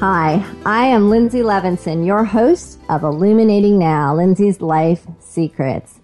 Hi, 0.00 0.44
I 0.66 0.86
am 0.86 1.08
Linzi 1.08 1.44
Levinson, 1.44 2.04
your 2.04 2.24
host 2.24 2.80
of 2.88 3.04
Illuminating 3.04 3.78
Now, 3.78 4.16
Linzi's 4.16 4.60
Life 4.60 5.06
Secrets. 5.20 6.00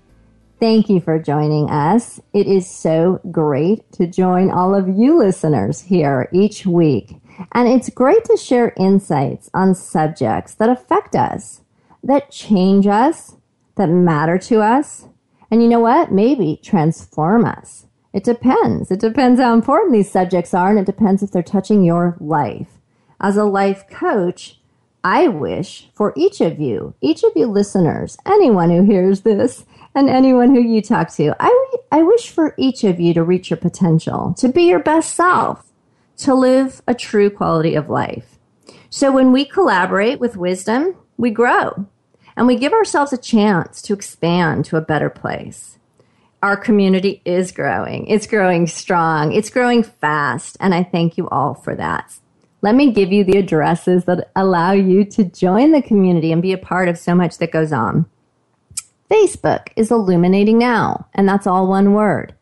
Thank 0.61 0.89
you 0.89 1.01
for 1.01 1.19
joining 1.19 1.69
us. 1.69 2.21
It 2.33 2.47
is 2.47 2.71
so 2.71 3.21
great 3.33 3.91
to 3.95 4.07
join 4.07 4.49
all 4.49 4.77
of 4.77 4.89
you 4.89 5.19
listeners 5.19 5.81
here 5.81 6.29
each 6.33 6.65
week. 6.65 7.17
And 7.51 7.67
it's 7.67 7.91
great 7.91 8.25
to 8.27 8.37
share 8.37 8.75
insights 8.77 9.51
on 9.55 9.75
subjects 9.75 10.55
that 10.55 10.71
affect 10.71 11.17
us, 11.17 11.63
that 12.05 12.31
change 12.31 12.87
us, 12.87 13.35
that 13.75 13.89
matter 13.89 14.39
to 14.39 14.61
us, 14.61 15.09
and 15.51 15.63
you 15.63 15.69
know 15.69 15.81
what? 15.81 16.13
Maybe 16.13 16.61
transform 16.63 17.45
us. 17.45 17.87
It 18.13 18.23
depends. 18.23 18.93
It 18.93 19.01
depends 19.01 19.41
how 19.41 19.53
important 19.53 19.93
these 19.93 20.13
subjects 20.13 20.55
are, 20.55 20.71
and 20.71 20.79
it 20.79 20.87
depends 20.87 21.25
if 21.25 21.33
they're 21.33 21.43
touching 21.43 21.83
your 21.83 22.17
life 22.21 22.80
as 23.21 23.37
a 23.37 23.45
life 23.45 23.89
coach, 23.89 24.59
I 25.05 25.29
wish 25.29 25.89
for 25.95 26.13
each 26.17 26.41
of 26.41 26.59
you, 26.59 26.95
each 27.01 27.23
of 27.23 27.33
you 27.35 27.47
listeners, 27.47 28.19
anyone 28.27 28.71
who 28.71 28.83
hears 28.83 29.21
this, 29.23 29.65
and 29.95 30.09
anyone 30.09 30.55
who 30.55 30.61
you 30.61 30.83
talk 30.83 31.11
to, 31.15 31.35
I, 31.41 31.77
I 31.91 32.03
wish 32.03 32.31
for 32.31 32.55
each 32.57 32.85
of 32.85 33.01
you 33.01 33.13
to 33.15 33.23
reach 33.23 33.51
your 33.51 33.57
potential, 33.57 34.35
to 34.39 34.49
be 34.49 34.65
your 34.65 34.79
best 34.79 35.15
self, 35.15 35.67
to 36.19 36.35
live 36.35 36.83
a 36.87 36.95
true 36.95 37.31
quality 37.31 37.75
of 37.75 37.91
life. 37.91 38.39
So 38.89 39.11
when 39.11 39.33
we 39.33 39.45
collaborate 39.45 40.21
with 40.21 40.37
wisdom, 40.37 40.97
we 41.17 41.31
grow 41.31 41.87
and 42.37 42.47
we 42.47 42.57
give 42.57 42.73
ourselves 42.73 43.13
a 43.13 43.19
chance 43.19 43.83
to 43.83 43.95
expand 43.95 44.65
to 44.67 44.77
a 44.77 44.81
better 44.81 45.11
place. 45.11 45.79
Our 46.43 46.57
community 46.57 47.21
is 47.25 47.53
growing. 47.53 48.07
It's 48.07 48.27
growing 48.27 48.67
strong. 48.67 49.33
It's 49.33 49.51
growing 49.51 49.83
fast. 49.83 50.57
And 50.59 50.75
I 50.75 50.83
thank 50.83 51.19
you 51.19 51.29
all 51.29 51.55
for 51.55 51.75
that. 51.75 52.19
Let 52.63 52.75
me 52.75 52.93
give 52.93 53.13
you 53.13 53.25
the 53.25 53.39
addresses 53.39 54.05
that 54.05 54.31
allow 54.37 54.73
you 54.73 55.05
to 55.07 55.25
join 55.25 55.73
the 55.73 55.83
community 55.83 56.31
and 56.33 56.43
be 56.43 56.53
a 56.53 56.59
part 56.59 56.89
of 56.89 56.99
so 56.99 57.15
much 57.15 57.39
that 57.39 57.53
goes 57.53 57.73
on. 57.73 58.07
Facebook 59.11 59.69
is 59.77 59.91
Illuminating 59.91 60.59
Now, 60.59 61.07
and 61.15 61.29
that's 61.29 61.47
all 61.47 61.67
one 61.67 61.95
word. 61.95 62.35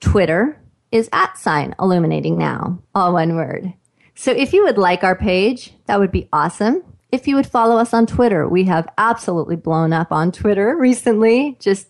Twitter 0.00 0.60
is 0.90 1.08
at 1.12 1.38
sign 1.38 1.74
Illuminating 1.80 2.36
Now, 2.36 2.80
all 2.94 3.12
one 3.12 3.36
word. 3.36 3.72
So 4.14 4.32
if 4.32 4.52
you 4.52 4.64
would 4.64 4.78
like 4.78 5.04
our 5.04 5.14
page, 5.14 5.74
that 5.86 6.00
would 6.00 6.10
be 6.10 6.28
awesome. 6.32 6.82
If 7.12 7.26
you 7.26 7.36
would 7.36 7.46
follow 7.46 7.76
us 7.78 7.94
on 7.94 8.06
Twitter, 8.06 8.48
we 8.48 8.64
have 8.64 8.92
absolutely 8.98 9.56
blown 9.56 9.92
up 9.92 10.12
on 10.12 10.32
Twitter 10.32 10.76
recently, 10.78 11.56
just 11.60 11.88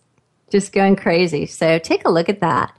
just 0.50 0.72
going 0.72 0.96
crazy. 0.96 1.44
So 1.44 1.78
take 1.78 2.04
a 2.06 2.10
look 2.10 2.28
at 2.28 2.40
that. 2.40 2.74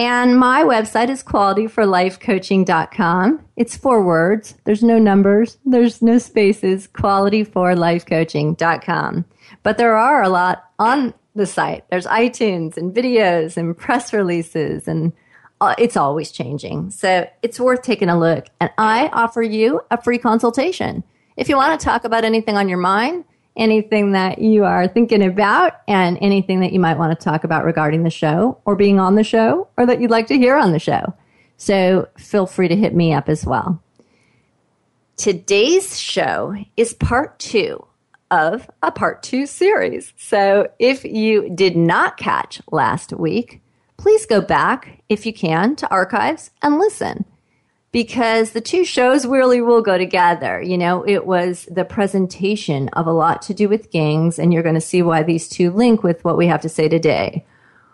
And 0.00 0.36
my 0.38 0.64
website 0.64 1.10
is 1.10 1.22
qualityforlifecoaching.com. 1.22 3.44
It's 3.56 3.76
four 3.76 4.02
words. 4.02 4.54
There's 4.64 4.82
no 4.82 4.98
numbers. 4.98 5.58
There's 5.66 6.00
no 6.00 6.16
spaces. 6.16 6.88
Qualityforlifecoaching.com. 6.88 9.24
But 9.62 9.76
there 9.76 9.94
are 9.94 10.22
a 10.22 10.30
lot 10.30 10.64
on 10.78 11.12
the 11.34 11.44
site. 11.44 11.84
There's 11.90 12.06
iTunes 12.06 12.78
and 12.78 12.94
videos 12.94 13.58
and 13.58 13.76
press 13.76 14.14
releases 14.14 14.88
and 14.88 15.12
uh, 15.60 15.74
it's 15.76 15.98
always 15.98 16.32
changing. 16.32 16.92
So 16.92 17.28
it's 17.42 17.60
worth 17.60 17.82
taking 17.82 18.08
a 18.08 18.18
look. 18.18 18.46
And 18.58 18.70
I 18.78 19.08
offer 19.08 19.42
you 19.42 19.82
a 19.90 20.02
free 20.02 20.16
consultation. 20.16 21.04
If 21.36 21.50
you 21.50 21.56
want 21.56 21.78
to 21.78 21.84
talk 21.84 22.04
about 22.04 22.24
anything 22.24 22.56
on 22.56 22.70
your 22.70 22.78
mind, 22.78 23.26
anything 23.56 24.12
that 24.12 24.38
you 24.38 24.64
are 24.64 24.88
thinking 24.88 25.22
about 25.22 25.80
and 25.88 26.18
anything 26.20 26.60
that 26.60 26.72
you 26.72 26.80
might 26.80 26.98
want 26.98 27.18
to 27.18 27.24
talk 27.24 27.44
about 27.44 27.64
regarding 27.64 28.02
the 28.02 28.10
show 28.10 28.58
or 28.64 28.76
being 28.76 28.98
on 28.98 29.14
the 29.14 29.24
show 29.24 29.68
or 29.76 29.86
that 29.86 30.00
you'd 30.00 30.10
like 30.10 30.26
to 30.28 30.38
hear 30.38 30.56
on 30.56 30.72
the 30.72 30.78
show. 30.78 31.14
So 31.56 32.08
feel 32.16 32.46
free 32.46 32.68
to 32.68 32.76
hit 32.76 32.94
me 32.94 33.12
up 33.12 33.28
as 33.28 33.44
well. 33.44 33.82
Today's 35.16 35.98
show 35.98 36.56
is 36.76 36.94
part 36.94 37.38
two 37.38 37.84
of 38.30 38.70
a 38.82 38.90
part 38.90 39.22
two 39.22 39.44
series. 39.44 40.12
So 40.16 40.68
if 40.78 41.04
you 41.04 41.50
did 41.50 41.76
not 41.76 42.16
catch 42.16 42.62
last 42.70 43.12
week, 43.12 43.60
please 43.96 44.24
go 44.24 44.40
back 44.40 45.02
if 45.08 45.26
you 45.26 45.32
can 45.32 45.76
to 45.76 45.90
archives 45.90 46.50
and 46.62 46.78
listen 46.78 47.24
because 47.92 48.52
the 48.52 48.60
two 48.60 48.84
shows 48.84 49.26
really 49.26 49.60
will 49.60 49.82
go 49.82 49.98
together. 49.98 50.62
You 50.62 50.78
know, 50.78 51.06
it 51.06 51.26
was 51.26 51.66
the 51.70 51.84
presentation 51.84 52.88
of 52.90 53.06
a 53.06 53.12
lot 53.12 53.42
to 53.42 53.54
do 53.54 53.68
with 53.68 53.90
gangs, 53.90 54.38
and 54.38 54.52
you're 54.52 54.62
going 54.62 54.76
to 54.76 54.80
see 54.80 55.02
why 55.02 55.22
these 55.22 55.48
two 55.48 55.70
link 55.70 56.02
with 56.02 56.24
what 56.24 56.36
we 56.36 56.46
have 56.46 56.60
to 56.62 56.68
say 56.68 56.88
today. 56.88 57.44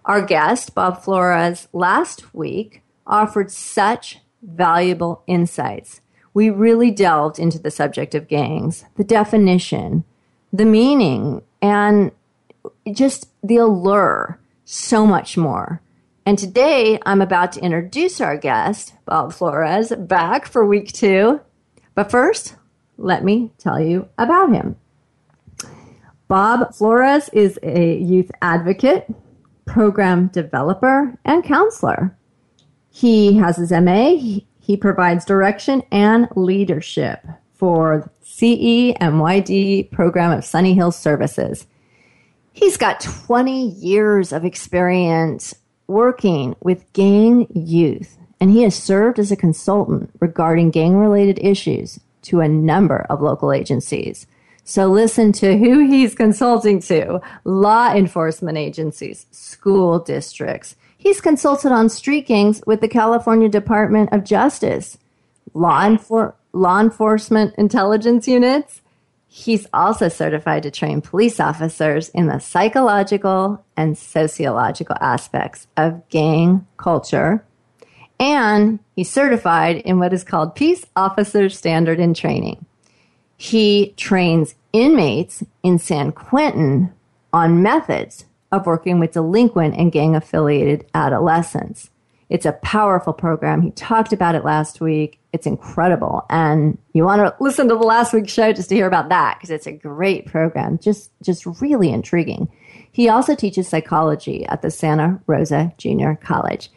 Our 0.04 0.22
guest, 0.22 0.74
Bob 0.74 1.02
Florez, 1.02 1.66
last 1.72 2.34
week 2.34 2.82
offered 3.06 3.50
such 3.50 4.20
valuable 4.42 5.22
insights. 5.26 6.00
We 6.34 6.50
really 6.50 6.90
delved 6.90 7.38
into 7.38 7.58
the 7.58 7.70
subject 7.70 8.14
of 8.14 8.28
gangs, 8.28 8.84
the 8.96 9.04
definition, 9.04 10.04
the 10.52 10.66
meaning, 10.66 11.42
and 11.62 12.12
just 12.92 13.30
the 13.42 13.56
allure, 13.56 14.38
so 14.64 15.06
much 15.06 15.36
more. 15.36 15.80
And 16.26 16.36
today 16.36 16.98
I'm 17.06 17.22
about 17.22 17.52
to 17.52 17.60
introduce 17.60 18.20
our 18.20 18.36
guest, 18.36 18.94
Bob 19.04 19.32
Florez, 19.32 20.08
back 20.08 20.46
for 20.46 20.66
week 20.66 20.92
two. 20.92 21.40
But 21.94 22.10
first, 22.10 22.56
let 22.98 23.22
me 23.22 23.52
tell 23.58 23.80
you 23.80 24.08
about 24.18 24.52
him. 24.52 24.74
Bob 26.26 26.72
Florez 26.72 27.30
is 27.32 27.60
a 27.62 27.98
youth 27.98 28.32
advocate, 28.42 29.06
program 29.66 30.26
developer, 30.26 31.16
and 31.24 31.44
counselor. 31.44 32.18
He 32.90 33.36
has 33.36 33.56
his 33.56 33.70
MA. 33.70 34.16
He 34.58 34.76
provides 34.76 35.24
direction 35.24 35.84
and 35.92 36.26
leadership 36.34 37.24
for 37.52 38.10
CEMYD 38.24 39.92
program 39.92 40.32
of 40.32 40.44
Sunny 40.44 40.74
Hills 40.74 40.98
Services. 40.98 41.68
He's 42.52 42.76
got 42.76 42.98
20 42.98 43.68
years 43.68 44.32
of 44.32 44.44
experience 44.44 45.54
working 45.86 46.56
with 46.60 46.92
gang 46.92 47.46
youth, 47.54 48.18
and 48.40 48.50
he 48.50 48.62
has 48.62 48.74
served 48.74 49.18
as 49.18 49.30
a 49.30 49.36
consultant 49.36 50.10
regarding 50.20 50.70
gang 50.70 50.96
related 50.96 51.38
issues 51.40 52.00
to 52.22 52.40
a 52.40 52.48
number 52.48 53.06
of 53.08 53.22
local 53.22 53.52
agencies. 53.52 54.26
So 54.64 54.88
listen 54.88 55.30
to 55.34 55.56
who 55.56 55.86
he's 55.86 56.14
consulting 56.14 56.80
to 56.82 57.20
law 57.44 57.94
enforcement 57.94 58.58
agencies, 58.58 59.26
school 59.30 60.00
districts. 60.00 60.74
He's 60.98 61.20
consulted 61.20 61.70
on 61.70 61.88
street 61.88 62.26
gangs 62.26 62.62
with 62.66 62.80
the 62.80 62.88
California 62.88 63.48
Department 63.48 64.12
of 64.12 64.24
Justice, 64.24 64.98
law, 65.54 65.82
enfor- 65.82 66.34
law 66.52 66.80
enforcement 66.80 67.54
intelligence 67.56 68.26
units, 68.26 68.80
He's 69.28 69.66
also 69.74 70.08
certified 70.08 70.62
to 70.62 70.70
train 70.70 71.00
police 71.00 71.40
officers 71.40 72.08
in 72.10 72.26
the 72.26 72.38
psychological 72.38 73.64
and 73.76 73.98
sociological 73.98 74.96
aspects 75.00 75.66
of 75.76 76.08
gang 76.08 76.66
culture. 76.76 77.44
And 78.18 78.78
he's 78.94 79.10
certified 79.10 79.76
in 79.76 79.98
what 79.98 80.12
is 80.12 80.24
called 80.24 80.54
Peace 80.54 80.86
Officer 80.96 81.48
Standard 81.48 82.00
in 82.00 82.14
Training. 82.14 82.64
He 83.36 83.92
trains 83.96 84.54
inmates 84.72 85.42
in 85.62 85.78
San 85.78 86.12
Quentin 86.12 86.92
on 87.32 87.62
methods 87.62 88.24
of 88.52 88.64
working 88.64 88.98
with 88.98 89.12
delinquent 89.12 89.76
and 89.76 89.92
gang 89.92 90.16
affiliated 90.16 90.86
adolescents. 90.94 91.90
It's 92.28 92.46
a 92.46 92.52
powerful 92.52 93.12
program. 93.12 93.62
He 93.62 93.70
talked 93.70 94.12
about 94.12 94.34
it 94.34 94.44
last 94.44 94.80
week. 94.80 95.20
It's 95.32 95.46
incredible. 95.46 96.26
And 96.28 96.76
you 96.92 97.04
want 97.04 97.20
to 97.22 97.42
listen 97.42 97.68
to 97.68 97.74
the 97.74 97.80
last 97.80 98.12
week's 98.12 98.32
show 98.32 98.52
just 98.52 98.68
to 98.70 98.74
hear 98.74 98.86
about 98.86 99.10
that 99.10 99.36
because 99.36 99.50
it's 99.50 99.66
a 99.66 99.72
great 99.72 100.26
program. 100.26 100.78
Just, 100.78 101.10
just 101.22 101.46
really 101.60 101.90
intriguing. 101.90 102.48
He 102.90 103.08
also 103.08 103.34
teaches 103.34 103.68
psychology 103.68 104.44
at 104.46 104.62
the 104.62 104.70
Santa 104.70 105.20
Rosa 105.26 105.72
Junior 105.78 106.18
College. 106.20 106.70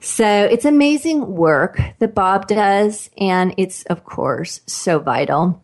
So 0.00 0.26
it's 0.26 0.64
amazing 0.64 1.36
work 1.36 1.80
that 2.00 2.14
Bob 2.14 2.48
does. 2.48 3.08
And 3.18 3.54
it's, 3.56 3.84
of 3.84 4.04
course, 4.04 4.62
so 4.66 4.98
vital. 4.98 5.62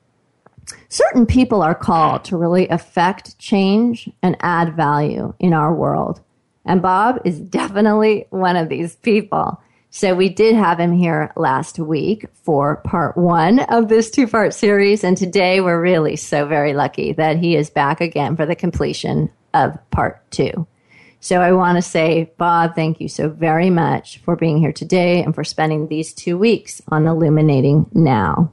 Certain 0.89 1.27
people 1.27 1.63
are 1.63 1.75
called 1.75 2.25
to 2.25 2.37
really 2.37 2.69
affect 2.69 3.39
change 3.39 4.09
and 4.23 4.37
add 4.41 4.77
value 4.77 5.35
in 5.41 5.55
our 5.55 5.75
world. 5.75 6.21
And 6.69 6.83
Bob 6.83 7.23
is 7.25 7.41
definitely 7.41 8.27
one 8.29 8.55
of 8.55 8.69
these 8.69 8.95
people. 8.97 9.61
So 9.89 10.15
we 10.15 10.29
did 10.29 10.55
have 10.55 10.79
him 10.79 10.93
here 10.93 11.33
last 11.35 11.79
week 11.79 12.27
for 12.45 12.77
part 12.77 13.17
one 13.17 13.61
of 13.61 13.89
this 13.89 14.11
two 14.11 14.29
part 14.29 14.53
series. 14.53 15.03
And 15.03 15.17
today 15.17 15.63
we're 15.63 15.81
really 15.81 16.15
so 16.15 16.47
very 16.47 16.75
lucky 16.75 17.15
that 17.15 17.39
he 17.39 17.57
is 17.57 17.71
back 17.71 18.03
again 18.03 18.37
for 18.37 18.45
the 18.45 18.55
completion 18.55 19.31
of 19.55 19.79
part 19.91 20.31
two. 20.31 20.67
So 21.21 21.41
I 21.41 21.53
want 21.53 21.77
to 21.77 21.83
say, 21.83 22.31
Bob, 22.37 22.75
thank 22.75 23.01
you 23.01 23.09
so 23.09 23.31
very 23.31 23.71
much 23.71 24.19
for 24.19 24.37
being 24.37 24.59
here 24.59 24.73
today 24.73 25.23
and 25.23 25.35
for 25.35 25.45
spending 25.45 25.89
these 25.89 26.13
two 26.13 26.37
weeks 26.37 26.83
on 26.89 27.07
Illuminating 27.07 27.87
Now. 27.95 28.53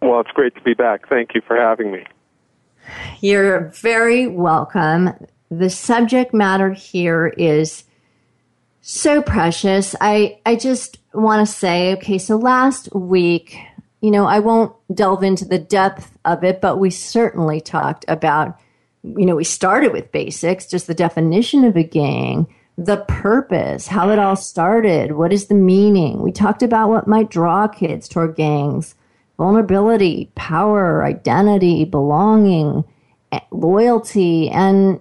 Well, 0.00 0.20
it's 0.20 0.30
great 0.30 0.54
to 0.54 0.60
be 0.60 0.74
back. 0.74 1.08
Thank 1.08 1.34
you 1.34 1.42
for 1.44 1.56
having 1.56 1.90
me. 1.90 2.04
You're 3.20 3.70
very 3.70 4.28
welcome 4.28 5.14
the 5.58 5.70
subject 5.70 6.34
matter 6.34 6.72
here 6.72 7.28
is 7.28 7.84
so 8.80 9.22
precious. 9.22 9.94
I, 10.00 10.38
I 10.44 10.56
just 10.56 10.98
want 11.12 11.46
to 11.46 11.52
say, 11.52 11.94
okay, 11.94 12.18
so 12.18 12.36
last 12.36 12.94
week, 12.94 13.58
you 14.00 14.10
know, 14.10 14.26
I 14.26 14.40
won't 14.40 14.74
delve 14.94 15.22
into 15.22 15.44
the 15.46 15.58
depth 15.58 16.18
of 16.24 16.44
it, 16.44 16.60
but 16.60 16.78
we 16.78 16.90
certainly 16.90 17.60
talked 17.60 18.04
about, 18.08 18.58
you 19.02 19.24
know, 19.24 19.36
we 19.36 19.44
started 19.44 19.92
with 19.92 20.12
basics, 20.12 20.66
just 20.66 20.86
the 20.86 20.94
definition 20.94 21.64
of 21.64 21.76
a 21.76 21.82
gang, 21.82 22.46
the 22.76 22.98
purpose, 23.08 23.86
how 23.86 24.10
it 24.10 24.18
all 24.18 24.36
started, 24.36 25.12
what 25.12 25.32
is 25.32 25.46
the 25.46 25.54
meaning. 25.54 26.20
We 26.20 26.32
talked 26.32 26.62
about 26.62 26.90
what 26.90 27.08
might 27.08 27.30
draw 27.30 27.66
kids 27.68 28.08
toward 28.08 28.36
gangs, 28.36 28.94
vulnerability, 29.38 30.30
power, 30.34 31.04
identity, 31.04 31.84
belonging, 31.84 32.84
loyalty, 33.50 34.50
and 34.50 35.00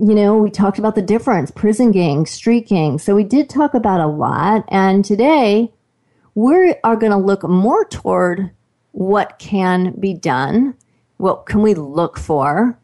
you 0.00 0.14
know, 0.14 0.38
we 0.38 0.50
talked 0.50 0.78
about 0.78 0.94
the 0.94 1.02
difference 1.02 1.50
prison 1.50 1.90
gangs, 1.90 2.30
street 2.30 2.68
gangs. 2.68 3.02
So 3.02 3.16
we 3.16 3.24
did 3.24 3.50
talk 3.50 3.74
about 3.74 4.00
a 4.00 4.06
lot. 4.06 4.64
And 4.68 5.04
today 5.04 5.72
we 6.36 6.74
are 6.84 6.94
going 6.94 7.10
to 7.10 7.18
look 7.18 7.42
more 7.42 7.84
toward 7.84 8.52
what 8.92 9.38
can 9.40 9.92
be 9.98 10.14
done, 10.14 10.76
what 11.16 11.46
can 11.46 11.62
we 11.62 11.74
look 11.74 12.16
for. 12.16 12.78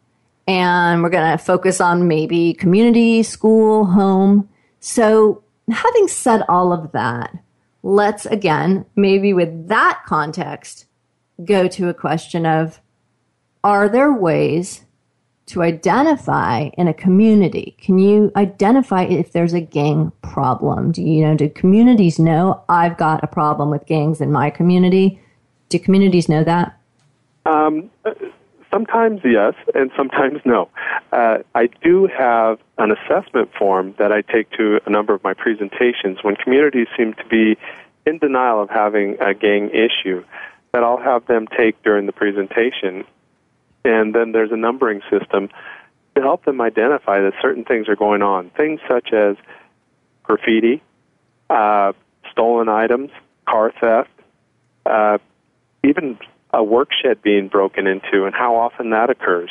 And 0.48 1.02
we're 1.02 1.10
going 1.10 1.30
to 1.30 1.42
focus 1.42 1.80
on 1.80 2.08
maybe 2.08 2.52
community, 2.52 3.22
school, 3.22 3.86
home. 3.86 4.48
So, 4.80 5.42
having 5.70 6.08
said 6.08 6.42
all 6.48 6.72
of 6.72 6.92
that, 6.92 7.34
let's 7.82 8.26
again, 8.26 8.84
maybe 8.94 9.32
with 9.32 9.68
that 9.68 10.02
context, 10.04 10.84
go 11.42 11.66
to 11.68 11.88
a 11.88 11.94
question 11.94 12.44
of 12.44 12.80
are 13.62 13.88
there 13.88 14.12
ways 14.12 14.84
to 15.46 15.62
identify 15.62 16.70
in 16.78 16.88
a 16.88 16.94
community? 16.94 17.76
Can 17.80 17.98
you 17.98 18.32
identify 18.36 19.02
if 19.02 19.32
there's 19.32 19.52
a 19.52 19.60
gang 19.60 20.10
problem? 20.22 20.92
Do 20.92 21.02
you 21.02 21.26
know, 21.26 21.34
do 21.34 21.48
communities 21.50 22.18
know 22.18 22.62
I've 22.68 22.96
got 22.96 23.22
a 23.22 23.26
problem 23.26 23.70
with 23.70 23.86
gangs 23.86 24.20
in 24.20 24.32
my 24.32 24.50
community? 24.50 25.20
Do 25.68 25.78
communities 25.78 26.28
know 26.28 26.44
that? 26.44 26.78
Um, 27.46 27.90
sometimes 28.72 29.20
yes, 29.22 29.54
and 29.74 29.90
sometimes 29.96 30.40
no. 30.44 30.68
Uh, 31.12 31.38
I 31.54 31.68
do 31.82 32.06
have 32.06 32.58
an 32.78 32.90
assessment 32.90 33.50
form 33.56 33.94
that 33.98 34.12
I 34.12 34.22
take 34.22 34.50
to 34.52 34.80
a 34.86 34.90
number 34.90 35.14
of 35.14 35.22
my 35.22 35.34
presentations 35.34 36.18
when 36.22 36.36
communities 36.36 36.88
seem 36.96 37.14
to 37.14 37.24
be 37.26 37.56
in 38.06 38.18
denial 38.18 38.62
of 38.62 38.70
having 38.70 39.16
a 39.20 39.34
gang 39.34 39.70
issue 39.70 40.24
that 40.72 40.82
I'll 40.82 41.00
have 41.00 41.26
them 41.26 41.46
take 41.56 41.80
during 41.82 42.06
the 42.06 42.12
presentation 42.12 43.04
and 43.84 44.14
then 44.14 44.32
there's 44.32 44.52
a 44.52 44.56
numbering 44.56 45.02
system 45.10 45.48
to 46.14 46.22
help 46.22 46.44
them 46.44 46.60
identify 46.60 47.20
that 47.20 47.32
certain 47.42 47.64
things 47.64 47.88
are 47.88 47.96
going 47.96 48.22
on. 48.22 48.50
Things 48.50 48.80
such 48.88 49.12
as 49.12 49.36
graffiti, 50.22 50.82
uh, 51.50 51.92
stolen 52.30 52.68
items, 52.68 53.10
car 53.46 53.72
theft, 53.80 54.10
uh, 54.86 55.18
even 55.82 56.18
a 56.52 56.62
work 56.62 56.90
shed 57.02 57.20
being 57.22 57.48
broken 57.48 57.86
into, 57.86 58.24
and 58.24 58.34
how 58.34 58.56
often 58.56 58.90
that 58.90 59.10
occurs. 59.10 59.50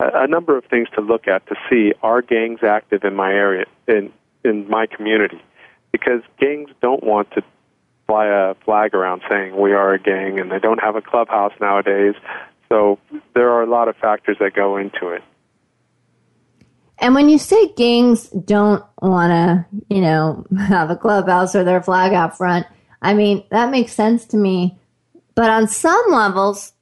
A, 0.00 0.24
a 0.24 0.26
number 0.26 0.56
of 0.56 0.64
things 0.64 0.88
to 0.94 1.00
look 1.00 1.28
at 1.28 1.46
to 1.48 1.54
see 1.70 1.92
are 2.02 2.22
gangs 2.22 2.60
active 2.62 3.04
in 3.04 3.14
my 3.14 3.32
area, 3.32 3.66
in 3.86 4.12
in 4.44 4.68
my 4.68 4.86
community, 4.86 5.42
because 5.92 6.22
gangs 6.38 6.70
don't 6.80 7.02
want 7.02 7.30
to 7.32 7.42
fly 8.06 8.26
a 8.26 8.54
flag 8.64 8.94
around 8.94 9.20
saying 9.28 9.56
we 9.56 9.72
are 9.72 9.92
a 9.92 9.98
gang, 9.98 10.40
and 10.40 10.50
they 10.50 10.58
don't 10.58 10.80
have 10.82 10.96
a 10.96 11.02
clubhouse 11.02 11.52
nowadays. 11.60 12.14
So 12.68 12.98
there 13.34 13.50
are 13.50 13.62
a 13.62 13.70
lot 13.70 13.88
of 13.88 13.96
factors 13.96 14.36
that 14.40 14.54
go 14.54 14.76
into 14.76 15.08
it. 15.08 15.22
And 17.00 17.14
when 17.14 17.28
you 17.28 17.38
say 17.38 17.68
gangs 17.74 18.28
don't 18.28 18.84
want 19.00 19.30
to, 19.30 19.66
you 19.94 20.00
know, 20.00 20.44
have 20.58 20.90
a 20.90 20.96
clubhouse 20.96 21.54
or 21.54 21.64
their 21.64 21.82
flag 21.82 22.12
out 22.12 22.36
front, 22.36 22.66
I 23.00 23.14
mean, 23.14 23.44
that 23.50 23.70
makes 23.70 23.92
sense 23.92 24.26
to 24.26 24.36
me. 24.36 24.78
But 25.34 25.50
on 25.50 25.68
some 25.68 26.02
levels, 26.10 26.72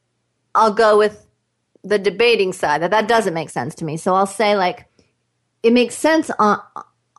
I'll 0.54 0.72
go 0.72 0.96
with 0.96 1.26
the 1.84 1.98
debating 1.98 2.52
side 2.52 2.82
that 2.82 2.90
that 2.90 3.06
doesn't 3.06 3.34
make 3.34 3.50
sense 3.50 3.74
to 3.76 3.84
me. 3.84 3.96
So 3.96 4.14
I'll 4.14 4.26
say 4.26 4.56
like 4.56 4.86
it 5.62 5.72
makes 5.72 5.94
sense 5.94 6.30
on 6.38 6.60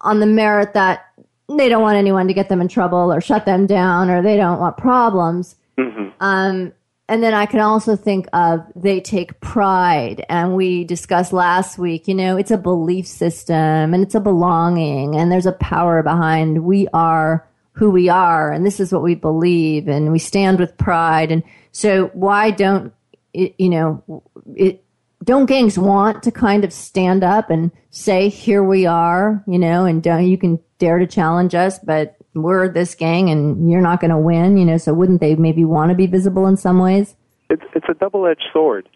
on 0.01 0.19
the 0.19 0.25
merit 0.25 0.73
that 0.73 1.05
they 1.47 1.69
don't 1.69 1.81
want 1.81 1.97
anyone 1.97 2.27
to 2.27 2.33
get 2.33 2.49
them 2.49 2.59
in 2.59 2.67
trouble 2.67 3.13
or 3.13 3.21
shut 3.21 3.45
them 3.45 3.65
down 3.65 4.09
or 4.09 4.21
they 4.21 4.35
don't 4.35 4.59
want 4.59 4.77
problems. 4.77 5.55
Mm-hmm. 5.77 6.09
Um, 6.19 6.73
and 7.09 7.23
then 7.23 7.33
I 7.33 7.45
can 7.45 7.61
also 7.61 7.95
think 7.95 8.27
of 8.33 8.65
they 8.75 8.99
take 8.99 9.39
pride. 9.39 10.25
And 10.27 10.55
we 10.55 10.83
discussed 10.83 11.31
last 11.31 11.77
week, 11.77 12.07
you 12.07 12.13
know, 12.13 12.35
it's 12.35 12.51
a 12.51 12.57
belief 12.57 13.07
system 13.07 13.93
and 13.93 14.03
it's 14.03 14.15
a 14.15 14.19
belonging 14.19 15.15
and 15.15 15.31
there's 15.31 15.45
a 15.45 15.53
power 15.53 16.03
behind 16.03 16.65
we 16.65 16.87
are 16.93 17.47
who 17.71 17.91
we 17.91 18.09
are 18.09 18.51
and 18.51 18.65
this 18.65 18.79
is 18.79 18.91
what 18.91 19.03
we 19.03 19.15
believe 19.15 19.87
and 19.87 20.11
we 20.11 20.19
stand 20.19 20.59
with 20.59 20.77
pride. 20.77 21.31
And 21.31 21.43
so 21.71 22.07
why 22.07 22.51
don't, 22.51 22.93
it, 23.33 23.55
you 23.57 23.69
know, 23.69 24.23
it, 24.55 24.83
don't 25.23 25.45
gangs 25.45 25.77
want 25.77 26.23
to 26.23 26.31
kind 26.31 26.63
of 26.63 26.73
stand 26.73 27.23
up 27.23 27.49
and 27.49 27.71
say, 27.89 28.29
here 28.29 28.63
we 28.63 28.85
are, 28.85 29.43
you 29.47 29.59
know, 29.59 29.85
and 29.85 30.03
don't, 30.03 30.25
you 30.25 30.37
can 30.37 30.59
dare 30.77 30.99
to 30.99 31.07
challenge 31.07 31.55
us, 31.55 31.79
but 31.79 32.16
we're 32.43 32.67
this 32.67 32.95
gang 32.95 33.29
and 33.29 33.69
you're 33.69 33.81
not 33.81 33.99
going 33.99 34.11
to 34.11 34.17
win, 34.17 34.57
you 34.57 34.65
know, 34.65 34.77
so 34.77 34.93
wouldn't 34.93 35.21
they 35.21 35.35
maybe 35.35 35.65
want 35.65 35.89
to 35.89 35.95
be 35.95 36.07
visible 36.07 36.47
in 36.47 36.57
some 36.57 36.79
ways? 36.79 37.15
It's, 37.49 37.63
it's 37.73 37.85
a 37.89 37.93
double 37.93 38.25
edged 38.27 38.45
sword. 38.51 38.89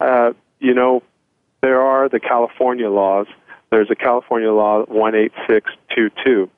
Uh, 0.00 0.32
you 0.60 0.74
know, 0.74 1.02
there 1.60 1.80
are 1.80 2.08
the 2.08 2.20
California 2.20 2.88
laws. 2.88 3.26
There's 3.70 3.90
a 3.90 3.96
California 3.96 4.50
law 4.50 4.82
18622, 4.82 6.48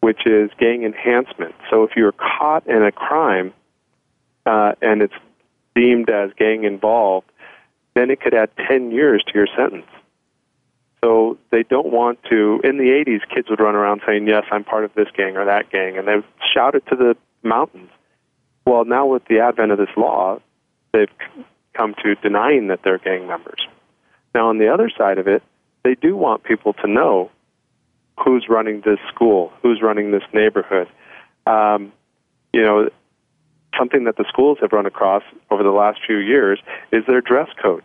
which 0.00 0.26
is 0.26 0.50
gang 0.58 0.84
enhancement. 0.84 1.54
So 1.70 1.84
if 1.84 1.90
you're 1.96 2.12
caught 2.12 2.66
in 2.66 2.82
a 2.82 2.92
crime 2.92 3.52
uh, 4.46 4.72
and 4.80 5.02
it's 5.02 5.14
deemed 5.74 6.08
as 6.08 6.30
gang 6.38 6.64
involved, 6.64 7.30
then 7.94 8.10
it 8.10 8.20
could 8.20 8.34
add 8.34 8.50
10 8.68 8.90
years 8.90 9.22
to 9.26 9.34
your 9.34 9.48
sentence. 9.56 9.86
So 11.06 11.38
they 11.52 11.62
don't 11.62 11.92
want 11.92 12.18
to. 12.30 12.60
In 12.64 12.78
the 12.78 13.04
80s, 13.06 13.20
kids 13.32 13.48
would 13.48 13.60
run 13.60 13.76
around 13.76 14.02
saying, 14.04 14.26
Yes, 14.26 14.42
I'm 14.50 14.64
part 14.64 14.84
of 14.84 14.92
this 14.94 15.06
gang 15.16 15.36
or 15.36 15.44
that 15.44 15.70
gang, 15.70 15.96
and 15.96 16.08
they 16.08 16.16
would 16.16 16.24
shout 16.52 16.74
it 16.74 16.84
to 16.88 16.96
the 16.96 17.16
mountains. 17.44 17.90
Well, 18.64 18.84
now 18.84 19.06
with 19.06 19.24
the 19.26 19.38
advent 19.38 19.70
of 19.70 19.78
this 19.78 19.94
law, 19.96 20.40
they've 20.92 21.10
come 21.74 21.94
to 22.02 22.16
denying 22.16 22.66
that 22.68 22.80
they're 22.82 22.98
gang 22.98 23.28
members. 23.28 23.68
Now, 24.34 24.48
on 24.48 24.58
the 24.58 24.66
other 24.66 24.90
side 24.98 25.18
of 25.18 25.28
it, 25.28 25.44
they 25.84 25.94
do 25.94 26.16
want 26.16 26.42
people 26.42 26.72
to 26.72 26.88
know 26.88 27.30
who's 28.18 28.46
running 28.48 28.80
this 28.80 28.98
school, 29.06 29.52
who's 29.62 29.80
running 29.80 30.10
this 30.10 30.24
neighborhood. 30.34 30.88
Um, 31.46 31.92
you 32.52 32.62
know, 32.62 32.90
something 33.78 34.04
that 34.04 34.16
the 34.16 34.24
schools 34.28 34.58
have 34.60 34.72
run 34.72 34.86
across 34.86 35.22
over 35.52 35.62
the 35.62 35.70
last 35.70 36.00
few 36.04 36.16
years 36.16 36.58
is 36.90 37.04
their 37.06 37.20
dress 37.20 37.48
code 37.62 37.84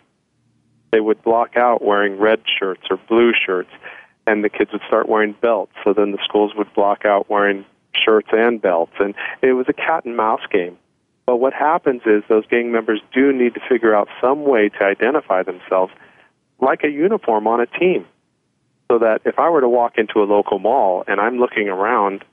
they 0.91 0.99
would 0.99 1.21
block 1.23 1.55
out 1.55 1.83
wearing 1.83 2.19
red 2.19 2.41
shirts 2.59 2.83
or 2.89 2.97
blue 3.07 3.33
shirts, 3.33 3.71
and 4.27 4.43
the 4.43 4.49
kids 4.49 4.71
would 4.71 4.81
start 4.87 5.09
wearing 5.09 5.35
belts. 5.41 5.73
So 5.83 5.93
then 5.93 6.11
the 6.11 6.19
schools 6.23 6.53
would 6.55 6.73
block 6.73 7.05
out 7.05 7.29
wearing 7.29 7.65
shirts 7.93 8.29
and 8.31 8.61
belts, 8.61 8.93
and 8.99 9.13
it 9.41 9.53
was 9.53 9.67
a 9.69 9.73
cat 9.73 10.05
and 10.05 10.15
mouse 10.15 10.45
game. 10.51 10.77
But 11.25 11.37
what 11.37 11.53
happens 11.53 12.01
is 12.05 12.23
those 12.27 12.45
gang 12.47 12.71
members 12.71 13.01
do 13.13 13.31
need 13.31 13.53
to 13.53 13.61
figure 13.69 13.95
out 13.95 14.09
some 14.19 14.43
way 14.43 14.69
to 14.69 14.83
identify 14.83 15.43
themselves 15.43 15.93
like 16.59 16.83
a 16.83 16.89
uniform 16.89 17.47
on 17.47 17.61
a 17.61 17.65
team. 17.65 18.05
so 18.91 18.99
that 18.99 19.21
if 19.23 19.39
I 19.39 19.49
were 19.49 19.61
to 19.61 19.69
walk 19.69 19.97
into 19.97 20.21
a 20.21 20.25
local 20.25 20.59
mall 20.59 21.05
and 21.07 21.21
I'm 21.21 21.37
looking 21.37 21.69
around, 21.69 22.25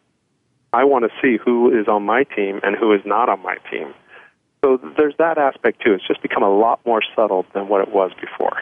I 0.72 0.82
want 0.82 1.04
to 1.04 1.10
see 1.22 1.36
who 1.36 1.70
is 1.70 1.86
on 1.86 2.02
my 2.02 2.24
team 2.24 2.58
and 2.64 2.74
who 2.74 2.92
is 2.92 3.00
not 3.04 3.28
on 3.28 3.40
my 3.40 3.58
team. 3.70 3.94
So 4.60 4.80
there's 4.96 5.14
that 5.18 5.38
aspect 5.38 5.82
too. 5.84 5.94
It's 5.94 6.06
just 6.06 6.22
become 6.22 6.42
a 6.42 6.50
lot 6.50 6.80
more 6.84 7.00
subtle 7.14 7.46
than 7.54 7.68
what 7.68 7.80
it 7.80 7.92
was 7.92 8.10
before. 8.20 8.60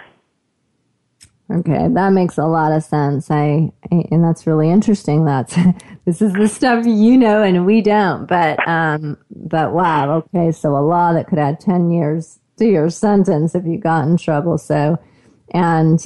Okay, 1.48 1.86
that 1.88 2.12
makes 2.12 2.38
a 2.38 2.44
lot 2.44 2.72
of 2.72 2.82
sense. 2.82 3.30
I 3.30 3.70
and 3.90 4.24
that's 4.24 4.46
really 4.46 4.68
interesting. 4.68 5.24
That's 5.24 5.56
this 6.04 6.20
is 6.20 6.32
the 6.32 6.48
stuff 6.48 6.84
you 6.84 7.16
know 7.16 7.42
and 7.42 7.64
we 7.64 7.82
don't. 7.82 8.26
But 8.26 8.66
um, 8.68 9.16
but 9.30 9.72
wow. 9.72 10.16
Okay, 10.34 10.50
so 10.50 10.76
a 10.76 10.82
law 10.82 11.12
that 11.12 11.28
could 11.28 11.38
add 11.38 11.60
ten 11.60 11.90
years 11.90 12.40
to 12.58 12.66
your 12.66 12.90
sentence 12.90 13.54
if 13.54 13.64
you 13.64 13.78
got 13.78 14.08
in 14.08 14.16
trouble. 14.16 14.58
So 14.58 14.98
and 15.52 16.04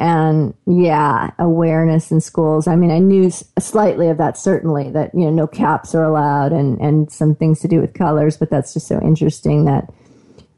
and 0.00 0.54
yeah, 0.66 1.30
awareness 1.38 2.10
in 2.10 2.22
schools. 2.22 2.66
I 2.66 2.74
mean, 2.74 2.90
I 2.90 2.98
knew 2.98 3.30
slightly 3.30 4.08
of 4.08 4.16
that 4.16 4.38
certainly 4.38 4.90
that 4.90 5.14
you 5.14 5.26
know 5.26 5.30
no 5.30 5.46
caps 5.46 5.94
are 5.94 6.02
allowed 6.02 6.52
and 6.52 6.80
and 6.80 7.12
some 7.12 7.34
things 7.34 7.60
to 7.60 7.68
do 7.68 7.80
with 7.80 7.92
colors. 7.92 8.38
But 8.38 8.48
that's 8.48 8.72
just 8.72 8.88
so 8.88 8.98
interesting 9.02 9.66
that 9.66 9.92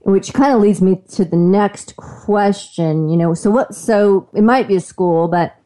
which 0.01 0.33
kind 0.33 0.55
of 0.55 0.61
leads 0.61 0.81
me 0.81 1.03
to 1.11 1.25
the 1.25 1.37
next 1.37 1.97
question. 1.97 3.09
You 3.09 3.17
know, 3.17 3.35
so 3.35 3.51
what? 3.51 3.75
So 3.75 4.29
it 4.33 4.43
might 4.43 4.69
be 4.69 4.77
a 4.77 4.81
school, 4.81 5.27
but 5.27 5.57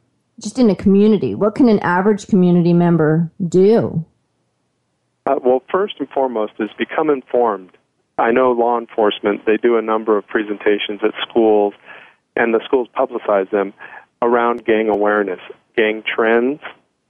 just 0.40 0.58
in 0.58 0.70
a 0.70 0.74
community, 0.74 1.34
what 1.34 1.54
can 1.54 1.68
an 1.68 1.78
average 1.80 2.28
community 2.28 2.72
member 2.72 3.30
do? 3.46 4.04
Uh, 5.26 5.36
well, 5.44 5.62
first 5.70 5.96
and 5.98 6.08
foremost 6.08 6.54
is 6.60 6.70
become 6.78 7.10
informed. 7.10 7.76
I 8.16 8.30
know 8.30 8.52
law 8.52 8.78
enforcement; 8.78 9.44
they 9.44 9.58
do 9.58 9.76
a 9.76 9.82
number 9.82 10.16
of 10.16 10.26
presentations 10.26 11.00
at 11.02 11.12
schools, 11.28 11.74
and 12.36 12.54
the 12.54 12.60
schools 12.64 12.88
publicize 12.96 13.50
them 13.50 13.72
around 14.22 14.64
gang 14.64 14.88
awareness, 14.88 15.40
gang 15.76 16.02
trends. 16.02 16.60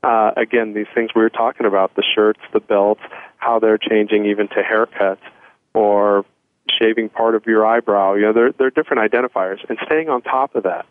Uh, 0.03 0.31
again, 0.37 0.75
these 0.75 0.87
things 0.95 1.11
we 1.15 1.23
were 1.23 1.31
talking 1.31 1.67
about—the 1.67 2.05
shirts, 2.15 2.41
the 2.53 2.61
belts, 2.61 3.01
how 3.39 3.59
they're 3.59 3.79
changing, 3.79 4.27
even 4.27 4.49
to 4.49 4.63
haircuts 4.63 5.19
or 5.75 6.25
shaving 6.81 7.09
part 7.09 7.35
of 7.35 7.47
your 7.47 7.67
eyebrow. 7.67 8.15
You 8.15 8.23
know, 8.23 8.33
there 8.33 8.67
are 8.67 8.71
different 8.71 9.13
identifiers, 9.13 9.59
and 9.69 9.79
staying 9.85 10.09
on 10.09 10.23
top 10.23 10.55
of 10.55 10.65
that. 10.65 10.87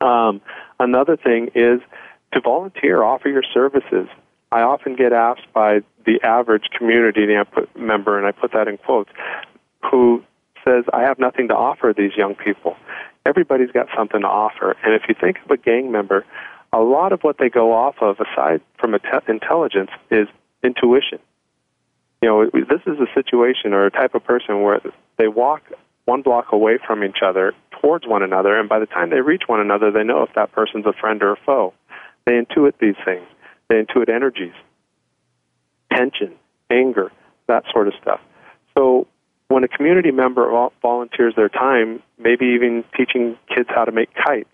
Um, 0.00 0.40
another 0.78 1.16
thing 1.16 1.50
is 1.54 1.80
to 2.32 2.40
volunteer, 2.40 3.02
offer 3.02 3.28
your 3.28 3.42
services. 3.42 4.08
I 4.52 4.62
often 4.62 4.96
get 4.96 5.12
asked 5.12 5.52
by 5.52 5.80
the 6.06 6.20
average 6.22 6.64
community 6.76 7.26
member, 7.76 8.18
and 8.18 8.26
I 8.26 8.32
put 8.32 8.52
that 8.52 8.66
in 8.66 8.78
quotes, 8.78 9.10
who 9.90 10.24
says, 10.64 10.84
I 10.92 11.02
have 11.02 11.18
nothing 11.18 11.48
to 11.48 11.54
offer 11.54 11.94
these 11.96 12.16
young 12.16 12.34
people. 12.34 12.76
Everybody's 13.30 13.70
got 13.70 13.86
something 13.96 14.20
to 14.20 14.26
offer. 14.26 14.76
And 14.82 14.92
if 14.94 15.02
you 15.08 15.14
think 15.18 15.38
of 15.44 15.50
a 15.50 15.56
gang 15.56 15.90
member, 15.90 16.26
a 16.72 16.80
lot 16.80 17.12
of 17.12 17.22
what 17.22 17.38
they 17.38 17.48
go 17.48 17.72
off 17.72 17.96
of, 18.00 18.16
aside 18.20 18.60
from 18.78 18.94
intelligence, 19.28 19.90
is 20.10 20.26
intuition 20.62 21.20
you 22.22 22.28
know, 22.28 22.50
this 22.52 22.80
is 22.86 22.98
a 23.00 23.06
situation 23.14 23.72
or 23.72 23.86
a 23.86 23.90
type 23.90 24.14
of 24.14 24.24
person 24.24 24.62
where 24.62 24.80
they 25.16 25.28
walk 25.28 25.62
one 26.04 26.22
block 26.22 26.52
away 26.52 26.78
from 26.86 27.02
each 27.02 27.18
other 27.24 27.54
towards 27.80 28.06
one 28.06 28.22
another, 28.22 28.58
and 28.58 28.68
by 28.68 28.78
the 28.78 28.86
time 28.86 29.10
they 29.10 29.20
reach 29.20 29.44
one 29.46 29.60
another, 29.60 29.90
they 29.90 30.04
know 30.04 30.22
if 30.22 30.34
that 30.34 30.52
person's 30.52 30.84
a 30.84 30.92
friend 30.92 31.22
or 31.22 31.32
a 31.32 31.36
foe. 31.46 31.72
They 32.26 32.32
intuit 32.32 32.74
these 32.78 32.96
things. 33.04 33.26
They 33.68 33.76
intuit 33.82 34.10
energies, 34.10 34.52
tension, 35.92 36.34
anger, 36.70 37.10
that 37.46 37.64
sort 37.72 37.88
of 37.88 37.94
stuff. 38.00 38.20
So 38.76 39.06
when 39.50 39.64
a 39.64 39.68
community 39.68 40.12
member 40.12 40.48
volunteers 40.80 41.34
their 41.34 41.48
time, 41.48 42.00
maybe 42.18 42.46
even 42.46 42.84
teaching 42.96 43.36
kids 43.52 43.68
how 43.68 43.84
to 43.84 43.90
make 43.90 44.08
kites, 44.14 44.48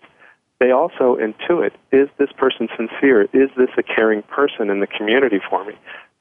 they 0.59 0.71
also 0.71 1.17
intuit 1.17 1.71
is 1.91 2.09
this 2.17 2.29
person 2.35 2.67
sincere? 2.75 3.23
Is 3.31 3.51
this 3.55 3.69
a 3.77 3.83
caring 3.83 4.23
person 4.23 4.71
in 4.71 4.79
the 4.79 4.87
community 4.87 5.39
for 5.47 5.63
me? 5.63 5.73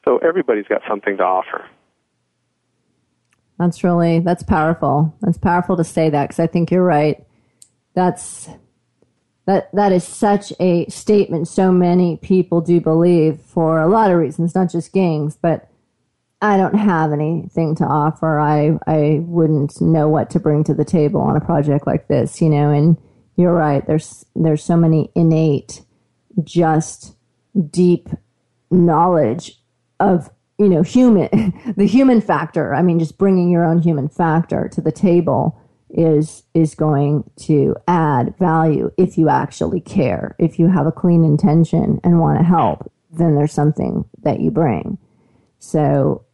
So 0.05 0.19
everybody's 0.19 0.67
got 0.67 0.83
something 0.87 1.17
to 1.17 1.23
offer. 1.23 1.65
That's 3.59 3.83
really 3.83 4.19
that's 4.19 4.43
powerful. 4.43 5.17
That's 5.23 5.39
powerful 5.39 5.79
to 5.79 5.85
say 5.85 6.11
that 6.11 6.29
because 6.29 6.39
I 6.39 6.47
think 6.47 6.71
you're 6.71 6.85
right. 6.85 7.25
That's 7.95 8.51
that 9.47 9.75
that 9.75 9.91
is 9.91 10.05
such 10.05 10.53
a 10.61 10.87
statement 10.91 11.49
so 11.49 11.73
many 11.73 12.19
people 12.19 12.61
do 12.61 12.79
believe 12.79 13.41
for 13.41 13.81
a 13.81 13.89
lot 13.89 14.11
of 14.11 14.19
reasons, 14.19 14.55
not 14.55 14.71
just 14.71 14.93
gangs, 14.93 15.39
but 15.41 15.71
I 16.43 16.57
don't 16.59 16.75
have 16.75 17.13
anything 17.13 17.75
to 17.77 17.85
offer. 17.85 18.39
I 18.39 18.79
I 18.87 19.21
wouldn't 19.23 19.81
know 19.81 20.09
what 20.09 20.31
to 20.31 20.41
bring 20.41 20.65
to 20.65 20.75
the 20.75 20.85
table 20.85 21.21
on 21.21 21.37
a 21.37 21.41
project 21.41 21.87
like 21.87 22.09
this, 22.09 22.41
you 22.43 22.51
know, 22.51 22.71
and 22.71 22.97
you're 23.37 23.55
right. 23.55 23.87
There's 23.87 24.25
there's 24.35 24.63
so 24.63 24.77
many 24.77 25.11
innate 25.15 25.83
just 26.45 27.17
deep 27.71 28.09
knowledge 28.71 29.59
of 30.01 30.31
you 30.59 30.69
know 30.69 30.83
human 30.83 31.29
the 31.77 31.87
human 31.87 32.21
factor 32.21 32.75
i 32.75 32.83
mean 32.83 32.99
just 32.99 33.17
bringing 33.19 33.51
your 33.51 33.65
own 33.65 33.81
human 33.81 34.09
factor 34.09 34.69
to 34.69 34.81
the 34.81 34.93
table 34.93 35.59
is 35.89 36.43
is 36.53 36.75
going 36.75 37.23
to 37.37 37.77
add 37.87 38.37
value 38.39 38.91
if 38.99 39.17
you 39.17 39.29
actually 39.29 39.81
care 39.81 40.35
if 40.39 40.59
you 40.59 40.69
have 40.69 40.87
a 40.87 40.93
clean 40.93 41.25
intention 41.25 42.01
and 42.03 42.21
want 42.21 42.39
to 42.39 42.45
help 42.45 42.91
then 43.11 43.37
there's 43.37 43.53
something 43.53 44.05
that 44.23 44.41
you 44.41 44.51
bring 44.51 44.99
so 45.59 46.26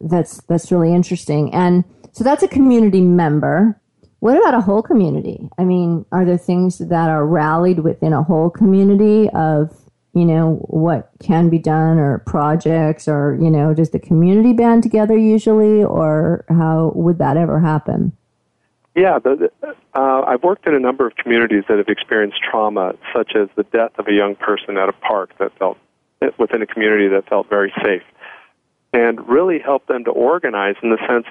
that's 0.00 0.40
that's 0.42 0.70
really 0.70 0.94
interesting. 0.94 1.52
And 1.52 1.84
so 2.12 2.24
that's 2.24 2.42
a 2.42 2.48
community 2.48 3.00
member. 3.00 3.80
What 4.20 4.36
about 4.36 4.54
a 4.54 4.60
whole 4.60 4.82
community? 4.82 5.48
I 5.58 5.64
mean 5.64 6.04
are 6.12 6.24
there 6.24 6.38
things 6.38 6.78
that 6.78 7.10
are 7.10 7.26
rallied 7.26 7.80
within 7.80 8.12
a 8.12 8.22
whole 8.22 8.50
community 8.50 9.28
of 9.30 9.74
you 10.14 10.24
know, 10.24 10.56
what 10.66 11.10
can 11.20 11.48
be 11.48 11.58
done 11.58 11.98
or 11.98 12.18
projects 12.18 13.06
or, 13.06 13.38
you 13.40 13.50
know, 13.50 13.72
does 13.72 13.90
the 13.90 13.98
community 13.98 14.52
band 14.52 14.82
together 14.82 15.16
usually 15.16 15.84
or 15.84 16.44
how 16.48 16.92
would 16.94 17.18
that 17.18 17.36
ever 17.36 17.60
happen? 17.60 18.12
Yeah, 18.96 19.20
the, 19.20 19.50
uh, 19.94 20.22
I've 20.26 20.42
worked 20.42 20.66
in 20.66 20.74
a 20.74 20.80
number 20.80 21.06
of 21.06 21.14
communities 21.14 21.62
that 21.68 21.78
have 21.78 21.88
experienced 21.88 22.38
trauma, 22.42 22.94
such 23.14 23.36
as 23.36 23.48
the 23.54 23.62
death 23.64 23.92
of 23.96 24.08
a 24.08 24.12
young 24.12 24.34
person 24.34 24.76
at 24.76 24.88
a 24.88 24.92
park 24.92 25.30
that 25.38 25.56
felt 25.56 25.78
within 26.36 26.62
a 26.62 26.66
community 26.66 27.06
that 27.06 27.28
felt 27.28 27.48
very 27.48 27.72
safe, 27.84 28.02
and 28.92 29.28
really 29.28 29.58
help 29.58 29.86
them 29.86 30.04
to 30.04 30.10
organize 30.10 30.76
in 30.82 30.90
the 30.90 30.98
sense, 31.06 31.26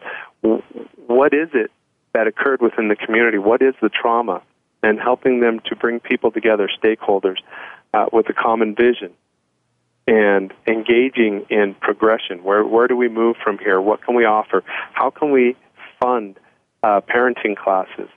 what 1.08 1.34
is 1.34 1.50
it 1.54 1.72
that 2.14 2.28
occurred 2.28 2.62
within 2.62 2.88
the 2.88 2.96
community? 2.96 3.38
What 3.38 3.62
is 3.62 3.74
the 3.82 3.90
trauma? 3.90 4.42
And 4.84 5.00
helping 5.00 5.40
them 5.40 5.60
to 5.66 5.76
bring 5.76 6.00
people 6.00 6.32
together, 6.32 6.70
stakeholders, 6.82 7.38
uh, 7.94 8.06
with 8.14 8.30
a 8.30 8.34
common 8.34 8.76
vision 8.76 9.12
and 10.08 10.54
engaging 10.68 11.46
in 11.50 11.76
progression. 11.82 12.44
Where 12.44 12.66
where 12.66 12.88
do 12.88 12.96
we 12.96 13.10
move 13.10 13.36
from 13.44 13.58
here? 13.58 13.82
What 13.82 14.04
can 14.04 14.16
we 14.16 14.26
offer? 14.26 14.64
How 14.94 15.10
can 15.10 15.32
we 15.32 15.56
fund 16.00 16.40
uh, 16.84 17.02
parenting 17.02 17.58
classes, 17.58 18.08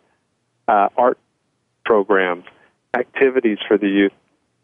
uh, 0.68 0.88
art 0.96 1.18
programs, 1.84 2.44
activities 2.94 3.58
for 3.66 3.76
the 3.76 3.88
youth 3.88 4.12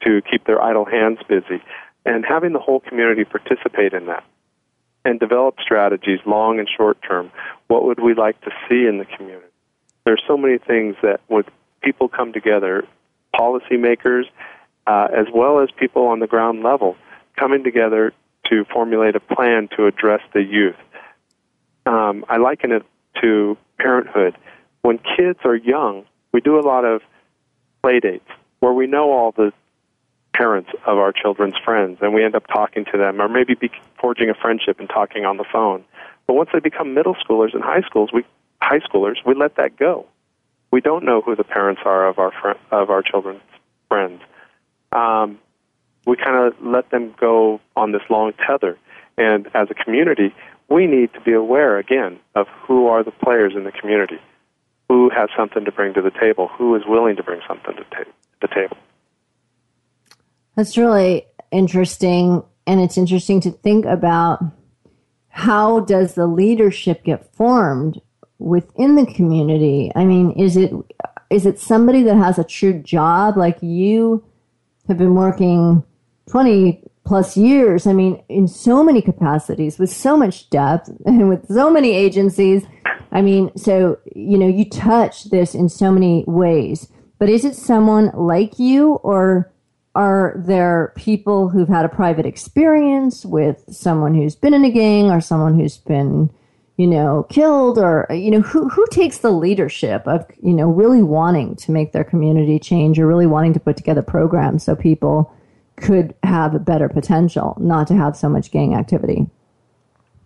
to 0.05 0.23
keep 0.31 0.45
their 0.45 0.63
idle 0.63 0.85
hands 0.85 1.19
busy, 1.29 1.63
and 2.05 2.25
having 2.25 2.53
the 2.53 2.59
whole 2.61 2.81
community 2.81 3.25
participate 3.25 3.93
in 3.93 4.07
that 4.07 4.23
and 5.07 5.21
develop 5.21 5.55
strategies, 5.63 6.19
long 6.27 6.59
and 6.59 6.69
short 6.69 6.99
term. 7.07 7.31
What 7.69 7.85
would 7.85 8.01
we 8.01 8.15
like 8.15 8.41
to 8.41 8.51
see 8.69 8.87
in 8.87 8.99
the 8.99 9.05
community? 9.05 9.47
There's 10.05 10.23
so 10.27 10.37
many 10.37 10.59
things 10.59 10.97
that 11.03 11.21
would 11.29 11.49
people 11.81 12.09
come 12.09 12.33
together, 12.33 12.85
policymakers 13.33 14.25
uh, 14.87 15.09
as 15.17 15.27
well 15.33 15.61
as 15.61 15.69
people 15.79 16.09
on 16.09 16.19
the 16.19 16.27
ground 16.27 16.65
level 16.65 16.97
coming 17.39 17.63
together 17.63 18.13
to 18.51 18.65
formulate 18.73 19.15
a 19.15 19.21
plan 19.21 19.69
to 19.77 19.87
address 19.87 20.23
the 20.35 20.43
youth. 20.43 20.77
Um, 21.87 22.25
I 22.29 22.39
liken 22.39 22.73
it 22.73 22.83
to 23.23 23.57
parenthood. 23.79 24.37
When 24.83 24.99
kids 25.17 25.39
are 25.45 25.55
young, 25.55 26.05
we 26.33 26.41
do 26.41 26.59
a 26.59 26.63
lot 26.67 26.85
of 26.85 27.01
play 27.81 28.01
dates 28.01 28.29
where 28.59 28.73
we 28.73 28.89
know 28.89 29.13
all 29.13 29.33
the 29.33 29.53
parents 30.37 30.71
of 30.87 30.99
our 30.99 31.13
children's 31.13 31.57
friends 31.65 31.99
and 32.01 32.15
we 32.15 32.25
end 32.25 32.35
up 32.35 32.47
talking 32.49 32.85
to 32.93 32.99
them 32.99 33.21
or 33.21 33.29
maybe 33.29 33.55
be 33.55 33.71
forging 34.01 34.31
a 34.31 34.35
friendship 34.35 34.79
and 34.79 34.89
talking 34.89 35.25
on 35.25 35.37
the 35.37 35.45
phone. 35.51 35.85
But 36.27 36.35
once 36.35 36.51
they 36.53 36.61
become 36.61 36.95
middle 36.95 37.15
schoolers 37.15 37.55
and 37.55 37.63
high 37.63 37.83
schools, 37.83 38.11
we 38.13 38.25
high 38.61 38.81
schoolers, 38.81 39.17
we 39.25 39.35
let 39.35 39.57
that 39.57 39.77
go. 39.77 40.07
We 40.71 40.81
don't 40.81 41.05
know 41.05 41.21
who 41.21 41.37
the 41.37 41.45
parents 41.45 41.83
are 41.85 42.09
of 42.09 42.19
our 42.19 42.33
fr- 42.33 42.61
of 42.75 42.91
our 42.91 43.03
children's 43.03 43.43
friends 43.89 44.21
um, 44.93 45.39
we 46.07 46.17
kind 46.17 46.37
of 46.37 46.55
let 46.65 46.91
them 46.91 47.15
go 47.19 47.61
on 47.77 47.93
this 47.93 48.03
long 48.09 48.33
tether. 48.47 48.79
And 49.19 49.49
as 49.55 49.69
a 49.71 49.75
community, 49.75 50.35
we 50.69 50.87
need 50.87 51.13
to 51.15 51.21
be 51.21 51.33
aware 51.33 51.79
again 51.79 52.19
of 52.35 52.49
who 52.49 52.87
are 52.89 53.03
the 53.03 53.11
players 53.11 53.55
in 53.55 53.65
the 53.65 53.73
community, 53.73 54.19
who 54.89 55.11
has 55.11 55.29
something 55.37 55.65
to 55.65 55.73
bring 55.73 55.95
to 55.95 56.03
the 56.03 56.11
table, 56.11 56.49
who 56.49 56.75
is 56.75 56.83
willing 56.87 57.17
to 57.17 57.23
bring 57.23 57.41
something 57.47 57.77
to 57.77 57.85
ta- 57.85 58.11
the 58.41 58.49
table. 58.49 58.77
That's 60.57 60.77
really 60.79 61.27
interesting, 61.53 62.43
and 62.67 62.81
it's 62.81 62.99
interesting 62.99 63.41
to 63.43 63.51
think 63.51 63.85
about 63.85 64.43
how 65.29 65.81
does 65.81 66.15
the 66.15 66.27
leadership 66.27 67.05
get 67.05 67.35
formed 67.35 68.01
within 68.39 68.97
the 68.97 69.07
community. 69.07 69.93
I 69.95 70.05
mean, 70.05 70.33
is 70.33 70.57
it 70.57 70.73
is 71.29 71.45
it 71.45 71.59
somebody 71.59 72.03
that 72.05 72.17
has 72.17 72.39
a 72.39 72.45
true 72.45 72.73
job? 72.83 73.37
Like 73.37 73.63
you 73.63 74.25
have 74.89 74.97
been 74.97 75.15
working 75.15 75.85
20 76.31 76.83
plus 77.05 77.37
years. 77.37 77.87
I 77.87 77.93
mean 77.93 78.23
in 78.29 78.49
so 78.49 78.83
many 78.83 79.03
capacities 79.03 79.79
with 79.79 79.91
so 79.91 80.17
much 80.17 80.49
depth 80.51 80.91
and 81.07 81.29
with 81.29 81.47
so 81.49 81.71
many 81.71 81.93
agencies. 81.93 82.65
I 83.13 83.21
mean 83.23 83.51
so 83.57 83.99
you 84.15 84.39
know 84.39 84.49
you 84.49 84.69
touch 84.69 85.25
this 85.25 85.55
in 85.55 85.69
so 85.69 85.91
many 85.93 86.25
ways. 86.27 86.89
But 87.19 87.29
is 87.29 87.45
it 87.45 87.57
someone 87.57 88.11
like 88.15 88.59
you 88.59 88.95
or 88.97 89.53
are 89.97 90.35
there 90.37 90.93
people 90.95 91.49
who've 91.49 91.71
had 91.71 91.87
a 91.87 91.89
private 91.89 92.27
experience 92.27 93.25
with 93.25 93.65
someone 93.71 94.15
who's 94.15 94.37
been 94.37 94.53
in 94.53 94.63
a 94.63 94.71
gang 94.71 95.11
or 95.11 95.23
someone 95.23 95.59
who's 95.59 95.79
been 95.79 96.31
you 96.77 96.87
know 96.87 97.27
killed 97.31 97.79
or 97.79 98.07
you 98.11 98.31
know 98.31 98.43
who 98.43 98.69
who 98.69 98.87
takes 98.91 99.19
the 99.19 99.31
leadership 99.31 100.07
of 100.07 100.27
you 100.43 100.53
know 100.53 100.69
really 100.69 101.03
wanting 101.03 101.57
to 101.57 101.73
make 101.73 101.93
their 101.93 102.05
community 102.05 102.59
change 102.59 102.99
or 102.99 103.07
really 103.07 103.27
wanting 103.27 103.55
to 103.55 103.59
put 103.59 103.75
together 103.75 104.03
programs 104.03 104.63
so 104.63 104.77
people 104.77 105.33
could 105.77 106.15
have 106.23 106.55
a 106.55 106.59
better 106.59 106.91
potential 106.91 107.57
not 107.59 107.87
to 107.87 107.95
have 107.95 108.15
so 108.15 108.29
much 108.29 108.51
gang 108.51 108.75
activity? 108.75 109.27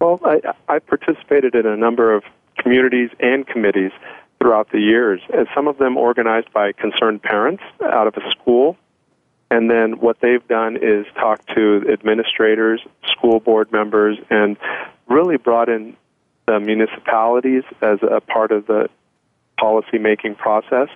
Well 0.00 0.18
i 0.24 0.40
i 0.68 0.80
participated 0.80 1.54
in 1.54 1.64
a 1.64 1.76
number 1.76 2.12
of 2.12 2.24
communities 2.58 3.10
and 3.20 3.46
committees 3.46 3.92
throughout 4.40 4.72
the 4.72 4.80
years 4.80 5.20
and 5.32 5.46
some 5.54 5.68
of 5.68 5.78
them 5.78 5.96
organized 5.96 6.52
by 6.52 6.72
concerned 6.72 7.22
parents 7.22 7.62
out 7.84 8.08
of 8.08 8.16
a 8.16 8.30
school 8.32 8.76
and 9.50 9.70
then 9.70 9.98
what 9.98 10.20
they've 10.20 10.46
done 10.46 10.76
is 10.76 11.06
talk 11.14 11.44
to 11.54 11.84
administrators, 11.92 12.80
school 13.06 13.40
board 13.40 13.72
members, 13.72 14.16
and 14.30 14.56
really 15.08 15.36
brought 15.36 15.68
in 15.68 15.96
the 16.46 16.60
municipalities 16.60 17.64
as 17.82 17.98
a 18.02 18.20
part 18.20 18.52
of 18.52 18.66
the 18.66 18.88
policy 19.58 19.98
making 19.98 20.36
process. 20.36 20.88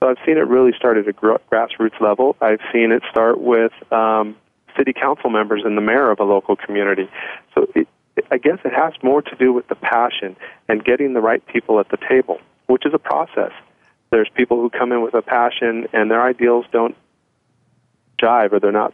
So 0.00 0.08
I've 0.08 0.16
seen 0.24 0.38
it 0.38 0.46
really 0.46 0.72
start 0.76 0.96
at 0.96 1.08
a 1.08 1.12
grassroots 1.12 2.00
level. 2.00 2.36
I've 2.40 2.60
seen 2.72 2.92
it 2.92 3.02
start 3.10 3.40
with 3.40 3.72
um, 3.92 4.36
city 4.76 4.92
council 4.92 5.28
members 5.28 5.62
and 5.64 5.76
the 5.76 5.82
mayor 5.82 6.10
of 6.10 6.20
a 6.20 6.24
local 6.24 6.54
community. 6.54 7.10
So 7.54 7.66
it, 7.74 7.88
I 8.30 8.38
guess 8.38 8.58
it 8.64 8.72
has 8.72 8.92
more 9.02 9.22
to 9.22 9.36
do 9.36 9.52
with 9.52 9.66
the 9.68 9.74
passion 9.74 10.36
and 10.68 10.84
getting 10.84 11.14
the 11.14 11.20
right 11.20 11.44
people 11.46 11.80
at 11.80 11.88
the 11.88 11.98
table, 12.08 12.40
which 12.66 12.86
is 12.86 12.94
a 12.94 12.98
process. 12.98 13.52
There's 14.10 14.28
people 14.34 14.58
who 14.60 14.70
come 14.70 14.92
in 14.92 15.02
with 15.02 15.14
a 15.14 15.22
passion 15.22 15.88
and 15.92 16.10
their 16.10 16.22
ideals 16.22 16.64
don't 16.70 16.96
jive 18.20 18.52
or 18.52 18.60
they're 18.60 18.72
not 18.72 18.92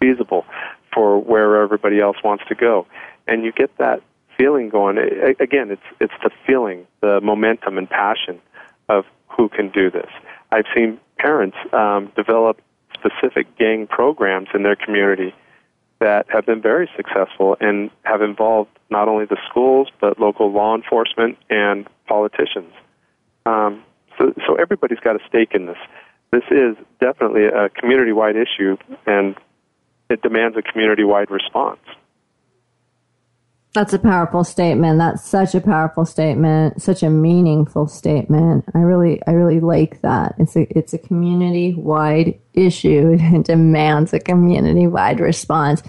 feasible 0.00 0.44
for 0.92 1.18
where 1.18 1.62
everybody 1.62 2.00
else 2.00 2.16
wants 2.22 2.44
to 2.48 2.54
go. 2.54 2.86
And 3.26 3.44
you 3.44 3.52
get 3.52 3.76
that 3.78 4.02
feeling 4.36 4.68
going. 4.68 4.98
Again, 5.40 5.70
it's 5.70 5.82
it's 6.00 6.14
the 6.22 6.30
feeling, 6.46 6.86
the 7.00 7.20
momentum 7.20 7.78
and 7.78 7.88
passion 7.88 8.40
of 8.88 9.04
who 9.28 9.48
can 9.48 9.70
do 9.70 9.90
this. 9.90 10.10
I've 10.52 10.66
seen 10.74 11.00
parents 11.18 11.56
um, 11.72 12.12
develop 12.16 12.60
specific 12.94 13.56
gang 13.58 13.86
programs 13.86 14.48
in 14.54 14.62
their 14.62 14.76
community 14.76 15.34
that 15.98 16.26
have 16.28 16.44
been 16.46 16.60
very 16.60 16.88
successful 16.96 17.56
and 17.60 17.90
have 18.04 18.22
involved 18.22 18.70
not 18.90 19.08
only 19.08 19.24
the 19.24 19.38
schools 19.48 19.88
but 20.00 20.20
local 20.20 20.52
law 20.52 20.74
enforcement 20.74 21.38
and 21.48 21.86
politicians. 22.06 22.72
Um, 23.46 23.82
so, 24.18 24.32
so 24.46 24.54
everybody's 24.56 25.00
got 25.00 25.16
a 25.16 25.26
stake 25.28 25.54
in 25.54 25.66
this 25.66 25.78
this 26.32 26.44
is 26.50 26.76
definitely 27.00 27.46
a 27.46 27.68
community 27.68 28.12
wide 28.12 28.36
issue 28.36 28.76
and 29.06 29.36
it 30.10 30.22
demands 30.22 30.56
a 30.56 30.62
community 30.62 31.04
wide 31.04 31.30
response. 31.30 31.80
That's 33.76 33.92
a 33.92 33.98
powerful 33.98 34.42
statement. 34.42 34.96
That's 34.98 35.22
such 35.22 35.54
a 35.54 35.60
powerful 35.60 36.06
statement, 36.06 36.80
such 36.80 37.02
a 37.02 37.10
meaningful 37.10 37.88
statement. 37.88 38.64
I 38.74 38.78
really, 38.78 39.20
I 39.26 39.32
really 39.32 39.60
like 39.60 40.00
that. 40.00 40.34
It's 40.38 40.56
a, 40.56 40.66
it's 40.76 40.94
a 40.94 40.98
community 40.98 41.74
wide 41.74 42.38
issue. 42.54 43.18
It 43.20 43.44
demands 43.44 44.14
a 44.14 44.18
community 44.18 44.86
wide 44.86 45.20
response. 45.20 45.82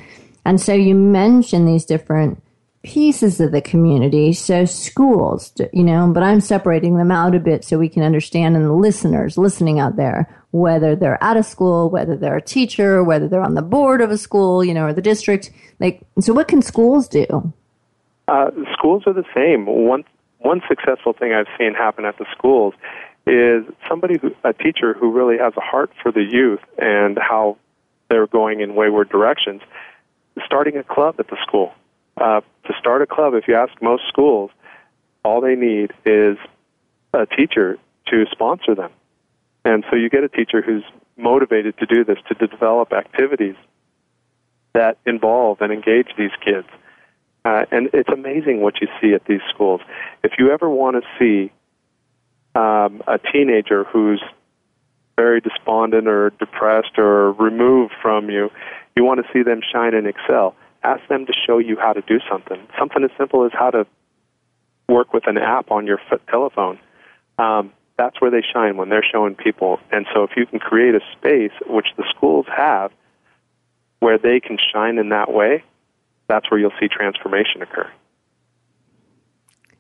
And 0.44 0.60
so 0.60 0.74
you 0.74 0.96
mentioned 0.96 1.66
these 1.66 1.86
different 1.86 2.44
pieces 2.88 3.42
of 3.42 3.52
the 3.52 3.62
community. 3.62 4.32
So 4.32 4.64
schools, 4.64 5.52
you 5.74 5.84
know, 5.84 6.10
but 6.14 6.24
I'm 6.24 6.40
separating 6.40 6.98
them 6.98 7.12
out 7.12 7.36
a 7.36 7.40
bit 7.40 7.66
so 7.66 7.78
we 7.78 7.90
can 7.90 8.02
understand 8.02 8.56
and 8.56 8.64
the 8.64 8.72
listeners 8.72 9.38
listening 9.38 9.78
out 9.78 9.98
there, 9.98 10.34
whether 10.52 10.96
they're 10.96 11.22
at 11.22 11.36
a 11.36 11.44
school, 11.44 11.90
whether 11.90 12.16
they're 12.16 12.38
a 12.38 12.42
teacher, 12.42 13.04
whether 13.04 13.28
they're 13.28 13.44
on 13.44 13.56
the 13.56 13.62
board 13.62 14.00
of 14.00 14.10
a 14.10 14.18
school, 14.18 14.64
you 14.64 14.74
know, 14.74 14.86
or 14.86 14.94
the 14.94 15.02
district. 15.02 15.52
Like, 15.82 16.02
so 16.22 16.32
what 16.32 16.48
can 16.48 16.62
schools 16.62 17.10
do? 17.10 17.54
Uh, 18.30 18.52
schools 18.72 19.04
are 19.06 19.14
the 19.14 19.26
same. 19.36 19.66
One, 19.66 20.06
one 20.40 20.62
successful 20.70 21.12
thing 21.12 21.34
I've 21.34 21.54
seen 21.58 21.74
happen 21.74 22.06
at 22.06 22.18
the 22.18 22.26
schools 22.38 22.74
is 23.26 23.66
somebody 23.90 24.18
who, 24.18 24.32
a 24.46 24.54
teacher 24.54 24.94
who 24.94 25.12
really 25.12 25.38
has 25.38 25.52
a 25.58 25.62
heart 25.62 25.92
for 26.02 26.14
the 26.14 26.24
youth 26.24 26.62
and 26.78 27.20
how 27.20 27.58
they're 28.10 28.28
going 28.28 28.62
in 28.62 28.76
wayward 28.76 29.10
directions, 29.10 29.62
starting 30.46 30.78
a 30.78 30.84
club 30.84 31.16
at 31.20 31.28
the 31.28 31.38
school 31.46 31.74
uh, 32.20 32.42
to 32.66 32.74
start 32.80 33.02
a 33.02 33.08
club, 33.08 33.34
if 33.34 33.48
you 33.48 33.56
ask 33.56 33.74
most 33.82 34.04
schools, 34.08 34.52
all 35.24 35.42
they 35.42 35.56
need 35.56 35.92
is 36.06 36.38
a 37.14 37.26
teacher 37.26 37.78
to 38.08 38.26
sponsor 38.32 38.76
them. 38.76 38.92
And 39.66 39.84
so 39.90 39.96
you 39.96 40.10
get 40.10 40.24
a 40.24 40.30
teacher 40.30 40.62
who's 40.62 40.84
motivated 41.18 41.78
to 41.80 41.86
do 41.86 42.04
this, 42.04 42.18
to 42.28 42.48
develop 42.48 42.94
activities 42.94 43.56
that 44.74 44.98
involve 45.06 45.62
and 45.62 45.72
engage 45.74 46.08
these 46.18 46.32
kids. 46.44 46.68
Uh, 47.44 47.66
and 47.72 47.90
it's 47.94 48.10
amazing 48.10 48.62
what 48.62 48.82
you 48.82 48.88
see 49.02 49.14
at 49.14 49.26
these 49.26 49.42
schools. 49.50 49.82
If 50.24 50.34
you 50.38 50.52
ever 50.52 50.70
want 50.70 51.02
to 51.02 51.10
see 51.20 51.52
um, 52.56 53.02
a 53.08 53.20
teenager 53.32 53.84
who's 53.84 54.22
very 55.16 55.42
despondent 55.42 56.08
or 56.08 56.32
depressed 56.32 56.98
or 56.98 57.32
removed 57.34 57.94
from 58.02 58.30
you, 58.30 58.52
you 58.96 59.04
want 59.04 59.26
to 59.26 59.34
see 59.34 59.44
them 59.44 59.62
shine 59.72 59.94
and 59.94 60.08
excel 60.08 60.56
ask 60.84 61.08
them 61.08 61.26
to 61.26 61.34
show 61.46 61.58
you 61.58 61.78
how 61.80 61.94
to 61.94 62.02
do 62.02 62.20
something. 62.30 62.60
Something 62.78 63.04
as 63.04 63.12
simple 63.18 63.46
as 63.46 63.52
how 63.54 63.72
to 63.72 63.86
work 64.88 65.14
with 65.14 65.28
an 65.28 65.38
app 65.38 65.72
on 65.72 65.86
your 65.86 66.00
telephone. 66.30 66.80
Um, 67.38 67.74
that's 67.98 68.22
where 68.22 68.32
they 68.32 68.44
shine 68.54 68.78
when 68.78 68.90
they're 68.90 69.06
showing 69.10 69.36
people. 69.36 69.80
And 69.92 70.06
so 70.14 70.24
if 70.24 70.32
you 70.38 70.46
can 70.46 70.60
create 70.60 70.96
a 70.96 71.02
space, 71.18 71.52
which 71.68 71.88
the 71.98 72.06
schools 72.16 72.46
have, 72.56 72.92
where 74.00 74.18
they 74.18 74.40
can 74.40 74.58
shine 74.72 74.98
in 74.98 75.10
that 75.10 75.34
way, 75.34 75.64
that's 76.28 76.50
where 76.52 76.60
you'll 76.60 76.74
see 76.80 76.88
transformation 76.88 77.62
occur. 77.62 77.90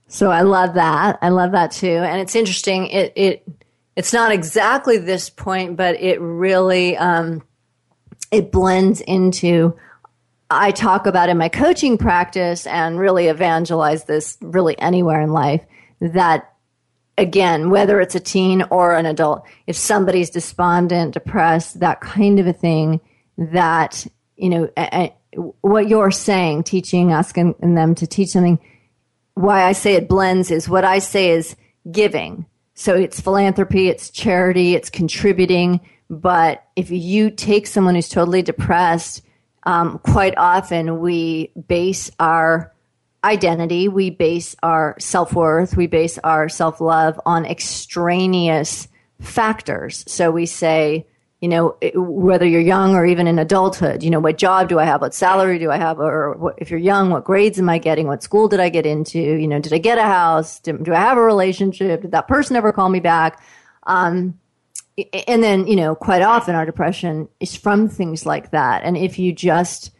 So 0.08 0.32
I 0.32 0.42
love 0.42 0.76
that. 0.76 1.20
I 1.22 1.30
love 1.30 1.52
that 1.52 1.72
too. 1.72 1.88
And 1.88 2.22
it's 2.22 2.36
interesting. 2.36 2.88
It 2.88 3.14
it 3.16 3.48
it's 3.96 4.14
not 4.14 4.32
exactly 4.32 4.98
this 4.98 5.30
point, 5.30 5.76
but 5.76 6.00
it 6.00 6.22
really 6.22 6.96
um, 6.98 7.44
it 8.32 8.52
blends 8.52 9.02
into 9.02 9.76
I 10.50 10.72
talk 10.72 11.06
about 11.06 11.30
in 11.30 11.38
my 11.38 11.50
coaching 11.50 11.98
practice 11.98 12.66
and 12.68 13.00
really 13.00 13.28
evangelize 13.28 14.06
this 14.06 14.38
really 14.42 14.80
anywhere 14.80 15.22
in 15.22 15.32
life 15.32 15.66
that 16.00 16.54
again, 17.18 17.70
whether 17.70 18.00
it's 18.00 18.16
a 18.16 18.20
teen 18.20 18.64
or 18.70 18.96
an 18.96 19.06
adult, 19.06 19.46
if 19.66 19.76
somebody's 19.76 20.30
despondent, 20.30 21.14
depressed, 21.14 21.80
that 21.80 22.00
kind 22.00 22.40
of 22.40 22.48
a 22.48 22.54
thing, 22.54 23.02
that, 23.38 24.06
you 24.36 24.50
know, 24.50 24.70
what 25.62 25.88
you're 25.88 26.12
saying, 26.12 26.64
teaching, 26.64 27.12
asking 27.12 27.56
them 27.60 27.96
to 27.96 28.08
teach 28.08 28.30
something, 28.30 28.60
why 29.34 29.64
I 29.64 29.72
say 29.72 29.96
it 29.96 30.08
blends 30.08 30.52
is 30.52 30.70
what 30.70 30.86
I 30.86 31.00
say 31.00 31.32
is 31.32 31.56
giving. 31.92 32.46
So 32.76 32.96
it's 32.96 33.20
philanthropy, 33.20 33.90
it's 33.90 34.10
charity, 34.10 34.76
it's 34.76 34.90
contributing. 34.90 35.82
But 36.10 36.64
if 36.76 36.92
you 36.92 37.32
take 37.32 37.68
someone 37.68 37.96
who's 37.96 38.10
totally 38.10 38.42
depressed 38.42 39.24
um, 39.68 40.00
quite 40.00 40.38
often 40.38 41.02
we 41.02 41.52
base 41.68 42.10
our 42.22 42.74
identity, 43.22 43.90
we 43.90 44.10
base 44.10 44.56
our 44.64 44.96
self 44.98 45.34
worth, 45.34 45.76
we 45.76 45.88
base 45.88 46.18
our 46.20 46.48
self 46.48 46.80
love 46.80 47.20
on 47.26 47.46
extraneous 47.46 48.88
factors. 49.20 50.06
So 50.08 50.32
we 50.32 50.46
say, 50.46 51.06
you 51.42 51.50
know, 51.50 51.76
whether 51.96 52.46
you're 52.46 52.62
young 52.62 52.96
or 52.96 53.06
even 53.06 53.28
in 53.28 53.40
adulthood, 53.40 54.04
you 54.04 54.10
know, 54.10 54.22
what 54.22 54.38
job 54.38 54.70
do 54.70 54.80
I 54.80 54.86
have? 54.86 55.02
What 55.02 55.14
salary 55.14 55.60
do 55.60 55.70
I 55.70 55.78
have? 55.78 56.00
Or 56.00 56.38
what, 56.38 56.56
if 56.60 56.72
you're 56.72 56.80
young, 56.80 57.10
what 57.10 57.26
grades 57.26 57.60
am 57.60 57.68
I 57.68 57.78
getting? 57.78 58.08
What 58.08 58.24
school 58.24 58.48
did 58.48 58.62
I 58.62 58.70
get 58.70 58.86
into? 58.86 59.20
You 59.20 59.50
know, 59.50 59.60
did 59.60 59.74
I 59.74 59.80
get 59.80 59.98
a 59.98 60.04
house? 60.04 60.62
Did, 60.62 60.86
do 60.86 60.94
I 60.94 61.00
have 61.00 61.18
a 61.18 61.22
relationship? 61.22 62.04
Did 62.04 62.12
that 62.12 62.30
person 62.30 62.56
ever 62.56 62.72
call 62.72 62.88
me 62.88 63.02
back? 63.02 63.44
Um, 63.86 64.40
and 65.28 65.44
then 65.44 65.68
you 65.68 65.76
know 65.76 65.96
quite 65.96 66.22
often 66.22 66.56
our 66.56 66.66
depression 66.66 67.28
is 67.40 67.56
from 67.56 67.88
things 67.88 68.26
like 68.26 68.52
that. 68.52 68.84
And 68.84 68.98
if 68.98 69.20
you 69.20 69.34
just 69.34 69.92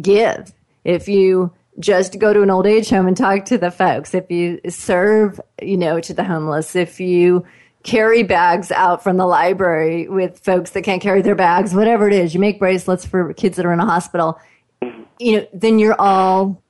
give 0.00 0.52
if 0.84 1.08
you 1.08 1.52
just 1.78 2.18
go 2.18 2.32
to 2.32 2.42
an 2.42 2.50
old 2.50 2.66
age 2.66 2.88
home 2.88 3.06
and 3.06 3.16
talk 3.16 3.44
to 3.46 3.58
the 3.58 3.70
folks 3.70 4.14
if 4.14 4.30
you 4.30 4.60
serve 4.68 5.40
you 5.60 5.76
know 5.76 6.00
to 6.00 6.14
the 6.14 6.24
homeless 6.24 6.76
if 6.76 7.00
you 7.00 7.44
carry 7.82 8.22
bags 8.22 8.70
out 8.72 9.02
from 9.02 9.16
the 9.16 9.26
library 9.26 10.08
with 10.08 10.38
folks 10.40 10.70
that 10.70 10.82
can't 10.82 11.02
carry 11.02 11.22
their 11.22 11.34
bags 11.34 11.74
whatever 11.74 12.06
it 12.06 12.14
is 12.14 12.34
you 12.34 12.40
make 12.40 12.58
bracelets 12.58 13.06
for 13.06 13.32
kids 13.34 13.56
that 13.56 13.64
are 13.64 13.72
in 13.72 13.80
a 13.80 13.86
hospital 13.86 14.38
you 15.18 15.38
know 15.38 15.46
then 15.52 15.78
you're 15.78 15.98
all 16.00 16.62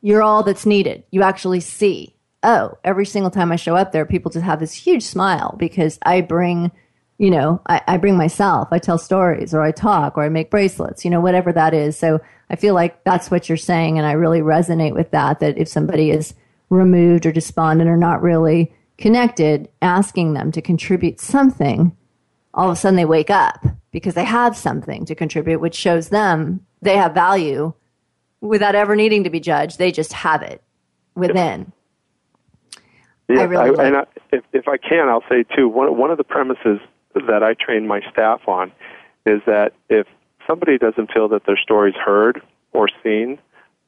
you're 0.00 0.22
all 0.22 0.42
that's 0.42 0.66
needed. 0.66 1.04
You 1.10 1.22
actually 1.22 1.60
see 1.60 2.14
oh, 2.44 2.78
every 2.84 3.04
single 3.04 3.32
time 3.32 3.50
I 3.50 3.56
show 3.56 3.74
up 3.74 3.90
there, 3.90 4.06
people 4.06 4.30
just 4.30 4.44
have 4.44 4.60
this 4.60 4.72
huge 4.72 5.02
smile 5.02 5.56
because 5.58 5.98
I 6.02 6.20
bring, 6.20 6.70
you 7.18 7.30
know, 7.30 7.60
I, 7.66 7.82
I 7.86 7.96
bring 7.96 8.16
myself. 8.16 8.68
I 8.70 8.78
tell 8.78 8.96
stories 8.96 9.52
or 9.52 9.60
I 9.60 9.72
talk 9.72 10.16
or 10.16 10.22
I 10.22 10.28
make 10.28 10.50
bracelets, 10.50 11.04
you 11.04 11.10
know, 11.10 11.20
whatever 11.20 11.52
that 11.52 11.74
is. 11.74 11.98
So 11.98 12.20
I 12.48 12.56
feel 12.56 12.74
like 12.74 13.02
that's 13.04 13.30
what 13.30 13.48
you're 13.48 13.58
saying. 13.58 13.98
And 13.98 14.06
I 14.06 14.12
really 14.12 14.40
resonate 14.40 14.94
with 14.94 15.10
that, 15.10 15.40
that 15.40 15.58
if 15.58 15.68
somebody 15.68 16.10
is 16.10 16.34
removed 16.70 17.26
or 17.26 17.32
despondent 17.32 17.90
or 17.90 17.96
not 17.96 18.22
really 18.22 18.72
connected, 18.98 19.68
asking 19.82 20.34
them 20.34 20.52
to 20.52 20.62
contribute 20.62 21.20
something, 21.20 21.96
all 22.54 22.70
of 22.70 22.72
a 22.72 22.76
sudden 22.76 22.96
they 22.96 23.04
wake 23.04 23.30
up 23.30 23.64
because 23.90 24.14
they 24.14 24.24
have 24.24 24.56
something 24.56 25.04
to 25.04 25.14
contribute, 25.14 25.60
which 25.60 25.74
shows 25.74 26.10
them 26.10 26.64
they 26.82 26.96
have 26.96 27.14
value 27.14 27.72
without 28.40 28.76
ever 28.76 28.94
needing 28.94 29.24
to 29.24 29.30
be 29.30 29.40
judged. 29.40 29.78
They 29.78 29.90
just 29.90 30.12
have 30.12 30.42
it 30.42 30.62
within. 31.16 31.72
Yeah, 33.28 33.40
I 33.40 33.44
really 33.44 33.64
I, 33.64 33.70
like- 33.70 33.86
and 33.86 33.96
I, 33.96 34.04
if, 34.30 34.44
if 34.52 34.68
I 34.68 34.76
can, 34.76 35.08
I'll 35.08 35.24
say 35.28 35.44
too. 35.56 35.68
One 35.68 35.98
one 35.98 36.10
of 36.10 36.18
the 36.18 36.24
premises 36.24 36.78
that 37.26 37.42
I 37.42 37.54
train 37.54 37.86
my 37.86 38.00
staff 38.10 38.40
on 38.46 38.72
is 39.26 39.40
that 39.46 39.72
if 39.88 40.06
somebody 40.46 40.78
doesn't 40.78 41.12
feel 41.12 41.28
that 41.28 41.44
their 41.46 41.56
story's 41.56 41.94
heard 41.94 42.40
or 42.72 42.88
seen, 43.02 43.38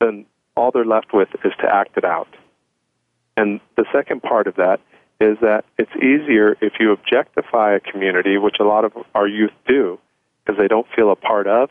then 0.01 0.27
all 0.57 0.71
they're 0.71 0.85
left 0.85 1.13
with 1.13 1.29
is 1.45 1.53
to 1.61 1.75
act 1.75 1.97
it 1.97 2.05
out. 2.05 2.29
And 3.37 3.61
the 3.77 3.85
second 3.93 4.23
part 4.23 4.47
of 4.47 4.57
that 4.57 4.81
is 5.21 5.39
that 5.41 5.65
it's 5.79 5.95
easier 5.97 6.57
if 6.61 6.75
you 6.81 6.93
objectify 6.93 7.75
a 7.75 7.81
community, 7.81 8.39
which 8.39 8.57
a 8.61 8.65
lot 8.65 8.85
of 8.85 8.93
our 9.15 9.29
youth 9.29 9.53
do, 9.67 9.99
because 10.45 10.59
they 10.59 10.69
don't 10.69 10.87
feel 10.95 11.11
a 11.11 11.17
part 11.17 11.47
of. 11.47 11.71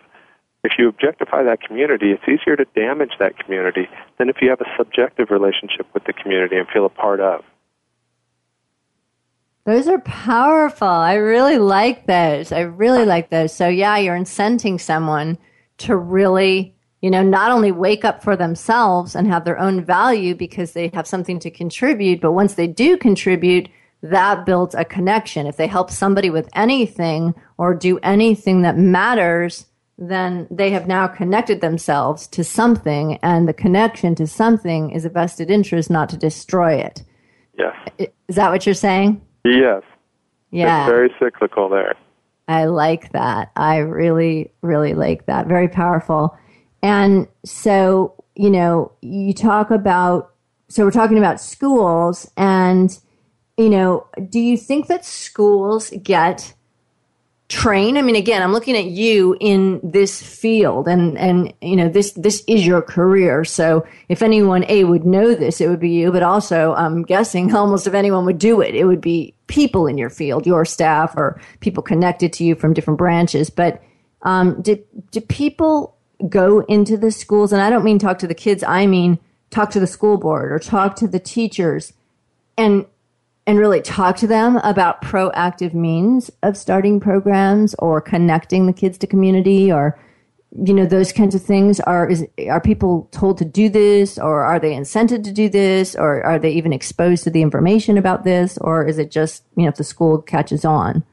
If 0.64 0.74
you 0.78 0.88
objectify 0.90 1.44
that 1.44 1.62
community, 1.62 2.12
it's 2.12 2.24
easier 2.28 2.56
to 2.56 2.66
damage 2.76 3.14
that 3.20 3.40
community 3.40 3.88
than 4.18 4.30
if 4.30 4.38
you 4.42 4.50
have 4.50 4.62
a 4.62 4.70
subjective 4.78 5.30
relationship 5.32 5.88
with 5.94 6.04
the 6.04 6.14
community 6.14 6.58
and 6.58 6.68
feel 6.68 6.86
a 6.86 6.90
part 6.90 7.20
of. 7.20 7.44
Those 9.66 9.88
are 9.88 10.00
powerful. 10.00 10.88
I 10.88 11.16
really 11.16 11.58
like 11.58 12.08
those. 12.08 12.52
I 12.52 12.62
really 12.62 13.06
like 13.06 13.30
those. 13.30 13.54
So, 13.54 13.68
yeah, 13.68 13.98
you're 13.98 14.18
incenting 14.18 14.80
someone 14.80 15.38
to 15.80 15.96
really, 15.96 16.76
you 17.02 17.12
know, 17.12 17.24
not 17.24 17.52
only 17.52 17.72
wake 17.72 18.04
up 18.04 18.24
for 18.24 18.36
themselves 18.36 19.16
and 19.16 19.28
have 19.28 19.46
their 19.46 19.60
own 19.60 19.84
value 19.84 20.34
because 20.34 20.74
they 20.74 20.90
have 20.94 21.08
something 21.08 21.40
to 21.40 21.52
contribute, 21.52 22.22
but 22.22 22.32
once 22.32 22.56
they 22.56 22.68
do 22.68 22.98
contribute, 22.98 23.70
that 24.02 24.46
builds 24.46 24.76
a 24.76 24.86
connection. 24.86 25.46
If 25.46 25.58
they 25.58 25.68
help 25.68 25.92
somebody 25.92 26.30
with 26.30 26.50
anything 26.54 27.36
or 27.58 27.76
do 27.76 28.00
anything 28.00 28.62
that 28.62 28.78
matters, 28.78 29.66
then 29.98 30.48
they 30.50 30.70
have 30.70 30.88
now 30.88 31.08
connected 31.08 31.60
themselves 31.60 32.26
to 32.28 32.44
something, 32.44 33.20
and 33.22 33.48
the 33.48 33.54
connection 33.54 34.16
to 34.16 34.26
something 34.26 34.92
is 34.92 35.04
a 35.04 35.10
vested 35.10 35.52
interest, 35.52 35.90
not 35.90 36.08
to 36.10 36.18
destroy 36.18 36.76
it. 36.76 37.04
Yes. 37.58 37.76
Is 38.30 38.36
that 38.38 38.52
what 38.52 38.66
you're 38.66 38.74
saying? 38.74 39.22
Yes. 39.44 39.84
Yeah. 40.52 40.84
It's 40.84 40.92
very 40.92 41.14
cyclical 41.20 41.70
there. 41.70 41.96
I 42.48 42.66
like 42.66 43.12
that. 43.12 43.52
I 43.56 43.78
really, 43.78 44.52
really 44.62 44.94
like 44.94 45.28
that. 45.28 45.48
Very 45.48 45.68
powerful. 45.68 46.38
And 46.82 47.28
so, 47.46 48.16
you 48.36 48.50
know, 48.50 48.92
you 49.02 49.34
talk 49.34 49.70
about, 49.70 50.34
so 50.68 50.84
we're 50.84 50.92
talking 50.92 51.18
about 51.18 51.42
schools, 51.42 52.32
and, 52.38 52.98
you 53.58 53.70
know, 53.70 54.08
do 54.30 54.40
you 54.40 54.58
think 54.58 54.88
that 54.88 55.06
schools 55.06 55.92
get 56.02 56.54
trained? 57.50 57.98
I 57.98 58.04
mean, 58.04 58.16
again, 58.16 58.42
I'm 58.42 58.54
looking 58.54 58.78
at 58.78 58.86
you 58.86 59.36
in 59.40 59.82
this 59.84 60.22
field, 60.22 60.88
and, 60.88 61.18
and, 61.18 61.52
you 61.62 61.76
know, 61.76 61.90
this, 61.90 62.12
this 62.14 62.44
is 62.48 62.66
your 62.66 62.82
career. 62.82 63.44
So 63.44 63.86
if 64.08 64.22
anyone, 64.22 64.64
A, 64.70 64.84
would 64.84 65.04
know 65.04 65.34
this, 65.34 65.60
it 65.60 65.68
would 65.68 65.80
be 65.80 65.90
you, 65.90 66.12
but 66.12 66.24
also 66.24 66.74
I'm 66.76 67.04
guessing 67.04 67.54
almost 67.56 67.88
if 67.88 67.94
anyone 67.94 68.26
would 68.26 68.38
do 68.38 68.62
it, 68.62 68.76
it 68.76 68.86
would 68.86 69.02
be 69.02 69.34
people 69.48 69.88
in 69.88 69.98
your 69.98 70.12
field, 70.12 70.46
your 70.46 70.64
staff, 70.64 71.18
or 71.18 71.42
people 71.60 71.84
connected 71.84 72.32
to 72.34 72.44
you 72.44 72.56
from 72.56 72.74
different 72.74 73.00
branches. 73.00 73.50
But 73.50 73.84
um, 74.22 74.62
did 74.62 74.84
do 75.12 75.20
people 75.22 75.96
go 76.30 76.60
into 76.62 76.98
the 76.98 77.12
schools? 77.12 77.52
And 77.52 77.62
I 77.62 77.70
don't 77.70 77.84
mean 77.84 78.00
talk 78.00 78.20
to 78.20 78.28
the 78.28 78.36
kids. 78.36 78.64
I 78.64 78.86
mean 78.86 79.18
talk 79.50 79.72
to 79.72 79.80
the 79.80 79.88
school 79.88 80.18
board 80.18 80.52
or 80.52 80.60
talk 80.60 80.96
to 80.98 81.08
the 81.08 81.20
teachers, 81.20 81.94
and 82.58 82.86
and 83.50 83.58
really 83.58 83.82
talk 83.82 84.16
to 84.16 84.28
them 84.28 84.58
about 84.58 85.02
proactive 85.02 85.74
means 85.74 86.30
of 86.44 86.56
starting 86.56 87.00
programs 87.00 87.74
or 87.80 88.00
connecting 88.00 88.68
the 88.68 88.74
kids 88.74 88.96
to 88.96 89.08
community 89.08 89.72
or 89.72 90.00
you 90.64 90.72
know 90.72 90.86
those 90.86 91.12
kinds 91.12 91.34
of 91.34 91.42
things 91.42 91.80
are 91.80 92.08
is 92.08 92.24
are 92.48 92.62
people 92.62 93.08
told 93.10 93.40
to 93.40 93.46
do 93.46 93.68
this 93.68 94.20
or 94.20 94.44
are 94.44 94.60
they 94.60 94.74
incented 94.74 95.24
to 95.24 95.32
do 95.32 95.50
this 95.50 95.96
or 95.96 96.24
are 96.24 96.38
they 96.38 96.52
even 96.52 96.72
exposed 96.72 97.24
to 97.24 97.32
the 97.32 97.42
information 97.42 97.98
about 97.98 98.24
this 98.24 98.56
or 98.60 98.86
is 98.86 99.00
it 99.00 99.10
just 99.10 99.44
you 99.56 99.64
know 99.64 99.70
if 99.70 99.78
the 99.78 99.84
school 99.84 100.22
catches 100.22 100.64
on 100.64 101.04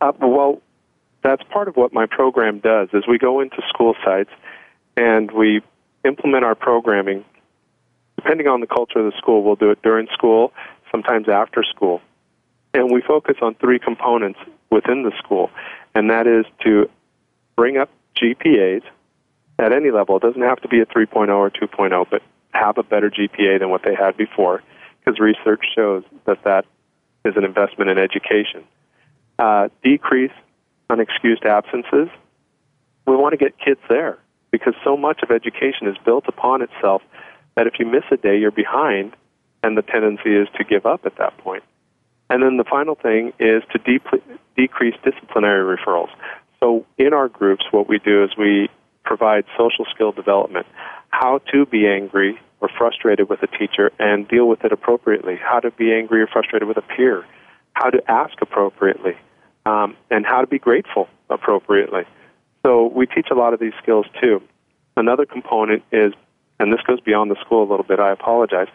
Uh, 0.00 0.12
well, 0.22 0.62
that's 1.22 1.42
part 1.52 1.68
of 1.68 1.76
what 1.76 1.92
my 1.92 2.06
program 2.06 2.60
does. 2.60 2.88
Is 2.94 3.06
we 3.06 3.18
go 3.18 3.40
into 3.40 3.60
school 3.68 3.94
sites 4.02 4.30
and 4.96 5.30
we 5.32 5.60
implement 6.02 6.44
our 6.44 6.54
programming. 6.54 7.26
Depending 8.16 8.48
on 8.48 8.60
the 8.60 8.66
culture 8.66 8.98
of 9.00 9.12
the 9.12 9.16
school, 9.18 9.42
we'll 9.42 9.56
do 9.56 9.70
it 9.70 9.82
during 9.82 10.06
school, 10.12 10.52
sometimes 10.90 11.28
after 11.28 11.62
school, 11.62 12.00
and 12.74 12.90
we 12.90 13.00
focus 13.00 13.36
on 13.42 13.54
three 13.56 13.78
components 13.78 14.38
within 14.70 15.02
the 15.02 15.12
school, 15.18 15.50
and 15.94 16.10
that 16.10 16.26
is 16.26 16.44
to 16.64 16.88
bring 17.56 17.76
up 17.76 17.90
GPAs 18.16 18.82
at 19.58 19.72
any 19.72 19.90
level. 19.90 20.16
It 20.16 20.22
doesn't 20.22 20.42
have 20.42 20.60
to 20.62 20.68
be 20.68 20.80
a 20.80 20.86
3.0 20.86 21.28
or 21.28 21.50
2.0, 21.50 22.06
but 22.10 22.22
have 22.52 22.78
a 22.78 22.82
better 22.82 23.10
GPA 23.10 23.58
than 23.58 23.70
what 23.70 23.82
they 23.84 23.94
had 23.94 24.16
before, 24.16 24.62
because 24.98 25.18
research 25.20 25.64
shows 25.74 26.04
that 26.26 26.42
that 26.44 26.64
is 27.24 27.36
an 27.36 27.44
investment 27.44 27.90
in 27.90 27.98
education. 27.98 28.64
Uh, 29.38 29.68
decrease 29.82 30.32
unexcused 30.90 31.44
absences. 31.44 32.08
We 33.06 33.16
want 33.16 33.32
to 33.32 33.36
get 33.36 33.58
kids 33.58 33.80
there 33.88 34.18
because 34.50 34.74
so 34.84 34.96
much 34.96 35.22
of 35.22 35.30
education 35.30 35.86
is 35.86 35.96
built 36.04 36.24
upon 36.28 36.62
itself 36.62 37.02
that 37.54 37.66
if 37.66 37.74
you 37.78 37.86
miss 37.86 38.04
a 38.10 38.16
day, 38.16 38.38
you're 38.38 38.50
behind, 38.50 39.14
and 39.62 39.76
the 39.76 39.82
tendency 39.82 40.34
is 40.34 40.48
to 40.56 40.64
give 40.64 40.86
up 40.86 41.04
at 41.04 41.16
that 41.18 41.36
point. 41.38 41.62
And 42.28 42.42
then 42.42 42.56
the 42.56 42.64
final 42.64 42.94
thing 42.94 43.32
is 43.38 43.62
to 43.72 43.78
de- 43.78 44.22
decrease 44.56 44.94
disciplinary 45.04 45.76
referrals. 45.76 46.10
So 46.60 46.86
in 46.98 47.12
our 47.12 47.28
groups, 47.28 47.64
what 47.70 47.88
we 47.88 47.98
do 47.98 48.22
is 48.22 48.30
we 48.38 48.68
provide 49.04 49.44
social 49.58 49.84
skill 49.92 50.12
development, 50.12 50.66
how 51.08 51.38
to 51.52 51.66
be 51.66 51.88
angry 51.88 52.38
or 52.60 52.68
frustrated 52.76 53.28
with 53.28 53.42
a 53.42 53.46
teacher 53.46 53.90
and 53.98 54.28
deal 54.28 54.46
with 54.46 54.64
it 54.64 54.72
appropriately, 54.72 55.36
how 55.36 55.58
to 55.60 55.70
be 55.72 55.92
angry 55.92 56.22
or 56.22 56.26
frustrated 56.26 56.68
with 56.68 56.76
a 56.76 56.82
peer, 56.82 57.24
how 57.72 57.90
to 57.90 58.00
ask 58.10 58.34
appropriately, 58.40 59.16
um, 59.66 59.96
and 60.10 60.26
how 60.26 60.40
to 60.40 60.46
be 60.46 60.58
grateful 60.58 61.08
appropriately. 61.30 62.02
So 62.64 62.86
we 62.86 63.06
teach 63.06 63.28
a 63.30 63.34
lot 63.34 63.54
of 63.54 63.60
these 63.60 63.72
skills 63.82 64.06
too. 64.20 64.42
Another 64.96 65.24
component 65.24 65.82
is, 65.90 66.12
and 66.58 66.72
this 66.72 66.80
goes 66.82 67.00
beyond 67.00 67.30
the 67.30 67.36
school 67.40 67.62
a 67.62 67.68
little 67.70 67.86
bit, 67.86 67.98
I 67.98 68.12
apologize, 68.12 68.68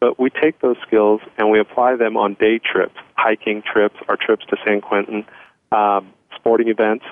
but 0.00 0.18
we 0.18 0.30
take 0.30 0.60
those 0.60 0.76
skills 0.86 1.20
and 1.36 1.50
we 1.50 1.58
apply 1.58 1.96
them 1.96 2.16
on 2.16 2.34
day 2.34 2.58
trips, 2.58 2.96
hiking 3.16 3.62
trips, 3.62 3.96
our 4.08 4.16
trips 4.16 4.44
to 4.46 4.56
San 4.64 4.80
Quentin, 4.80 5.24
um, 5.72 6.12
sporting 6.36 6.68
events, 6.68 7.04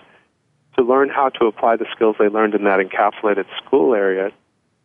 to 0.76 0.84
learn 0.84 1.08
how 1.08 1.30
to 1.30 1.46
apply 1.46 1.76
the 1.76 1.86
skills 1.94 2.16
they 2.18 2.28
learned 2.28 2.54
in 2.54 2.64
that 2.64 2.80
encapsulated 2.80 3.46
school 3.64 3.94
area 3.94 4.30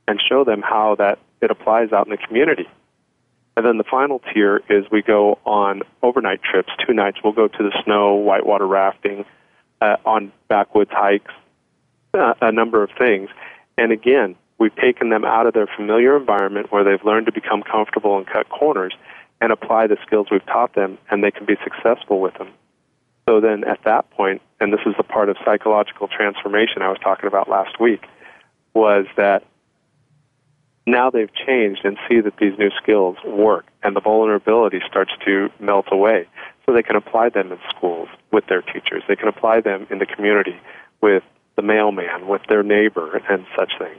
and 0.08 0.20
show 0.28 0.44
them 0.44 0.62
how 0.62 0.96
that 0.96 1.20
it 1.42 1.52
applies 1.52 1.92
out 1.92 2.08
in 2.08 2.12
the 2.12 2.18
community. 2.18 2.68
And 3.58 3.66
then 3.66 3.78
the 3.78 3.84
final 3.84 4.22
tier 4.34 4.62
is 4.70 4.86
we 4.92 5.02
go 5.02 5.38
on 5.46 5.82
overnight 6.02 6.42
trips, 6.42 6.70
two 6.86 6.94
nights. 6.94 7.18
We'll 7.24 7.34
go 7.34 7.48
to 7.48 7.58
the 7.58 7.84
snow, 7.84 8.16
whitewater 8.16 8.66
rafting, 8.66 9.26
uh, 9.82 9.98
on 10.06 10.32
backwoods 10.48 10.92
hikes, 10.92 11.34
uh, 12.14 12.34
a 12.42 12.52
number 12.52 12.82
of 12.82 12.92
things. 12.98 13.30
And 13.78 13.92
again, 13.92 14.36
we've 14.62 14.76
taken 14.76 15.10
them 15.10 15.26
out 15.26 15.48
of 15.48 15.56
their 15.56 15.66
familiar 15.76 16.16
environment 16.16 16.72
where 16.72 16.84
they've 16.84 17.04
learned 17.04 17.26
to 17.26 17.32
become 17.32 17.64
comfortable 17.64 18.16
and 18.16 18.28
cut 18.28 18.48
corners 18.50 18.94
and 19.42 19.52
apply 19.52 19.88
the 19.88 19.98
skills 20.06 20.28
we've 20.30 20.46
taught 20.46 20.76
them, 20.76 21.00
and 21.10 21.24
they 21.24 21.32
can 21.32 21.48
be 21.48 21.56
successful 21.64 22.22
with 22.22 22.36
them. 22.36 22.48
So 23.28 23.42
then 23.42 23.64
at 23.64 23.80
that 23.86 24.12
point, 24.12 24.40
and 24.60 24.72
this 24.72 24.82
is 24.86 24.94
the 24.98 25.04
part 25.04 25.30
of 25.30 25.38
psychological 25.44 26.08
transformation 26.08 26.84
I 26.84 26.90
was 26.90 27.00
talking 27.04 27.26
about 27.26 27.50
last 27.50 27.80
week, 27.80 28.06
was 28.76 29.08
that 29.18 29.44
now 30.86 31.10
they've 31.10 31.34
changed 31.34 31.84
and 31.84 31.98
see 32.08 32.22
that 32.22 32.38
these 32.38 32.54
new 32.60 32.70
skills 32.84 33.18
work 33.26 33.66
and 33.82 33.96
the 33.96 34.02
vulnerability 34.02 34.80
starts 34.88 35.12
to 35.26 35.50
melt 35.60 35.88
away. 35.92 36.28
So 36.66 36.74
they 36.74 36.84
can 36.84 36.96
apply 36.96 37.30
them 37.30 37.52
in 37.52 37.58
schools 37.76 38.10
with 38.32 38.46
their 38.46 38.62
teachers. 38.62 39.02
They 39.08 39.16
can 39.16 39.28
apply 39.28 39.62
them 39.62 39.88
in 39.90 39.98
the 39.98 40.06
community 40.06 40.60
with 41.02 41.24
the 41.56 41.64
mailman 41.64 42.28
with 42.28 42.44
their 42.48 42.62
neighbor 42.62 43.18
and 43.28 43.48
such 43.58 43.72
things 43.80 43.98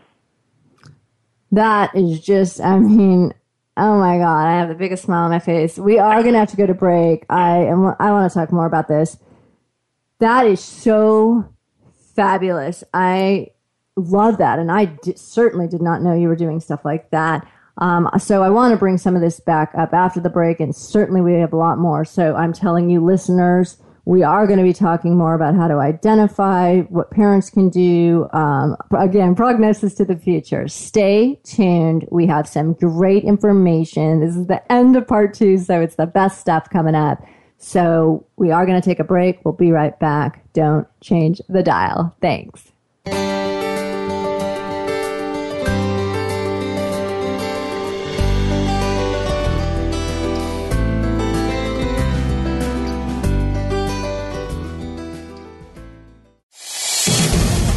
That 1.52 1.94
is 1.94 2.20
just, 2.20 2.60
I 2.60 2.78
mean, 2.78 3.32
oh 3.76 3.98
my 3.98 4.18
God, 4.18 4.46
I 4.46 4.58
have 4.58 4.68
the 4.68 4.74
biggest 4.74 5.04
smile 5.04 5.24
on 5.24 5.30
my 5.30 5.38
face. 5.38 5.78
We 5.78 5.98
are 5.98 6.22
going 6.22 6.32
to 6.32 6.38
have 6.38 6.50
to 6.50 6.56
go 6.56 6.66
to 6.66 6.74
break. 6.74 7.24
I 7.28 7.58
am, 7.58 7.94
I 7.98 8.10
want 8.10 8.30
to 8.30 8.38
talk 8.38 8.50
more 8.50 8.66
about 8.66 8.88
this. 8.88 9.18
That 10.18 10.46
is 10.46 10.60
so 10.60 11.52
fabulous. 12.16 12.84
I 12.94 13.48
love 13.96 14.38
that. 14.38 14.58
And 14.58 14.70
I 14.72 14.86
d- 14.86 15.14
certainly 15.16 15.68
did 15.68 15.82
not 15.82 16.02
know 16.02 16.14
you 16.14 16.28
were 16.28 16.36
doing 16.36 16.60
stuff 16.60 16.84
like 16.84 17.10
that. 17.10 17.46
Um, 17.78 18.08
so 18.18 18.42
I 18.42 18.50
want 18.50 18.72
to 18.72 18.78
bring 18.78 18.98
some 18.98 19.14
of 19.14 19.22
this 19.22 19.40
back 19.40 19.72
up 19.76 19.94
after 19.94 20.20
the 20.20 20.28
break, 20.28 20.60
and 20.60 20.76
certainly 20.76 21.20
we 21.20 21.34
have 21.34 21.52
a 21.52 21.56
lot 21.56 21.78
more. 21.78 22.04
So 22.04 22.34
I'm 22.36 22.52
telling 22.52 22.90
you, 22.90 23.02
listeners, 23.02 23.78
we 24.04 24.22
are 24.22 24.46
going 24.46 24.58
to 24.58 24.64
be 24.64 24.72
talking 24.72 25.16
more 25.16 25.34
about 25.34 25.54
how 25.54 25.68
to 25.68 25.74
identify 25.74 26.80
what 26.82 27.10
parents 27.10 27.50
can 27.50 27.68
do. 27.68 28.28
Um, 28.32 28.76
again, 28.98 29.34
prognosis 29.34 29.94
to 29.94 30.04
the 30.04 30.16
future. 30.16 30.66
Stay 30.66 31.38
tuned. 31.44 32.08
We 32.10 32.26
have 32.26 32.48
some 32.48 32.72
great 32.74 33.22
information. 33.22 34.20
This 34.20 34.34
is 34.34 34.48
the 34.48 34.72
end 34.72 34.96
of 34.96 35.06
part 35.06 35.34
two, 35.34 35.58
so 35.58 35.80
it's 35.80 35.94
the 35.94 36.06
best 36.06 36.40
stuff 36.40 36.68
coming 36.70 36.96
up. 36.96 37.24
So 37.58 38.26
we 38.36 38.50
are 38.50 38.66
going 38.66 38.80
to 38.80 38.84
take 38.84 38.98
a 38.98 39.04
break. 39.04 39.44
We'll 39.44 39.54
be 39.54 39.70
right 39.70 39.96
back. 40.00 40.42
Don't 40.52 40.88
change 41.00 41.40
the 41.48 41.62
dial. 41.62 42.14
Thanks. 42.20 42.72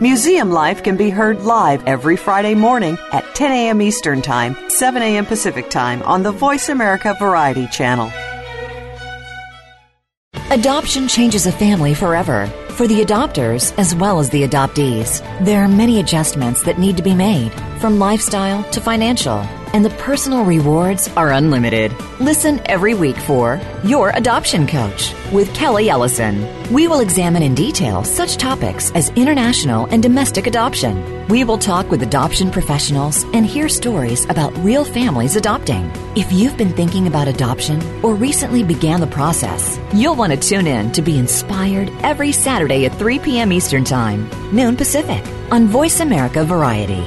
Museum 0.00 0.50
Life 0.50 0.82
can 0.82 0.96
be 0.96 1.10
heard 1.10 1.42
live 1.42 1.86
every 1.86 2.16
Friday 2.16 2.54
morning 2.54 2.96
at 3.12 3.34
10 3.34 3.52
a.m. 3.52 3.82
Eastern 3.82 4.22
Time, 4.22 4.56
7 4.70 5.02
a.m. 5.02 5.26
Pacific 5.26 5.68
Time 5.68 6.02
on 6.04 6.22
the 6.22 6.32
Voice 6.32 6.70
America 6.70 7.14
Variety 7.18 7.66
Channel. 7.66 8.10
Adoption 10.50 11.06
changes 11.06 11.46
a 11.46 11.52
family 11.52 11.92
forever 11.92 12.46
for 12.70 12.86
the 12.86 13.04
adopters 13.04 13.78
as 13.78 13.94
well 13.94 14.20
as 14.20 14.30
the 14.30 14.48
adoptees. 14.48 15.20
There 15.44 15.62
are 15.62 15.68
many 15.68 16.00
adjustments 16.00 16.62
that 16.62 16.78
need 16.78 16.96
to 16.96 17.02
be 17.02 17.14
made, 17.14 17.52
from 17.80 17.98
lifestyle 17.98 18.62
to 18.70 18.80
financial 18.80 19.38
and 19.72 19.84
the 19.84 19.90
personal 19.90 20.44
rewards 20.44 21.08
are 21.16 21.32
unlimited. 21.32 21.94
Listen 22.18 22.60
every 22.66 22.94
week 22.94 23.16
for 23.16 23.60
Your 23.84 24.10
Adoption 24.10 24.66
Coach 24.66 25.14
with 25.32 25.52
Kelly 25.54 25.88
Ellison. 25.88 26.46
We 26.72 26.88
will 26.88 27.00
examine 27.00 27.42
in 27.42 27.54
detail 27.54 28.04
such 28.04 28.36
topics 28.36 28.90
as 28.92 29.10
international 29.10 29.86
and 29.86 30.02
domestic 30.02 30.46
adoption. 30.46 31.26
We 31.28 31.44
will 31.44 31.58
talk 31.58 31.88
with 31.90 32.02
adoption 32.02 32.50
professionals 32.50 33.22
and 33.32 33.46
hear 33.46 33.68
stories 33.68 34.24
about 34.24 34.56
real 34.58 34.84
families 34.84 35.36
adopting. 35.36 35.90
If 36.16 36.32
you've 36.32 36.56
been 36.56 36.72
thinking 36.74 37.06
about 37.06 37.28
adoption 37.28 37.80
or 38.04 38.14
recently 38.14 38.64
began 38.64 39.00
the 39.00 39.06
process, 39.06 39.78
you'll 39.94 40.16
want 40.16 40.32
to 40.32 40.38
tune 40.38 40.66
in 40.66 40.90
to 40.92 41.02
be 41.02 41.18
inspired 41.18 41.90
every 42.02 42.32
Saturday 42.32 42.86
at 42.86 42.98
3 42.98 43.20
p.m. 43.20 43.52
Eastern 43.52 43.84
Time, 43.84 44.28
noon 44.52 44.76
Pacific, 44.76 45.24
on 45.52 45.68
Voice 45.68 46.00
America 46.00 46.44
Variety. 46.44 47.06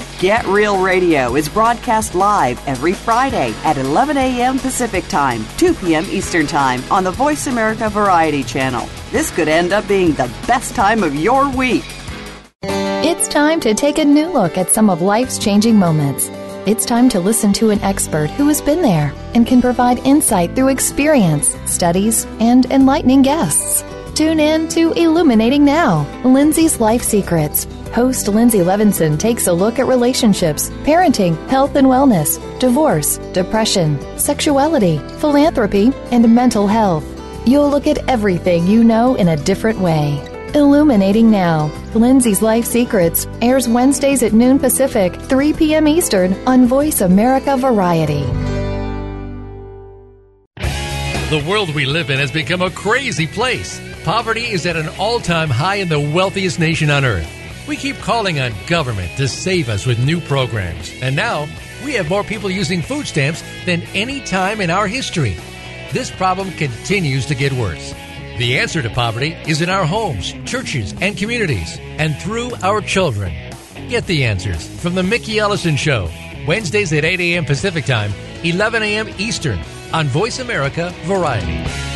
Get 0.21 0.45
Real 0.45 0.79
Radio 0.79 1.35
is 1.35 1.49
broadcast 1.49 2.13
live 2.13 2.61
every 2.67 2.93
Friday 2.93 3.55
at 3.63 3.79
11 3.79 4.17
a.m. 4.17 4.59
Pacific 4.59 5.07
Time, 5.07 5.43
2 5.57 5.73
p.m. 5.73 6.05
Eastern 6.11 6.45
Time 6.45 6.83
on 6.91 7.03
the 7.03 7.09
Voice 7.09 7.47
America 7.47 7.89
Variety 7.89 8.43
Channel. 8.43 8.87
This 9.09 9.31
could 9.31 9.47
end 9.47 9.73
up 9.73 9.87
being 9.87 10.11
the 10.11 10.31
best 10.45 10.75
time 10.75 11.01
of 11.01 11.15
your 11.15 11.49
week. 11.49 11.85
It's 12.61 13.27
time 13.29 13.59
to 13.61 13.73
take 13.73 13.97
a 13.97 14.05
new 14.05 14.27
look 14.27 14.59
at 14.59 14.69
some 14.69 14.91
of 14.91 15.01
life's 15.01 15.39
changing 15.39 15.75
moments. 15.75 16.29
It's 16.67 16.85
time 16.85 17.09
to 17.09 17.19
listen 17.19 17.51
to 17.53 17.71
an 17.71 17.81
expert 17.81 18.29
who 18.29 18.47
has 18.47 18.61
been 18.61 18.83
there 18.83 19.11
and 19.33 19.47
can 19.47 19.59
provide 19.59 20.05
insight 20.05 20.55
through 20.55 20.67
experience, 20.67 21.57
studies, 21.65 22.27
and 22.39 22.67
enlightening 22.67 23.23
guests. 23.23 23.83
Tune 24.13 24.39
in 24.39 24.67
to 24.67 24.91
Illuminating 24.91 25.65
Now, 25.65 26.05
Linzi's 26.21 26.79
Life 26.79 27.01
Secrets 27.01 27.65
Host 27.93 28.27
Linzi 28.27 28.63
Levinson 28.63 29.19
takes 29.19 29.47
a 29.47 29.53
look 29.53 29.77
at 29.77 29.85
relationships, 29.85 30.69
parenting, 30.85 31.35
health 31.49 31.75
and 31.75 31.87
wellness, 31.87 32.39
divorce, 32.57 33.17
depression, 33.33 33.99
sexuality, 34.17 34.97
philanthropy, 35.19 35.91
and 36.11 36.33
mental 36.33 36.67
health. 36.67 37.03
You'll 37.45 37.69
look 37.69 37.87
at 37.87 37.97
everything 38.07 38.65
you 38.65 38.85
know 38.85 39.15
in 39.15 39.27
a 39.27 39.35
different 39.35 39.79
way. 39.79 40.25
Illuminating 40.53 41.29
Now, 41.29 41.69
Linzi's 41.93 42.41
Life 42.41 42.65
Secrets 42.65 43.27
airs 43.41 43.67
Wednesdays 43.67 44.23
at 44.23 44.31
noon 44.31 44.57
Pacific, 44.57 45.13
3 45.13 45.51
p.m. 45.51 45.85
Eastern 45.85 46.33
on 46.47 46.67
Voice 46.67 47.01
America 47.01 47.57
Variety. 47.57 48.23
The 51.29 51.45
world 51.47 51.75
we 51.75 51.85
live 51.85 52.09
in 52.09 52.19
has 52.19 52.31
become 52.31 52.61
a 52.61 52.69
crazy 52.69 53.27
place. 53.27 53.81
Poverty 54.05 54.45
is 54.45 54.65
at 54.65 54.77
an 54.77 54.89
all 54.97 55.19
time 55.19 55.49
high 55.49 55.75
in 55.75 55.89
the 55.89 55.99
wealthiest 55.99 56.57
nation 56.57 56.89
on 56.89 57.03
earth. 57.03 57.40
We 57.67 57.77
keep 57.77 57.97
calling 57.97 58.39
on 58.39 58.53
government 58.67 59.15
to 59.17 59.27
save 59.27 59.69
us 59.69 59.85
with 59.85 60.03
new 60.03 60.19
programs, 60.21 60.91
and 61.01 61.15
now 61.15 61.47
we 61.85 61.93
have 61.93 62.09
more 62.09 62.23
people 62.23 62.49
using 62.49 62.81
food 62.81 63.07
stamps 63.07 63.43
than 63.65 63.81
any 63.93 64.21
time 64.21 64.61
in 64.61 64.69
our 64.69 64.87
history. 64.87 65.37
This 65.91 66.09
problem 66.11 66.51
continues 66.51 67.25
to 67.27 67.35
get 67.35 67.53
worse. 67.53 67.93
The 68.37 68.57
answer 68.57 68.81
to 68.81 68.89
poverty 68.89 69.33
is 69.45 69.61
in 69.61 69.69
our 69.69 69.85
homes, 69.85 70.33
churches, 70.45 70.93
and 71.01 71.17
communities, 71.17 71.77
and 71.79 72.15
through 72.17 72.51
our 72.63 72.81
children. 72.81 73.33
Get 73.89 74.07
the 74.07 74.23
answers 74.23 74.67
from 74.81 74.95
The 74.95 75.03
Mickey 75.03 75.37
Ellison 75.37 75.75
Show, 75.75 76.09
Wednesdays 76.47 76.93
at 76.93 77.05
8 77.05 77.19
a.m. 77.19 77.45
Pacific 77.45 77.85
Time, 77.85 78.11
11 78.43 78.81
a.m. 78.83 79.09
Eastern, 79.19 79.59
on 79.93 80.07
Voice 80.07 80.39
America 80.39 80.93
Variety. 81.03 81.90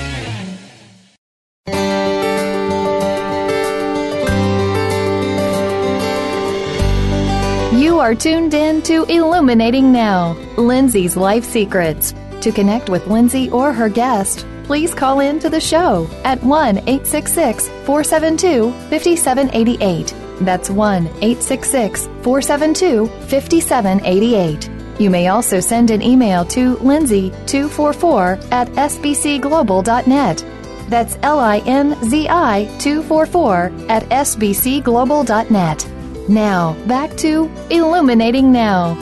You 7.95 8.01
are 8.01 8.13
tuned 8.13 8.53
in 8.53 8.81
to 8.81 9.05
Illuminating 9.05 9.89
Now, 9.89 10.33
Linzi's 10.57 11.15
Life 11.15 11.45
Secrets. 11.45 12.13
To 12.41 12.51
connect 12.51 12.89
with 12.89 13.05
Linzi 13.05 13.49
or 13.53 13.71
her 13.71 13.87
guest, 13.87 14.45
please 14.65 14.93
call 14.93 15.21
in 15.21 15.39
to 15.39 15.49
the 15.49 15.61
show 15.61 16.05
at 16.25 16.43
1 16.43 16.79
866 16.79 17.69
472 17.85 18.71
5788. 18.89 20.13
That's 20.41 20.69
1 20.69 21.07
866 21.07 22.07
472 22.21 23.07
5788. 23.29 24.69
You 24.99 25.09
may 25.09 25.29
also 25.29 25.61
send 25.61 25.89
an 25.89 26.01
email 26.01 26.43
to 26.47 26.75
linzi244 26.75 28.51
at 28.51 28.67
sbcglobal.net. 28.71 30.45
That's 30.89 31.17
L 31.23 31.39
I 31.39 31.59
N 31.59 31.95
Z 32.03 32.27
I 32.27 32.65
244 32.77 33.71
at 33.87 34.03
sbcglobal.net. 34.09 35.94
Now, 36.27 36.73
back 36.87 37.15
to 37.17 37.51
Illuminating 37.69 38.51
Now. 38.51 38.95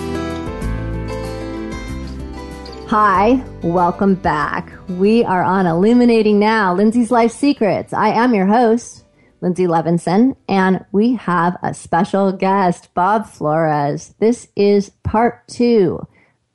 Hi, 2.88 3.42
welcome 3.64 4.16
back. 4.16 4.70
We 4.90 5.24
are 5.24 5.42
on 5.42 5.66
Illuminating 5.66 6.38
Now, 6.38 6.76
Linzi's 6.76 7.12
Life 7.12 7.32
Secrets. 7.32 7.94
I 7.94 8.10
am 8.10 8.36
your 8.36 8.46
host, 8.46 9.06
Linzi 9.42 9.68
Levinson, 9.70 10.36
and 10.50 10.84
we 10.92 11.16
have 11.16 11.56
a 11.64 11.74
special 11.74 12.34
guest, 12.34 12.94
Bob 12.94 13.26
Florez. 13.28 14.14
This 14.20 14.50
is 14.58 14.90
part 15.04 15.48
two 15.48 16.06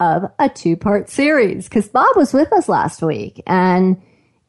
of 0.00 0.30
a 0.38 0.50
two 0.50 0.76
part 0.76 1.08
series 1.08 1.66
because 1.66 1.88
Bob 1.88 2.14
was 2.14 2.34
with 2.34 2.52
us 2.52 2.68
last 2.68 3.00
week 3.00 3.42
and 3.46 4.00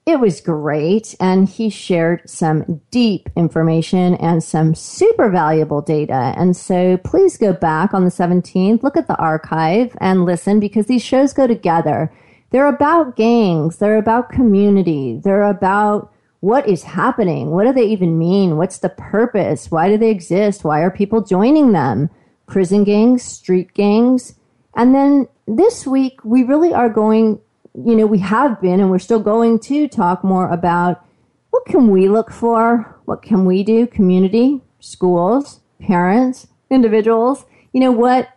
it 0.06 0.20
was 0.20 0.42
great. 0.42 1.16
And 1.20 1.48
he 1.48 1.70
shared 1.70 2.28
some 2.30 2.82
deep 2.92 3.30
information 3.36 4.16
and 4.16 4.44
some 4.44 4.74
super 4.76 5.30
valuable 5.30 5.82
data. 5.82 6.34
And 6.36 6.56
so 6.56 6.98
please 6.98 7.38
go 7.38 7.54
back 7.54 7.94
on 7.94 8.06
the 8.06 8.12
17th, 8.12 8.82
look 8.82 8.98
at 8.98 9.08
the 9.08 9.18
archive 9.18 9.96
and 10.02 10.26
listen 10.26 10.60
because 10.60 10.88
these 10.88 11.04
shows 11.04 11.34
go 11.34 11.48
together. 11.48 12.12
They're 12.52 12.68
about 12.68 13.16
gangs. 13.16 13.78
They're 13.78 13.98
about 13.98 14.32
community. 14.32 15.20
They're 15.24 15.44
about 15.44 16.12
what 16.42 16.68
is 16.68 16.84
happening? 16.84 17.52
What 17.52 17.66
do 17.66 17.74
they 17.74 17.86
even 17.86 18.18
mean? 18.18 18.58
What's 18.58 18.80
the 18.80 18.90
purpose? 18.90 19.70
Why 19.70 19.90
do 19.90 19.98
they 19.98 20.10
exist? 20.10 20.64
Why 20.64 20.82
are 20.82 20.92
people 20.92 21.22
joining 21.22 21.74
them? 21.74 22.10
Prison 22.48 22.84
gangs, 22.84 23.24
street 23.24 23.74
gangs. 23.74 24.36
And 24.76 24.96
then 24.96 25.28
this 25.48 25.86
week, 25.86 26.24
we 26.24 26.44
really 26.44 26.74
are 26.74 26.90
going, 26.90 27.40
you 27.86 27.96
know, 27.96 28.06
we 28.06 28.20
have 28.20 28.60
been 28.62 28.80
and 28.80 28.90
we're 28.90 29.00
still 29.00 29.20
going 29.20 29.60
to 29.60 29.88
talk 29.88 30.24
more 30.24 30.50
about 30.50 31.04
what 31.52 31.66
can 31.66 31.90
we 31.90 32.10
look 32.10 32.32
for? 32.32 33.00
What 33.06 33.22
can 33.22 33.46
we 33.46 33.64
do? 33.64 33.88
Community, 33.88 34.62
schools, 34.80 35.62
parents, 35.80 36.48
individuals. 36.70 37.46
You 37.74 37.82
know, 37.82 37.92
what, 37.92 38.30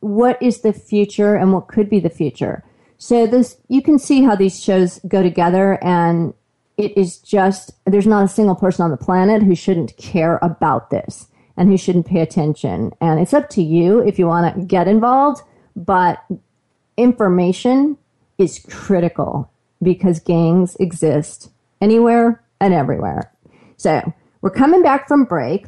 what 0.00 0.40
is 0.42 0.60
the 0.60 0.72
future 0.72 1.34
and 1.34 1.52
what 1.52 1.68
could 1.68 1.88
be 1.88 2.00
the 2.00 2.10
future? 2.10 2.64
So 2.98 3.26
this, 3.26 3.56
you 3.68 3.82
can 3.82 3.98
see 3.98 4.22
how 4.22 4.34
these 4.34 4.62
shows 4.62 5.00
go 5.06 5.22
together 5.22 5.82
and 5.82 6.34
it 6.76 6.96
is 6.96 7.18
just, 7.18 7.72
there's 7.86 8.06
not 8.06 8.24
a 8.24 8.28
single 8.28 8.54
person 8.54 8.84
on 8.84 8.90
the 8.90 8.96
planet 8.96 9.42
who 9.42 9.54
shouldn't 9.54 9.96
care 9.96 10.38
about 10.42 10.90
this 10.90 11.28
and 11.56 11.68
who 11.68 11.76
shouldn't 11.76 12.06
pay 12.06 12.20
attention. 12.20 12.92
And 13.00 13.20
it's 13.20 13.34
up 13.34 13.48
to 13.50 13.62
you 13.62 14.00
if 14.00 14.18
you 14.18 14.26
want 14.26 14.54
to 14.54 14.64
get 14.64 14.88
involved, 14.88 15.42
but 15.74 16.24
information 16.96 17.96
is 18.38 18.64
critical 18.70 19.50
because 19.82 20.20
gangs 20.20 20.76
exist 20.76 21.50
anywhere 21.80 22.42
and 22.60 22.72
everywhere. 22.72 23.32
So 23.76 24.12
we're 24.40 24.50
coming 24.50 24.82
back 24.82 25.08
from 25.08 25.24
break. 25.24 25.66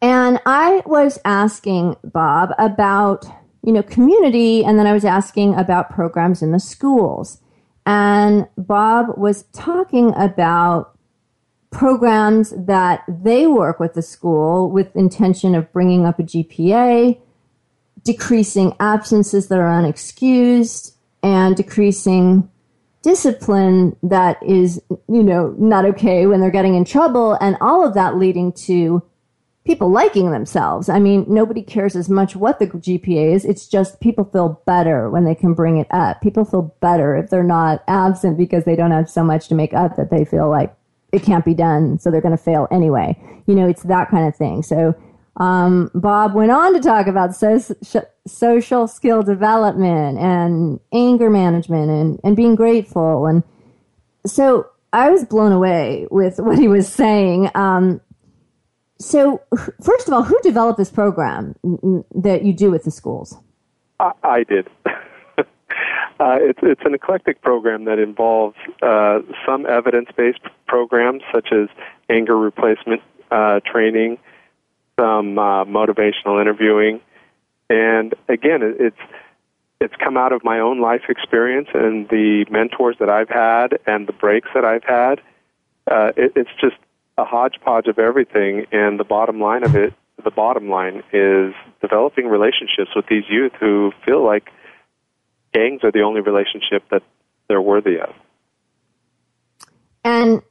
And 0.00 0.40
I 0.46 0.82
was 0.86 1.18
asking 1.24 1.96
Bob 2.04 2.50
about, 2.58 3.24
you 3.64 3.72
know, 3.72 3.82
community, 3.82 4.64
and 4.64 4.78
then 4.78 4.86
I 4.86 4.92
was 4.92 5.04
asking 5.04 5.54
about 5.56 5.90
programs 5.90 6.42
in 6.42 6.52
the 6.52 6.60
schools. 6.60 7.40
And 7.84 8.46
Bob 8.56 9.18
was 9.18 9.44
talking 9.52 10.14
about 10.14 10.96
programs 11.70 12.50
that 12.56 13.02
they 13.08 13.46
work 13.46 13.80
with 13.80 13.94
the 13.94 14.02
school 14.02 14.70
with 14.70 14.94
intention 14.94 15.54
of 15.54 15.72
bringing 15.72 16.06
up 16.06 16.18
a 16.18 16.22
GPA, 16.22 17.20
decreasing 18.04 18.74
absences 18.78 19.48
that 19.48 19.58
are 19.58 19.82
unexcused, 19.82 20.92
and 21.22 21.56
decreasing 21.56 22.48
discipline 23.02 23.96
that 24.02 24.42
is, 24.42 24.80
you 25.08 25.22
know, 25.22 25.54
not 25.58 25.84
okay 25.84 26.26
when 26.26 26.40
they're 26.40 26.50
getting 26.50 26.74
in 26.74 26.84
trouble, 26.84 27.34
and 27.40 27.56
all 27.60 27.86
of 27.86 27.94
that 27.94 28.16
leading 28.16 28.52
to 28.52 29.02
people 29.64 29.90
liking 29.90 30.30
themselves. 30.30 30.88
I 30.88 30.98
mean, 30.98 31.26
nobody 31.28 31.62
cares 31.62 31.94
as 31.94 32.08
much 32.08 32.34
what 32.34 32.58
the 32.58 32.66
GPA 32.66 33.34
is. 33.34 33.44
It's 33.44 33.68
just 33.68 34.00
people 34.00 34.24
feel 34.24 34.62
better 34.64 35.10
when 35.10 35.24
they 35.24 35.34
can 35.34 35.52
bring 35.52 35.76
it 35.76 35.86
up. 35.90 36.22
People 36.22 36.46
feel 36.46 36.74
better 36.80 37.16
if 37.16 37.28
they're 37.28 37.42
not 37.42 37.84
absent 37.86 38.38
because 38.38 38.64
they 38.64 38.74
don't 38.74 38.92
have 38.92 39.10
so 39.10 39.22
much 39.22 39.46
to 39.48 39.54
make 39.54 39.74
up 39.74 39.96
that 39.96 40.10
they 40.10 40.24
feel 40.24 40.48
like 40.48 40.74
it 41.12 41.22
can't 41.22 41.44
be 41.44 41.52
done. 41.54 41.98
So 41.98 42.10
they're 42.10 42.22
going 42.22 42.36
to 42.36 42.42
fail 42.42 42.66
anyway. 42.70 43.16
You 43.46 43.54
know, 43.54 43.68
it's 43.68 43.82
that 43.84 44.10
kind 44.10 44.26
of 44.26 44.34
thing. 44.34 44.62
So, 44.62 44.94
um, 45.38 45.90
Bob 45.94 46.34
went 46.34 46.50
on 46.50 46.74
to 46.74 46.80
talk 46.80 47.06
about 47.06 47.34
so- 47.34 48.06
social 48.26 48.86
skill 48.88 49.22
development 49.22 50.18
and 50.18 50.80
anger 50.92 51.30
management 51.30 51.90
and, 51.90 52.20
and 52.24 52.36
being 52.36 52.56
grateful. 52.56 53.26
And 53.26 53.42
so 54.26 54.66
I 54.92 55.10
was 55.10 55.24
blown 55.24 55.52
away 55.52 56.06
with 56.10 56.38
what 56.38 56.58
he 56.58 56.68
was 56.68 56.92
saying. 56.92 57.50
Um, 57.54 58.00
so, 59.00 59.40
first 59.80 60.08
of 60.08 60.14
all, 60.14 60.24
who 60.24 60.36
developed 60.42 60.76
this 60.76 60.90
program 60.90 61.54
that 62.16 62.42
you 62.42 62.52
do 62.52 62.72
with 62.72 62.82
the 62.82 62.90
schools? 62.90 63.36
I, 64.00 64.10
I 64.24 64.42
did. 64.42 64.68
uh, 64.88 65.44
it's 66.18 66.58
it's 66.62 66.80
an 66.84 66.94
eclectic 66.94 67.40
program 67.40 67.84
that 67.84 68.00
involves 68.00 68.56
uh, 68.82 69.20
some 69.46 69.66
evidence-based 69.66 70.40
programs 70.66 71.22
such 71.32 71.52
as 71.52 71.68
anger 72.10 72.36
replacement 72.36 73.02
uh, 73.30 73.60
training, 73.60 74.18
some 74.98 75.38
uh, 75.38 75.64
motivational 75.64 76.40
interviewing, 76.40 77.00
and 77.70 78.14
again, 78.28 78.60
it's 78.62 78.96
it's 79.80 79.94
come 80.02 80.16
out 80.16 80.32
of 80.32 80.42
my 80.42 80.58
own 80.58 80.80
life 80.80 81.02
experience 81.08 81.68
and 81.72 82.08
the 82.08 82.44
mentors 82.50 82.96
that 82.98 83.08
I've 83.08 83.28
had 83.28 83.78
and 83.86 84.08
the 84.08 84.12
breaks 84.12 84.48
that 84.54 84.64
I've 84.64 84.82
had. 84.82 85.20
Uh, 85.88 86.10
it, 86.16 86.32
it's 86.34 86.50
just 86.60 86.76
a 87.16 87.24
hodgepodge 87.24 87.86
of 87.86 87.98
everything, 87.98 88.66
and 88.72 88.98
the 88.98 89.04
bottom 89.04 89.40
line 89.40 89.64
of 89.64 89.76
it, 89.76 89.94
the 90.22 90.30
bottom 90.30 90.68
line 90.68 91.02
is 91.12 91.54
developing 91.80 92.26
relationships 92.26 92.90
with 92.96 93.06
these 93.06 93.24
youth 93.28 93.52
who 93.60 93.92
feel 94.04 94.24
like 94.24 94.50
gangs 95.52 95.84
are 95.84 95.92
the 95.92 96.02
only 96.02 96.20
relationship 96.20 96.82
that 96.90 97.02
they're 97.48 97.62
worthy 97.62 98.00
of. 98.00 98.14
And 100.04 100.42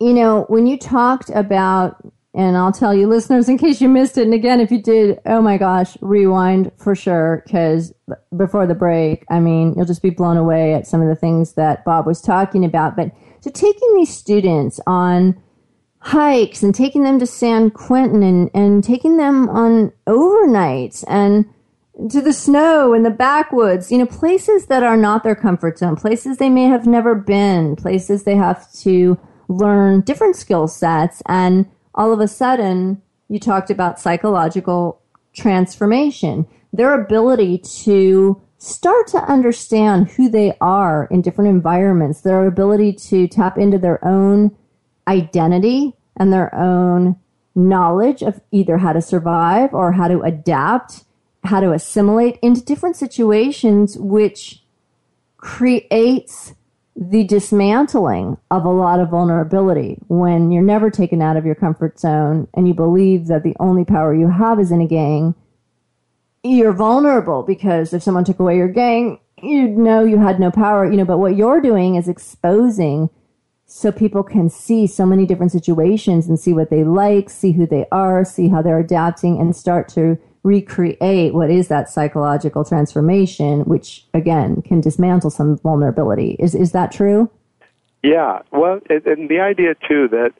you 0.00 0.12
know, 0.12 0.42
when 0.48 0.66
you 0.66 0.76
talked 0.76 1.30
about 1.30 1.96
and 2.34 2.56
I'll 2.56 2.72
tell 2.72 2.94
you 2.94 3.06
listeners 3.06 3.48
in 3.48 3.58
case 3.58 3.80
you 3.80 3.88
missed 3.88 4.18
it 4.18 4.24
and 4.24 4.34
again 4.34 4.60
if 4.60 4.70
you 4.70 4.82
did, 4.82 5.20
oh 5.26 5.40
my 5.40 5.56
gosh, 5.56 5.96
rewind 6.00 6.72
for 6.76 6.94
sure 6.94 7.44
cuz 7.50 7.92
before 8.36 8.66
the 8.66 8.74
break, 8.74 9.24
I 9.30 9.40
mean, 9.40 9.74
you'll 9.76 9.86
just 9.86 10.02
be 10.02 10.10
blown 10.10 10.36
away 10.36 10.74
at 10.74 10.86
some 10.86 11.00
of 11.00 11.08
the 11.08 11.14
things 11.14 11.54
that 11.54 11.84
Bob 11.84 12.06
was 12.06 12.20
talking 12.20 12.64
about, 12.64 12.96
but 12.96 13.12
so 13.40 13.50
taking 13.50 13.94
these 13.94 14.14
students 14.14 14.80
on 14.86 15.36
hikes 15.98 16.62
and 16.62 16.74
taking 16.74 17.02
them 17.02 17.18
to 17.18 17.26
San 17.26 17.70
Quentin 17.70 18.22
and, 18.22 18.50
and 18.52 18.84
taking 18.84 19.16
them 19.16 19.48
on 19.48 19.90
overnights 20.06 21.02
and 21.08 21.46
to 22.10 22.20
the 22.20 22.32
snow 22.32 22.92
and 22.92 23.06
the 23.06 23.10
backwoods, 23.10 23.90
you 23.90 23.98
know, 23.98 24.06
places 24.06 24.66
that 24.66 24.82
are 24.82 24.96
not 24.96 25.22
their 25.22 25.34
comfort 25.34 25.78
zone, 25.78 25.96
places 25.96 26.36
they 26.36 26.50
may 26.50 26.64
have 26.64 26.86
never 26.86 27.14
been, 27.14 27.76
places 27.76 28.24
they 28.24 28.34
have 28.34 28.70
to 28.72 29.18
learn 29.48 30.00
different 30.00 30.36
skill 30.36 30.66
sets. 30.66 31.22
And 31.26 31.66
all 31.94 32.12
of 32.12 32.20
a 32.20 32.28
sudden, 32.28 33.02
you 33.28 33.38
talked 33.38 33.70
about 33.70 34.00
psychological 34.00 35.00
transformation, 35.34 36.46
their 36.72 37.00
ability 37.00 37.58
to 37.58 38.40
start 38.58 39.06
to 39.08 39.18
understand 39.18 40.08
who 40.10 40.28
they 40.28 40.56
are 40.60 41.06
in 41.10 41.20
different 41.20 41.50
environments, 41.50 42.22
their 42.22 42.46
ability 42.46 42.92
to 42.92 43.28
tap 43.28 43.58
into 43.58 43.78
their 43.78 44.04
own 44.04 44.56
identity 45.06 45.94
and 46.16 46.32
their 46.32 46.54
own 46.54 47.16
knowledge 47.54 48.22
of 48.22 48.40
either 48.50 48.78
how 48.78 48.92
to 48.92 49.02
survive 49.02 49.72
or 49.72 49.92
how 49.92 50.08
to 50.08 50.20
adapt, 50.22 51.04
how 51.44 51.60
to 51.60 51.72
assimilate 51.72 52.38
into 52.42 52.64
different 52.64 52.96
situations, 52.96 53.96
which 53.98 54.64
creates 55.36 56.54
the 56.96 57.24
dismantling 57.24 58.36
of 58.50 58.64
a 58.64 58.70
lot 58.70 59.00
of 59.00 59.10
vulnerability 59.10 59.98
when 60.06 60.52
you're 60.52 60.62
never 60.62 60.90
taken 60.90 61.20
out 61.20 61.36
of 61.36 61.44
your 61.44 61.56
comfort 61.56 61.98
zone 61.98 62.46
and 62.54 62.68
you 62.68 62.74
believe 62.74 63.26
that 63.26 63.42
the 63.42 63.56
only 63.58 63.84
power 63.84 64.14
you 64.14 64.28
have 64.28 64.60
is 64.60 64.70
in 64.70 64.80
a 64.80 64.86
gang. 64.86 65.34
You're 66.44 66.72
vulnerable 66.72 67.42
because 67.42 67.92
if 67.92 68.02
someone 68.02 68.24
took 68.24 68.38
away 68.38 68.56
your 68.56 68.68
gang, 68.68 69.18
you'd 69.42 69.76
know 69.76 70.04
you 70.04 70.18
had 70.18 70.38
no 70.38 70.50
power, 70.50 70.88
you 70.88 70.96
know, 70.96 71.04
but 71.04 71.18
what 71.18 71.36
you're 71.36 71.60
doing 71.60 71.96
is 71.96 72.08
exposing 72.08 73.10
so 73.66 73.90
people 73.90 74.22
can 74.22 74.48
see 74.48 74.86
so 74.86 75.04
many 75.04 75.26
different 75.26 75.50
situations 75.50 76.28
and 76.28 76.38
see 76.38 76.52
what 76.52 76.70
they 76.70 76.84
like, 76.84 77.28
see 77.28 77.52
who 77.52 77.66
they 77.66 77.86
are, 77.90 78.24
see 78.24 78.48
how 78.48 78.62
they're 78.62 78.78
adapting, 78.78 79.40
and 79.40 79.56
start 79.56 79.88
to 79.88 80.18
recreate 80.44 81.34
what 81.34 81.50
is 81.50 81.68
that 81.68 81.88
psychological 81.88 82.64
transformation, 82.64 83.60
which 83.62 84.04
again 84.14 84.62
can 84.62 84.80
dismantle 84.80 85.30
some 85.30 85.58
vulnerability. 85.58 86.36
Is 86.38 86.54
is 86.54 86.72
that 86.72 86.92
true? 86.92 87.30
Yeah. 88.02 88.42
Well, 88.52 88.80
and 88.88 89.28
the 89.28 89.40
idea 89.40 89.74
too 89.88 90.08
that 90.08 90.32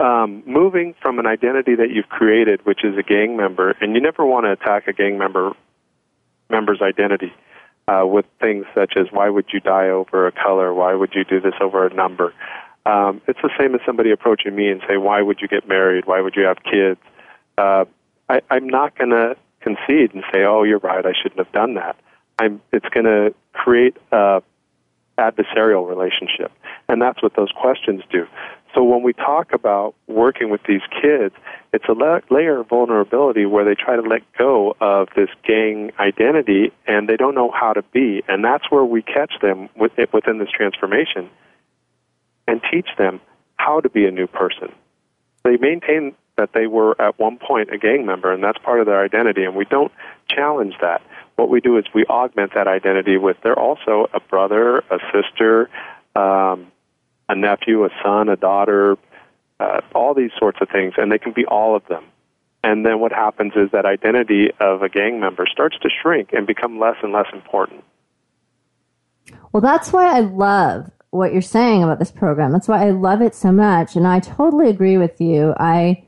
um, 0.00 0.42
moving 0.46 0.94
from 1.00 1.18
an 1.18 1.26
identity 1.26 1.74
that 1.76 1.90
you've 1.90 2.08
created, 2.08 2.64
which 2.64 2.84
is 2.84 2.96
a 2.96 3.02
gang 3.02 3.36
member, 3.36 3.76
and 3.80 3.94
you 3.94 4.00
never 4.00 4.24
want 4.24 4.46
to 4.46 4.52
attack 4.52 4.88
a 4.88 4.92
gang 4.92 5.18
member 5.18 5.52
member's 6.50 6.80
identity 6.80 7.32
uh, 7.88 8.06
with 8.06 8.24
things 8.40 8.64
such 8.74 8.94
as 8.96 9.06
why 9.10 9.28
would 9.28 9.46
you 9.52 9.60
die 9.60 9.88
over 9.88 10.26
a 10.26 10.32
color? 10.32 10.72
Why 10.72 10.94
would 10.94 11.12
you 11.14 11.24
do 11.24 11.40
this 11.40 11.54
over 11.60 11.86
a 11.86 11.92
number? 11.92 12.32
Um, 12.86 13.20
it's 13.28 13.40
the 13.42 13.50
same 13.58 13.74
as 13.74 13.82
somebody 13.84 14.10
approaching 14.10 14.56
me 14.56 14.68
and 14.70 14.80
say, 14.88 14.96
why 14.96 15.20
would 15.20 15.40
you 15.42 15.48
get 15.48 15.68
married? 15.68 16.06
Why 16.06 16.22
would 16.22 16.34
you 16.36 16.44
have 16.44 16.56
kids? 16.62 17.00
Uh, 17.58 17.84
I, 18.28 18.40
I'm 18.50 18.68
not 18.68 18.96
going 18.96 19.10
to 19.10 19.36
concede 19.60 20.14
and 20.14 20.22
say, 20.32 20.44
oh, 20.44 20.62
you're 20.62 20.78
right, 20.78 21.04
I 21.04 21.12
shouldn't 21.20 21.38
have 21.38 21.52
done 21.52 21.74
that. 21.74 21.96
I'm, 22.38 22.60
it's 22.72 22.88
going 22.90 23.06
to 23.06 23.34
create 23.52 23.96
a 24.12 24.42
adversarial 25.18 25.88
relationship. 25.88 26.52
And 26.88 27.02
that's 27.02 27.22
what 27.22 27.34
those 27.34 27.50
questions 27.50 28.02
do. 28.10 28.26
So 28.74 28.84
when 28.84 29.02
we 29.02 29.12
talk 29.12 29.52
about 29.52 29.94
working 30.06 30.50
with 30.50 30.60
these 30.68 30.82
kids, 31.02 31.34
it's 31.72 31.86
a 31.88 31.92
la- 31.92 32.20
layer 32.30 32.60
of 32.60 32.68
vulnerability 32.68 33.46
where 33.46 33.64
they 33.64 33.74
try 33.74 33.96
to 33.96 34.02
let 34.02 34.22
go 34.36 34.76
of 34.80 35.08
this 35.16 35.30
gang 35.42 35.90
identity 35.98 36.72
and 36.86 37.08
they 37.08 37.16
don't 37.16 37.34
know 37.34 37.50
how 37.50 37.72
to 37.72 37.82
be. 37.82 38.22
And 38.28 38.44
that's 38.44 38.70
where 38.70 38.84
we 38.84 39.02
catch 39.02 39.32
them 39.42 39.68
with, 39.74 39.92
within 40.12 40.38
this 40.38 40.50
transformation 40.50 41.28
and 42.46 42.60
teach 42.70 42.88
them 42.96 43.20
how 43.56 43.80
to 43.80 43.88
be 43.88 44.06
a 44.06 44.10
new 44.10 44.26
person. 44.26 44.72
They 45.44 45.56
maintain 45.56 46.14
that 46.38 46.54
they 46.54 46.66
were 46.66 47.00
at 47.00 47.18
one 47.18 47.36
point 47.36 47.70
a 47.72 47.76
gang 47.76 48.06
member, 48.06 48.32
and 48.32 48.42
that's 48.42 48.58
part 48.58 48.80
of 48.80 48.86
their 48.86 49.04
identity, 49.04 49.44
and 49.44 49.54
we 49.54 49.66
don't 49.66 49.92
challenge 50.28 50.74
that. 50.80 51.02
What 51.36 51.50
we 51.50 51.60
do 51.60 51.76
is 51.76 51.84
we 51.94 52.04
augment 52.06 52.54
that 52.54 52.66
identity 52.66 53.18
with 53.18 53.36
they're 53.42 53.58
also 53.58 54.08
a 54.14 54.20
brother, 54.20 54.78
a 54.78 54.98
sister, 55.12 55.68
um, 56.16 56.68
a 57.28 57.34
nephew, 57.36 57.84
a 57.84 57.90
son, 58.02 58.28
a 58.28 58.36
daughter, 58.36 58.96
uh, 59.60 59.80
all 59.94 60.14
these 60.14 60.30
sorts 60.38 60.58
of 60.60 60.68
things, 60.70 60.94
and 60.96 61.12
they 61.12 61.18
can 61.18 61.32
be 61.32 61.44
all 61.44 61.76
of 61.76 61.86
them. 61.88 62.04
And 62.64 62.84
then 62.84 62.98
what 62.98 63.12
happens 63.12 63.52
is 63.54 63.70
that 63.72 63.84
identity 63.84 64.50
of 64.60 64.82
a 64.82 64.88
gang 64.88 65.20
member 65.20 65.46
starts 65.46 65.78
to 65.80 65.88
shrink 65.90 66.32
and 66.32 66.46
become 66.46 66.78
less 66.78 66.96
and 67.02 67.12
less 67.12 67.28
important. 67.32 67.84
Well, 69.52 69.60
that's 69.60 69.92
why 69.92 70.16
I 70.16 70.20
love 70.20 70.90
what 71.10 71.32
you're 71.32 71.42
saying 71.42 71.82
about 71.82 71.98
this 71.98 72.10
program. 72.10 72.52
That's 72.52 72.68
why 72.68 72.86
I 72.86 72.90
love 72.90 73.22
it 73.22 73.34
so 73.34 73.52
much. 73.52 73.96
And 73.96 74.06
I 74.06 74.20
totally 74.20 74.68
agree 74.68 74.98
with 74.98 75.20
you. 75.20 75.54
I, 75.58 76.04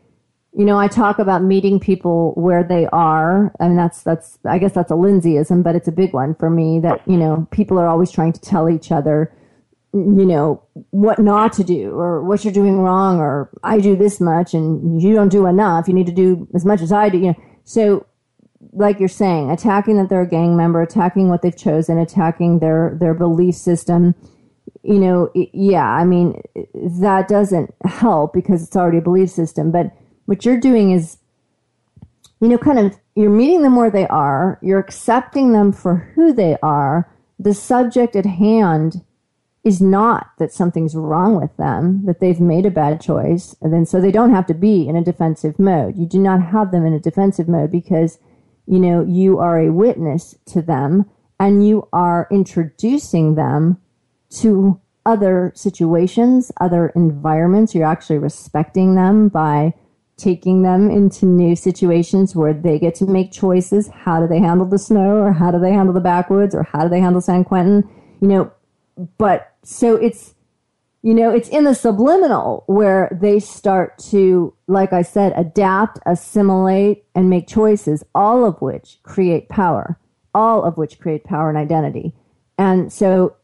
you 0.53 0.65
know, 0.65 0.79
I 0.79 0.89
talk 0.89 1.19
about 1.19 1.45
meeting 1.45 1.79
people 1.79 2.33
where 2.35 2.65
they 2.65 2.87
are. 2.87 3.53
and 3.61 3.79
that's, 3.79 4.03
that's, 4.03 4.39
I 4.45 4.59
guess 4.59 4.73
that's 4.73 4.91
a 4.91 4.97
Lindsayism, 4.97 5.63
but 5.63 5.77
it's 5.77 5.89
a 5.89 5.93
big 5.93 6.13
one 6.13 6.35
for 6.35 6.51
me 6.51 6.81
that, 6.81 7.03
you 7.07 7.17
know, 7.17 7.47
people 7.51 7.79
are 7.79 7.87
always 7.87 8.11
trying 8.11 8.33
to 8.33 8.41
tell 8.41 8.69
each 8.69 8.91
other, 8.91 9.33
you 9.93 10.25
know, 10.25 10.63
what 10.91 11.19
not 11.19 11.53
to 11.55 11.65
do 11.65 11.93
or 11.93 12.23
what 12.25 12.45
you're 12.45 12.53
doing 12.53 12.79
wrong 12.81 13.19
or 13.19 13.51
I 13.63 13.79
do 13.79 13.95
this 13.95 14.21
much 14.21 14.55
and 14.55 15.01
you 15.01 15.15
don't 15.15 15.29
do 15.29 15.47
enough. 15.47 15.87
You 15.87 15.95
need 15.95 16.07
to 16.07 16.13
do 16.13 16.49
as 16.53 16.65
much 16.65 16.81
as 16.81 16.93
I 16.93 17.09
do. 17.09 17.19
You 17.19 17.27
know, 17.29 17.43
so 17.65 18.07
like 18.73 18.99
you're 18.99 19.09
saying, 19.09 19.51
attacking 19.51 19.97
that 19.99 20.09
they're 20.09 20.23
a 20.23 20.29
gang 20.29 20.57
member, 20.57 20.83
attacking 20.83 21.29
what 21.29 21.43
they've 21.43 21.57
chosen, 21.57 21.99
attacking 21.99 22.59
their, 22.59 22.97
their 22.99 23.15
belief 23.15 23.55
system. 23.55 24.15
You 24.83 24.99
know, 24.99 25.31
yeah, 25.35 25.87
I 25.87 26.05
mean, 26.05 26.41
that 26.75 27.29
doesn't 27.29 27.75
help 27.85 28.33
because 28.33 28.63
it's 28.63 28.77
already 28.77 28.99
a 28.99 29.03
belief 29.03 29.31
system. 29.31 29.71
But 29.71 29.93
what 30.31 30.45
you're 30.45 30.61
doing 30.61 30.93
is, 30.93 31.19
you 32.41 32.47
know, 32.47 32.57
kind 32.57 32.79
of, 32.79 32.97
you're 33.17 33.29
meeting 33.29 33.63
them 33.63 33.75
where 33.75 33.91
they 33.91 34.07
are, 34.07 34.61
you're 34.63 34.79
accepting 34.79 35.51
them 35.51 35.73
for 35.73 36.13
who 36.15 36.33
they 36.33 36.57
are. 36.63 37.13
The 37.41 37.53
subject 37.53 38.15
at 38.15 38.27
hand 38.27 39.03
is 39.65 39.81
not 39.81 40.29
that 40.39 40.53
something's 40.53 40.95
wrong 40.95 41.35
with 41.35 41.57
them, 41.57 42.07
that 42.07 42.21
they've 42.21 42.41
made 42.41 42.65
a 42.65 42.71
bad 42.71 43.01
choice, 43.01 43.57
and 43.61 43.73
then 43.73 43.85
so 43.85 44.01
they 44.01 44.13
don't 44.13 44.33
have 44.33 44.47
to 44.47 44.55
be 44.55 44.87
in 44.87 44.95
a 44.95 45.03
defensive 45.03 45.59
mode. 45.59 45.99
You 45.99 46.07
do 46.07 46.21
not 46.21 46.41
have 46.41 46.71
them 46.71 46.87
in 46.87 46.93
a 46.93 47.01
defensive 47.01 47.49
mode 47.49 47.73
because, 47.73 48.21
you 48.69 48.79
know, 48.79 49.05
you 49.05 49.41
are 49.41 49.59
a 49.59 49.73
witness 49.73 50.37
to 50.47 50.63
them 50.63 51.11
and 51.41 51.67
you 51.67 51.89
are 51.93 52.29
introducing 52.31 53.35
them 53.35 53.79
to 54.37 54.81
other 55.05 55.51
situations, 55.57 56.53
other 56.61 56.93
environments. 56.95 57.75
You're 57.75 57.85
actually 57.85 58.19
respecting 58.19 58.95
them 58.95 59.29
by 59.29 59.75
taking 60.21 60.63
them 60.63 60.91
into 60.91 61.27
new 61.27 61.57
situations 61.57 62.37
where 62.37 62.53
they 62.53 62.79
get 62.79 62.95
to 62.97 63.07
make 63.07 63.33
choices. 63.33 63.89
How 63.89 64.21
do 64.21 64.27
they 64.27 64.39
handle 64.39 64.67
the 64.67 64.79
snow 64.79 65.17
or 65.17 65.33
how 65.33 65.51
do 65.51 65.59
they 65.59 65.73
handle 65.73 65.95
the 65.95 66.01
backwoods 66.01 66.55
or 66.55 66.63
how 66.63 66.83
do 66.83 66.89
they 66.89 67.01
handle 67.01 67.21
San 67.21 67.45
Quentin? 67.45 67.89
You 68.21 68.29
know, 68.29 68.53
but 69.19 69.55
so 69.63 69.97
it's 69.97 70.35
you 71.03 71.15
know 71.15 71.31
it's 71.31 71.49
in 71.49 71.65
the 71.65 71.75
subliminal 71.75 72.65
where 72.67 73.17
they 73.21 73.39
start 73.39 73.97
to 73.99 74.55
like 74.67 74.93
i 74.93 75.03
said 75.03 75.33
adapt 75.37 75.99
assimilate 76.07 77.05
and 77.15 77.31
make 77.31 77.49
choices 77.49 78.05
all 78.15 78.45
of 78.45 78.61
which 78.61 78.99
create 79.03 79.49
power 79.49 79.99
all 80.35 80.63
of 80.63 80.77
which 80.77 80.99
create 80.99 81.25
power 81.25 81.49
and 81.49 81.59
identity 81.59 82.13
and 82.59 82.93
so 82.93 83.35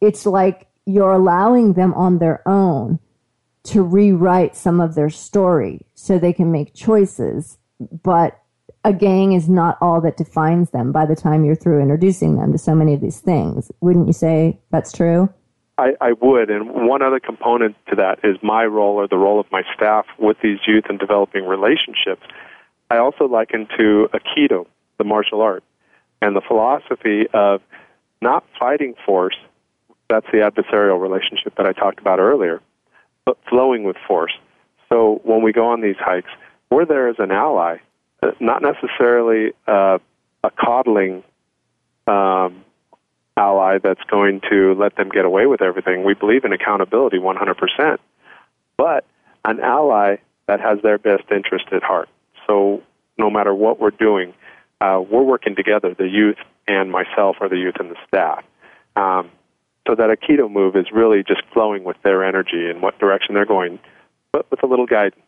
it's 0.00 0.26
like 0.26 0.66
you're 0.84 1.12
allowing 1.12 1.74
them 1.74 1.94
on 1.94 2.18
their 2.18 2.46
own 2.46 2.98
to 3.62 3.82
rewrite 3.82 4.56
some 4.56 4.80
of 4.80 4.94
their 4.94 5.10
story 5.10 5.86
so 5.94 6.18
they 6.18 6.32
can 6.32 6.50
make 6.50 6.74
choices 6.74 7.58
but 8.02 8.40
a 8.84 8.92
gang 8.92 9.32
is 9.32 9.48
not 9.48 9.76
all 9.80 10.00
that 10.00 10.16
defines 10.16 10.70
them 10.70 10.92
by 10.92 11.04
the 11.04 11.16
time 11.16 11.44
you're 11.44 11.54
through 11.54 11.80
introducing 11.80 12.36
them 12.36 12.52
to 12.52 12.58
so 12.58 12.74
many 12.74 12.94
of 12.94 13.00
these 13.00 13.20
things. 13.20 13.70
Wouldn't 13.80 14.06
you 14.06 14.12
say 14.12 14.58
that's 14.70 14.92
true? 14.92 15.28
I, 15.76 15.92
I 16.00 16.12
would. 16.12 16.50
And 16.50 16.88
one 16.88 17.02
other 17.02 17.20
component 17.20 17.76
to 17.88 17.96
that 17.96 18.18
is 18.22 18.36
my 18.42 18.64
role 18.64 18.96
or 18.96 19.08
the 19.08 19.16
role 19.16 19.40
of 19.40 19.46
my 19.50 19.62
staff 19.74 20.06
with 20.18 20.36
these 20.42 20.58
youth 20.66 20.84
and 20.88 20.98
developing 20.98 21.46
relationships. 21.46 22.22
I 22.90 22.98
also 22.98 23.26
liken 23.26 23.66
to 23.78 24.08
Aikido, 24.12 24.66
the 24.98 25.04
martial 25.04 25.40
art, 25.40 25.62
and 26.20 26.36
the 26.36 26.42
philosophy 26.46 27.26
of 27.32 27.62
not 28.20 28.44
fighting 28.58 28.94
force. 29.06 29.36
That's 30.08 30.26
the 30.32 30.38
adversarial 30.38 31.00
relationship 31.00 31.54
that 31.56 31.66
I 31.66 31.72
talked 31.72 32.00
about 32.00 32.18
earlier, 32.18 32.60
but 33.24 33.36
flowing 33.48 33.84
with 33.84 33.96
force. 34.06 34.32
So 34.88 35.20
when 35.24 35.42
we 35.42 35.52
go 35.52 35.68
on 35.68 35.80
these 35.80 35.96
hikes, 35.98 36.30
we're 36.70 36.86
there 36.86 37.08
as 37.08 37.16
an 37.18 37.30
ally 37.30 37.78
not 38.40 38.62
necessarily 38.62 39.52
uh, 39.66 39.98
a 40.44 40.50
coddling 40.50 41.22
um, 42.06 42.64
ally 43.36 43.78
that's 43.78 44.02
going 44.10 44.40
to 44.50 44.74
let 44.74 44.96
them 44.96 45.08
get 45.08 45.24
away 45.24 45.46
with 45.46 45.62
everything. 45.62 46.04
We 46.04 46.14
believe 46.14 46.44
in 46.44 46.52
accountability 46.52 47.18
100%, 47.18 47.98
but 48.76 49.04
an 49.44 49.60
ally 49.60 50.16
that 50.46 50.60
has 50.60 50.78
their 50.82 50.98
best 50.98 51.24
interest 51.30 51.66
at 51.72 51.82
heart. 51.82 52.08
So 52.46 52.82
no 53.16 53.30
matter 53.30 53.54
what 53.54 53.80
we're 53.80 53.90
doing, 53.90 54.34
uh, 54.80 55.02
we're 55.08 55.22
working 55.22 55.54
together, 55.54 55.94
the 55.94 56.08
youth 56.08 56.38
and 56.66 56.90
myself, 56.90 57.36
or 57.40 57.48
the 57.48 57.56
youth 57.56 57.76
and 57.78 57.90
the 57.90 57.96
staff. 58.08 58.44
Um, 58.96 59.30
so 59.90 59.96
that 59.96 60.08
Aikido 60.08 60.50
move 60.50 60.76
is 60.76 60.86
really 60.92 61.24
just 61.26 61.42
flowing 61.52 61.82
with 61.82 61.96
their 62.04 62.24
energy 62.24 62.70
and 62.70 62.80
what 62.80 62.98
direction 62.98 63.34
they're 63.34 63.46
going, 63.46 63.78
but 64.32 64.48
with 64.50 64.62
a 64.62 64.66
little 64.66 64.86
guidance. 64.86 65.20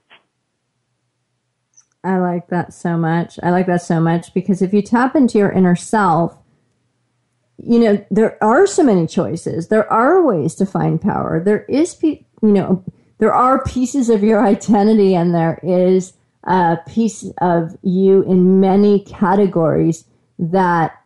I 2.04 2.18
like 2.18 2.48
that 2.48 2.72
so 2.72 2.96
much. 2.96 3.38
I 3.42 3.50
like 3.50 3.66
that 3.66 3.82
so 3.82 4.00
much 4.00 4.32
because 4.34 4.62
if 4.62 4.72
you 4.72 4.82
tap 4.82 5.16
into 5.16 5.38
your 5.38 5.50
inner 5.50 5.76
self, 5.76 6.36
you 7.58 7.78
know, 7.78 8.04
there 8.10 8.42
are 8.42 8.66
so 8.66 8.82
many 8.82 9.06
choices. 9.06 9.68
There 9.68 9.90
are 9.92 10.22
ways 10.22 10.54
to 10.56 10.66
find 10.66 11.00
power. 11.00 11.42
There 11.44 11.64
is, 11.64 12.00
you 12.02 12.24
know, 12.40 12.84
there 13.18 13.34
are 13.34 13.64
pieces 13.64 14.10
of 14.10 14.22
your 14.22 14.44
identity 14.46 15.14
and 15.14 15.34
there 15.34 15.58
is 15.62 16.12
a 16.44 16.78
piece 16.88 17.24
of 17.40 17.76
you 17.82 18.22
in 18.22 18.60
many 18.60 19.00
categories 19.00 20.04
that 20.38 21.01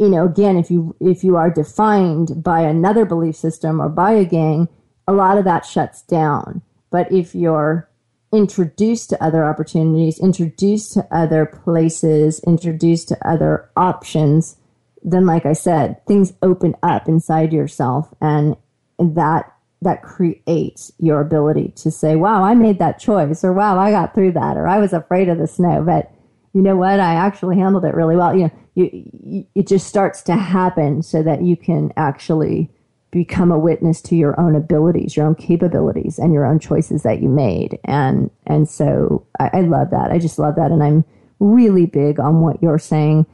you 0.00 0.08
know 0.08 0.24
again 0.24 0.56
if 0.56 0.70
you 0.70 0.96
if 1.00 1.22
you 1.22 1.36
are 1.36 1.50
defined 1.50 2.42
by 2.42 2.60
another 2.60 3.04
belief 3.04 3.36
system 3.36 3.80
or 3.80 3.88
by 3.88 4.12
a 4.12 4.24
gang 4.24 4.68
a 5.06 5.12
lot 5.12 5.38
of 5.38 5.44
that 5.44 5.66
shuts 5.66 6.02
down. 6.02 6.62
But 6.90 7.10
if 7.12 7.34
you're 7.34 7.88
introduced 8.32 9.10
to 9.10 9.22
other 9.22 9.44
opportunities, 9.44 10.18
introduced 10.18 10.92
to 10.94 11.06
other 11.10 11.46
places, 11.46 12.40
introduced 12.46 13.08
to 13.08 13.28
other 13.28 13.70
options, 13.76 14.56
then 15.02 15.26
like 15.26 15.46
I 15.46 15.52
said, 15.52 16.04
things 16.06 16.32
open 16.42 16.74
up 16.82 17.08
inside 17.08 17.52
yourself 17.52 18.12
and 18.20 18.56
that 18.98 19.50
that 19.82 20.02
creates 20.02 20.92
your 20.98 21.20
ability 21.20 21.72
to 21.76 21.90
say, 21.90 22.16
wow, 22.16 22.42
I 22.42 22.54
made 22.54 22.78
that 22.78 22.98
choice 22.98 23.44
or 23.44 23.52
wow, 23.52 23.78
I 23.78 23.90
got 23.90 24.14
through 24.14 24.32
that 24.32 24.56
or 24.56 24.66
I 24.66 24.78
was 24.78 24.94
afraid 24.94 25.28
of 25.28 25.36
the 25.36 25.46
snow, 25.46 25.82
but 25.84 26.10
you 26.54 26.62
know 26.62 26.76
what? 26.76 27.00
I 27.00 27.14
actually 27.14 27.56
handled 27.56 27.84
it 27.84 27.94
really 27.94 28.16
well. 28.16 28.34
You 28.34 28.44
know, 28.44 28.50
you, 28.74 29.10
you, 29.24 29.46
it 29.56 29.66
just 29.66 29.88
starts 29.88 30.22
to 30.22 30.36
happen 30.36 31.02
so 31.02 31.22
that 31.22 31.42
you 31.42 31.56
can 31.56 31.92
actually 31.96 32.70
become 33.10 33.50
a 33.50 33.58
witness 33.58 34.00
to 34.02 34.16
your 34.16 34.38
own 34.40 34.54
abilities, 34.54 35.16
your 35.16 35.26
own 35.26 35.34
capabilities, 35.34 36.18
and 36.18 36.32
your 36.32 36.46
own 36.46 36.60
choices 36.60 37.02
that 37.02 37.20
you 37.20 37.28
made. 37.28 37.78
And 37.84 38.30
and 38.46 38.68
so 38.68 39.26
I, 39.38 39.50
I 39.52 39.60
love 39.62 39.90
that. 39.90 40.12
I 40.12 40.18
just 40.18 40.38
love 40.38 40.54
that, 40.54 40.70
and 40.70 40.82
I'm 40.82 41.04
really 41.40 41.86
big 41.86 42.20
on 42.20 42.40
what 42.40 42.62
you're 42.62 42.78
saying. 42.78 43.26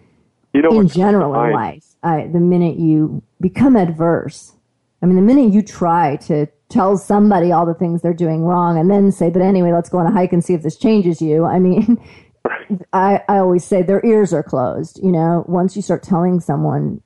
You 0.55 0.62
know, 0.62 0.81
in 0.81 0.89
general 0.89 1.35
in 1.45 1.53
life, 1.53 1.85
I, 2.03 2.27
the 2.27 2.41
minute 2.41 2.79
you 2.79 3.23
become 3.41 3.77
adverse, 3.77 4.53
I 5.03 5.07
mean, 5.07 5.16
the 5.16 5.23
minute 5.23 5.53
you 5.53 5.62
try 5.62 6.16
to 6.23 6.47
tell 6.71 6.97
somebody 6.97 7.53
all 7.53 7.66
the 7.66 7.75
things 7.75 8.01
they're 8.01 8.14
doing 8.14 8.45
wrong, 8.45 8.79
and 8.79 8.91
then 8.91 9.12
say, 9.12 9.29
"But 9.29 9.43
anyway, 9.43 9.73
let's 9.73 9.91
go 9.91 9.99
on 9.99 10.07
a 10.07 10.11
hike 10.11 10.33
and 10.33 10.43
see 10.43 10.55
if 10.55 10.62
this 10.62 10.79
changes 10.79 11.21
you." 11.21 11.45
I 11.45 11.59
mean. 11.59 12.03
I, 12.93 13.22
I 13.28 13.38
always 13.38 13.64
say 13.64 13.82
their 13.82 14.05
ears 14.05 14.32
are 14.32 14.43
closed. 14.43 15.01
You 15.03 15.12
know, 15.12 15.45
once 15.49 15.76
you 15.76 15.82
start 15.82 16.03
telling 16.03 16.41
someone 16.41 17.03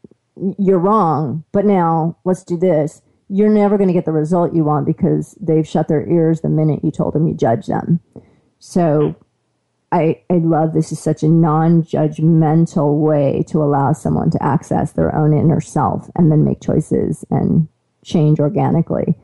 you're 0.59 0.79
wrong, 0.79 1.45
but 1.53 1.65
now 1.65 2.17
let's 2.25 2.45
do 2.45 2.57
this. 2.57 3.03
You're 3.29 3.49
never 3.49 3.77
going 3.79 3.89
to 3.89 3.95
get 3.95 4.05
the 4.05 4.13
result 4.13 4.55
you 4.55 4.65
want 4.65 4.87
because 4.87 5.37
they've 5.41 5.67
shut 5.67 5.89
their 5.89 6.07
ears 6.09 6.41
the 6.41 6.49
minute 6.49 6.85
you 6.85 6.91
told 6.91 7.15
them 7.15 7.27
you 7.27 7.35
judge 7.35 7.67
them. 7.67 8.01
So 8.59 9.15
I, 9.93 10.21
I 10.29 10.35
love 10.35 10.73
this 10.73 10.93
is 10.93 11.01
such 11.01 11.23
a 11.23 11.29
non-judgmental 11.29 12.99
way 12.99 13.45
to 13.49 13.63
allow 13.63 13.93
someone 13.93 14.31
to 14.31 14.43
access 14.43 14.93
their 14.93 15.15
own 15.15 15.33
inner 15.33 15.61
self 15.61 16.11
and 16.17 16.31
then 16.31 16.45
make 16.45 16.61
choices 16.61 17.25
and 17.31 17.69
change 18.05 18.41
organically. 18.41 19.15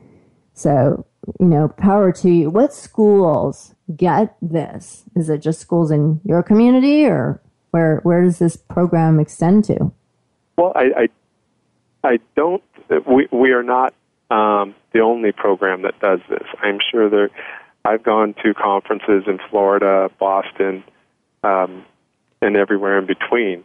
So 0.53 1.05
you 1.39 1.45
know, 1.45 1.67
power 1.67 2.11
to 2.11 2.29
you. 2.29 2.49
What 2.49 2.73
schools 2.73 3.75
get 3.95 4.35
this? 4.41 5.03
Is 5.15 5.29
it 5.29 5.39
just 5.39 5.59
schools 5.59 5.91
in 5.91 6.21
your 6.23 6.43
community, 6.43 7.05
or 7.05 7.41
where 7.71 7.99
where 8.03 8.23
does 8.23 8.39
this 8.39 8.57
program 8.57 9.19
extend 9.19 9.65
to? 9.65 9.91
Well, 10.57 10.73
I 10.75 11.07
I, 12.03 12.09
I 12.09 12.19
don't. 12.35 12.63
We 13.07 13.27
we 13.31 13.51
are 13.51 13.63
not 13.63 13.93
um, 14.29 14.75
the 14.93 14.99
only 14.99 15.31
program 15.31 15.83
that 15.83 15.99
does 15.99 16.19
this. 16.29 16.43
I'm 16.61 16.79
sure 16.91 17.09
there. 17.09 17.29
I've 17.83 18.03
gone 18.03 18.35
to 18.43 18.53
conferences 18.53 19.23
in 19.25 19.39
Florida, 19.49 20.11
Boston, 20.19 20.83
um, 21.43 21.83
and 22.41 22.55
everywhere 22.55 22.99
in 22.99 23.07
between. 23.07 23.63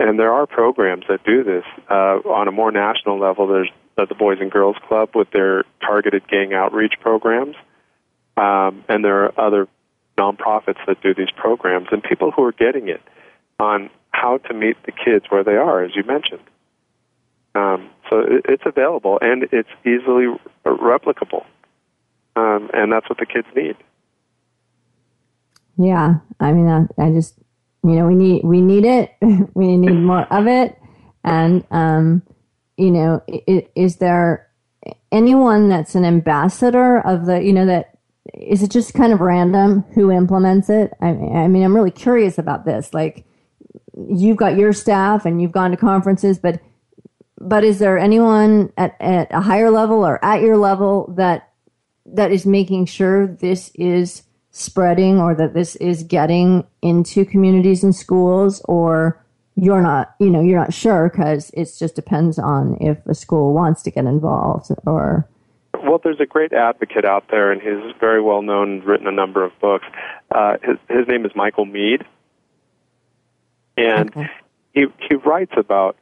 And 0.00 0.18
there 0.18 0.32
are 0.32 0.46
programs 0.46 1.04
that 1.08 1.24
do 1.24 1.42
this 1.42 1.64
uh, 1.90 2.20
on 2.24 2.48
a 2.48 2.52
more 2.52 2.70
national 2.70 3.18
level. 3.18 3.46
There's 3.46 3.70
the, 4.06 4.14
Boys 4.14 4.38
and 4.40 4.50
Girls 4.50 4.76
Club 4.86 5.10
with 5.14 5.30
their 5.30 5.64
targeted 5.80 6.26
gang 6.28 6.54
outreach 6.54 6.94
programs, 7.00 7.56
um, 8.36 8.84
and 8.88 9.04
there 9.04 9.24
are 9.24 9.40
other 9.40 9.68
nonprofits 10.16 10.78
that 10.86 11.00
do 11.02 11.14
these 11.14 11.30
programs, 11.36 11.88
and 11.90 12.02
people 12.02 12.30
who 12.30 12.44
are 12.44 12.52
getting 12.52 12.88
it 12.88 13.02
on 13.58 13.90
how 14.10 14.38
to 14.38 14.54
meet 14.54 14.76
the 14.84 14.92
kids 14.92 15.26
where 15.28 15.44
they 15.44 15.56
are, 15.56 15.82
as 15.82 15.94
you 15.94 16.02
mentioned. 16.04 16.42
Um, 17.54 17.90
so 18.08 18.20
it, 18.20 18.46
it's 18.48 18.62
available 18.66 19.18
and 19.20 19.44
it's 19.52 19.68
easily 19.84 20.26
replicable, 20.64 21.44
um, 22.36 22.70
and 22.72 22.92
that's 22.92 23.08
what 23.08 23.18
the 23.18 23.26
kids 23.26 23.48
need. 23.56 23.76
Yeah, 25.76 26.16
I 26.40 26.52
mean, 26.52 26.68
I, 26.68 26.86
I 27.02 27.10
just 27.10 27.34
you 27.84 27.92
know 27.96 28.06
we 28.06 28.14
need 28.14 28.44
we 28.44 28.60
need 28.60 28.84
it, 28.84 29.12
we 29.54 29.76
need 29.76 29.94
more 29.94 30.26
of 30.32 30.46
it, 30.46 30.78
and 31.24 31.64
um, 31.70 32.22
you 32.78 32.90
know, 32.90 33.22
is 33.74 33.96
there 33.96 34.48
anyone 35.10 35.68
that's 35.68 35.94
an 35.94 36.04
ambassador 36.04 37.00
of 37.00 37.26
the 37.26 37.42
you 37.42 37.52
know 37.52 37.66
that 37.66 37.98
is 38.34 38.62
it 38.62 38.70
just 38.70 38.94
kind 38.94 39.12
of 39.12 39.20
random 39.20 39.82
who 39.94 40.10
implements 40.10 40.70
it? 40.70 40.92
I, 41.00 41.08
I 41.08 41.48
mean, 41.48 41.64
I'm 41.64 41.74
really 41.74 41.90
curious 41.90 42.38
about 42.38 42.64
this. 42.64 42.92
Like, 42.92 43.24
you've 43.96 44.36
got 44.36 44.56
your 44.56 44.72
staff 44.72 45.24
and 45.24 45.40
you've 45.40 45.52
gone 45.52 45.70
to 45.70 45.76
conferences, 45.76 46.38
but 46.38 46.60
but 47.40 47.64
is 47.64 47.78
there 47.78 47.98
anyone 47.98 48.72
at, 48.76 48.96
at 49.00 49.28
a 49.32 49.40
higher 49.40 49.70
level 49.70 50.04
or 50.04 50.22
at 50.24 50.40
your 50.40 50.56
level 50.56 51.12
that 51.16 51.50
that 52.06 52.32
is 52.32 52.46
making 52.46 52.86
sure 52.86 53.26
this 53.26 53.70
is 53.74 54.22
spreading 54.50 55.20
or 55.20 55.34
that 55.34 55.54
this 55.54 55.76
is 55.76 56.02
getting 56.02 56.66
into 56.82 57.24
communities 57.24 57.84
and 57.84 57.94
schools 57.94 58.62
or 58.64 59.24
you're 59.60 59.82
not 59.82 60.14
you 60.20 60.30
know 60.30 60.40
you're 60.40 60.58
not 60.58 60.72
sure 60.72 61.10
because 61.10 61.50
it 61.50 61.68
just 61.78 61.96
depends 61.96 62.38
on 62.38 62.76
if 62.80 63.04
a 63.06 63.14
school 63.14 63.52
wants 63.52 63.82
to 63.82 63.90
get 63.90 64.04
involved 64.04 64.70
or 64.86 65.28
well 65.82 65.98
there's 66.02 66.20
a 66.20 66.26
great 66.26 66.52
advocate 66.52 67.04
out 67.04 67.24
there 67.30 67.50
and 67.50 67.60
he's 67.60 67.92
very 67.98 68.22
well 68.22 68.42
known 68.42 68.80
written 68.82 69.06
a 69.06 69.12
number 69.12 69.44
of 69.44 69.52
books. 69.60 69.86
Uh, 70.30 70.56
his, 70.62 70.76
his 70.88 71.08
name 71.08 71.26
is 71.26 71.32
michael 71.34 71.64
Meade, 71.64 72.04
and 73.76 74.10
okay. 74.10 74.30
he 74.74 74.86
he 75.08 75.16
writes 75.16 75.52
about 75.56 75.96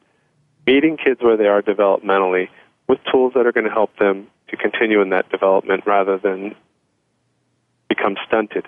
meeting 0.67 0.97
kids 0.97 1.21
where 1.21 1.37
they 1.37 1.47
are 1.47 1.63
developmentally 1.63 2.49
with 2.87 2.99
tools 3.11 3.33
that 3.33 3.47
are 3.47 3.51
going 3.51 3.65
to 3.65 3.71
help 3.71 3.97
them 3.97 4.27
to 4.49 4.55
continue 4.55 5.01
in 5.01 5.09
that 5.09 5.29
development 5.29 5.83
rather 5.85 6.17
than 6.17 6.55
become 7.89 8.17
stunted, 8.27 8.67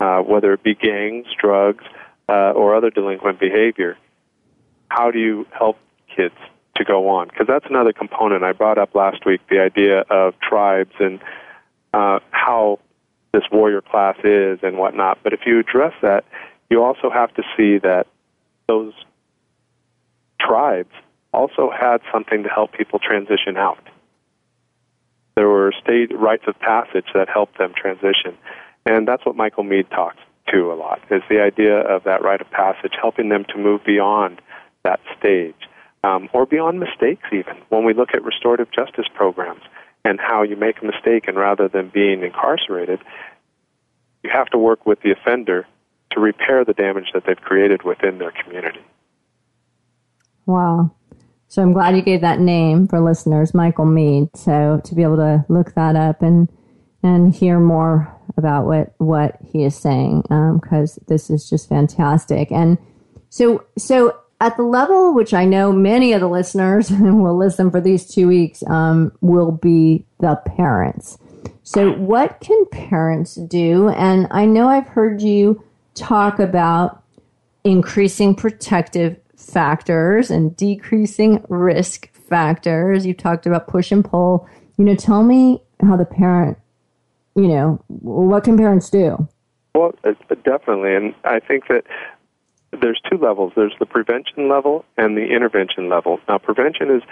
uh, 0.00 0.18
whether 0.18 0.52
it 0.52 0.62
be 0.62 0.74
gangs, 0.74 1.26
drugs, 1.38 1.84
uh, 2.28 2.52
or 2.52 2.74
other 2.74 2.90
delinquent 2.90 3.38
behavior. 3.40 3.96
How 4.88 5.10
do 5.10 5.18
you 5.18 5.46
help 5.56 5.78
kids 6.14 6.34
to 6.76 6.84
go 6.84 7.08
on? 7.08 7.28
Because 7.28 7.46
that's 7.46 7.66
another 7.68 7.92
component. 7.92 8.44
I 8.44 8.52
brought 8.52 8.78
up 8.78 8.94
last 8.94 9.24
week 9.26 9.40
the 9.48 9.60
idea 9.60 10.00
of 10.10 10.34
tribes 10.40 10.94
and 10.98 11.20
uh, 11.92 12.20
how 12.30 12.78
this 13.32 13.44
warrior 13.52 13.80
class 13.80 14.16
is 14.24 14.60
and 14.62 14.78
whatnot. 14.78 15.18
But 15.22 15.32
if 15.32 15.40
you 15.46 15.58
address 15.58 15.92
that, 16.02 16.24
you 16.70 16.82
also 16.82 17.10
have 17.10 17.32
to 17.34 17.42
see 17.56 17.78
that 17.78 18.06
those 18.66 18.92
tribes 20.40 20.92
also 21.32 21.70
had 21.70 22.00
something 22.12 22.42
to 22.42 22.48
help 22.48 22.72
people 22.72 22.98
transition 22.98 23.56
out. 23.56 23.82
There 25.34 25.48
were 25.48 25.72
state 25.82 26.16
rites 26.16 26.44
of 26.46 26.58
passage 26.58 27.06
that 27.14 27.28
helped 27.28 27.58
them 27.58 27.74
transition. 27.76 28.38
And 28.86 29.06
that's 29.06 29.24
what 29.26 29.36
Michael 29.36 29.64
Meade 29.64 29.90
talks 29.90 30.16
to 30.52 30.72
a 30.72 30.74
lot, 30.74 31.00
is 31.10 31.22
the 31.28 31.40
idea 31.40 31.78
of 31.80 32.04
that 32.04 32.22
rite 32.22 32.40
of 32.40 32.50
passage, 32.50 32.92
helping 33.00 33.28
them 33.28 33.44
to 33.48 33.58
move 33.58 33.84
beyond 33.84 34.40
that 34.84 35.00
stage. 35.18 35.54
Um, 36.04 36.28
or 36.32 36.46
beyond 36.46 36.78
mistakes, 36.78 37.24
even. 37.32 37.56
When 37.68 37.84
we 37.84 37.92
look 37.92 38.10
at 38.14 38.22
restorative 38.22 38.70
justice 38.70 39.06
programs 39.12 39.62
and 40.04 40.20
how 40.20 40.44
you 40.44 40.54
make 40.54 40.80
a 40.80 40.84
mistake, 40.84 41.26
and 41.26 41.36
rather 41.36 41.66
than 41.66 41.90
being 41.92 42.22
incarcerated, 42.22 43.00
you 44.22 44.30
have 44.32 44.46
to 44.50 44.58
work 44.58 44.86
with 44.86 45.00
the 45.02 45.10
offender 45.10 45.66
to 46.12 46.20
repair 46.20 46.64
the 46.64 46.74
damage 46.74 47.06
that 47.12 47.24
they've 47.26 47.40
created 47.40 47.82
within 47.82 48.18
their 48.18 48.30
community. 48.30 48.84
Wow. 50.46 50.94
So 51.48 51.62
I'm 51.62 51.72
glad 51.72 51.96
you 51.96 52.02
gave 52.02 52.20
that 52.20 52.40
name 52.40 52.86
for 52.86 53.00
listeners, 53.00 53.54
Michael 53.54 53.84
Meade. 53.84 54.36
So 54.36 54.80
to 54.84 54.94
be 54.94 55.02
able 55.02 55.16
to 55.16 55.44
look 55.48 55.74
that 55.74 55.96
up 55.96 56.22
and 56.22 56.48
and 57.02 57.34
hear 57.34 57.60
more 57.60 58.15
about 58.36 58.66
what 58.66 58.94
what 58.98 59.38
he 59.50 59.64
is 59.64 59.76
saying, 59.76 60.22
because 60.22 60.98
um, 60.98 61.04
this 61.08 61.30
is 61.30 61.48
just 61.48 61.68
fantastic. 61.68 62.50
And 62.52 62.78
so 63.30 63.64
so 63.78 64.18
at 64.40 64.56
the 64.56 64.62
level 64.62 65.14
which 65.14 65.32
I 65.32 65.44
know 65.44 65.72
many 65.72 66.12
of 66.12 66.20
the 66.20 66.28
listeners 66.28 66.90
will 66.90 67.36
listen 67.36 67.70
for 67.70 67.80
these 67.80 68.06
two 68.06 68.28
weeks 68.28 68.62
um, 68.66 69.12
will 69.20 69.52
be 69.52 70.04
the 70.20 70.36
parents. 70.56 71.18
So 71.62 71.92
what 71.94 72.38
can 72.40 72.64
parents 72.66 73.34
do? 73.34 73.88
And 73.88 74.28
I 74.30 74.44
know 74.44 74.68
I've 74.68 74.86
heard 74.86 75.20
you 75.20 75.64
talk 75.94 76.38
about 76.38 77.02
increasing 77.64 78.34
protective 78.34 79.16
factors 79.36 80.30
and 80.30 80.56
decreasing 80.56 81.44
risk 81.48 82.12
factors. 82.14 83.04
You've 83.04 83.16
talked 83.16 83.46
about 83.46 83.66
push 83.66 83.90
and 83.90 84.04
pull. 84.04 84.48
You 84.76 84.84
know, 84.84 84.94
tell 84.94 85.22
me 85.22 85.62
how 85.80 85.96
the 85.96 86.04
parent, 86.04 86.58
you 87.36 87.48
know, 87.48 87.82
what 87.88 88.44
can 88.44 88.56
parents 88.56 88.90
do? 88.90 89.28
Well, 89.74 89.94
uh, 90.04 90.14
definitely. 90.42 90.94
And 90.94 91.14
I 91.24 91.38
think 91.38 91.68
that 91.68 91.84
there's 92.72 93.00
two 93.10 93.18
levels 93.18 93.52
there's 93.54 93.74
the 93.78 93.86
prevention 93.86 94.48
level 94.48 94.84
and 94.96 95.16
the 95.16 95.26
intervention 95.26 95.88
level. 95.88 96.18
Now, 96.28 96.38
prevention 96.38 96.90
is 96.90 97.02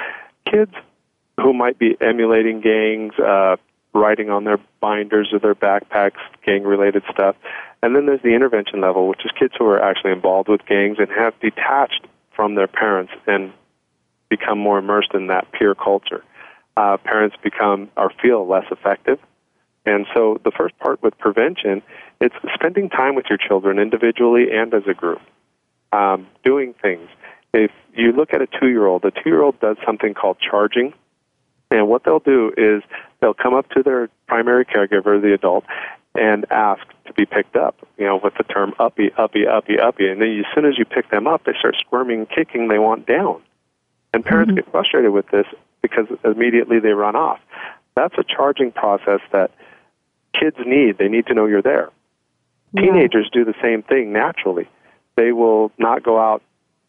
kids 0.50 0.72
who 1.38 1.52
might 1.52 1.78
be 1.78 1.96
emulating 2.00 2.60
gangs, 2.60 3.14
uh, 3.18 3.56
writing 3.92 4.30
on 4.30 4.44
their 4.44 4.58
binders 4.80 5.28
or 5.32 5.38
their 5.38 5.54
backpacks, 5.54 6.18
gang 6.44 6.64
related 6.64 7.02
stuff. 7.12 7.36
And 7.82 7.94
then 7.94 8.06
there's 8.06 8.22
the 8.22 8.34
intervention 8.34 8.80
level, 8.80 9.08
which 9.08 9.20
is 9.24 9.30
kids 9.38 9.52
who 9.58 9.66
are 9.66 9.82
actually 9.82 10.12
involved 10.12 10.48
with 10.48 10.64
gangs 10.66 10.96
and 10.98 11.08
have 11.10 11.38
detached 11.40 12.06
from 12.34 12.54
their 12.54 12.66
parents 12.66 13.12
and 13.26 13.52
become 14.30 14.58
more 14.58 14.78
immersed 14.78 15.12
in 15.12 15.26
that 15.28 15.52
peer 15.52 15.74
culture. 15.74 16.24
Uh, 16.76 16.96
parents 16.96 17.36
become 17.42 17.90
or 17.96 18.10
feel 18.22 18.46
less 18.48 18.64
effective. 18.70 19.18
And 19.86 20.06
so 20.14 20.40
the 20.44 20.50
first 20.50 20.78
part 20.78 21.02
with 21.02 21.16
prevention, 21.18 21.82
it's 22.20 22.34
spending 22.54 22.88
time 22.88 23.14
with 23.14 23.26
your 23.28 23.38
children 23.38 23.78
individually 23.78 24.46
and 24.52 24.72
as 24.72 24.84
a 24.88 24.94
group, 24.94 25.20
um, 25.92 26.26
doing 26.44 26.74
things. 26.80 27.08
If 27.52 27.70
you 27.94 28.12
look 28.12 28.32
at 28.32 28.40
a 28.40 28.46
two-year-old, 28.46 29.04
a 29.04 29.10
two-year-old 29.10 29.60
does 29.60 29.76
something 29.84 30.14
called 30.14 30.38
charging, 30.40 30.94
and 31.70 31.88
what 31.88 32.04
they'll 32.04 32.18
do 32.18 32.52
is 32.56 32.82
they'll 33.20 33.34
come 33.34 33.54
up 33.54 33.68
to 33.70 33.82
their 33.82 34.08
primary 34.26 34.64
caregiver, 34.64 35.20
the 35.20 35.34
adult, 35.34 35.64
and 36.14 36.46
ask 36.50 36.82
to 37.06 37.12
be 37.12 37.26
picked 37.26 37.56
up, 37.56 37.76
you 37.98 38.04
know, 38.04 38.20
with 38.22 38.34
the 38.36 38.44
term 38.44 38.72
uppy, 38.78 39.10
uppy, 39.18 39.46
uppy, 39.46 39.78
uppy. 39.78 40.08
And 40.08 40.20
then 40.20 40.38
as 40.38 40.46
soon 40.54 40.64
as 40.64 40.78
you 40.78 40.84
pick 40.84 41.10
them 41.10 41.26
up, 41.26 41.44
they 41.44 41.52
start 41.58 41.76
squirming 41.78 42.20
and 42.20 42.30
kicking, 42.30 42.68
they 42.68 42.78
want 42.78 43.06
down. 43.06 43.42
And 44.12 44.24
parents 44.24 44.50
mm-hmm. 44.50 44.56
get 44.56 44.70
frustrated 44.70 45.12
with 45.12 45.28
this 45.28 45.46
because 45.82 46.06
immediately 46.24 46.78
they 46.78 46.92
run 46.92 47.16
off. 47.16 47.40
That's 47.96 48.14
a 48.16 48.24
charging 48.24 48.70
process 48.70 49.20
that 49.32 49.50
kids 50.38 50.56
need. 50.66 50.98
They 50.98 51.08
need 51.08 51.26
to 51.26 51.34
know 51.34 51.46
you're 51.46 51.62
there. 51.62 51.90
Yeah. 52.72 52.82
Teenagers 52.82 53.30
do 53.32 53.44
the 53.44 53.54
same 53.62 53.82
thing 53.82 54.12
naturally. 54.12 54.68
They 55.16 55.32
will 55.32 55.72
not 55.78 56.02
go 56.02 56.18
out 56.18 56.42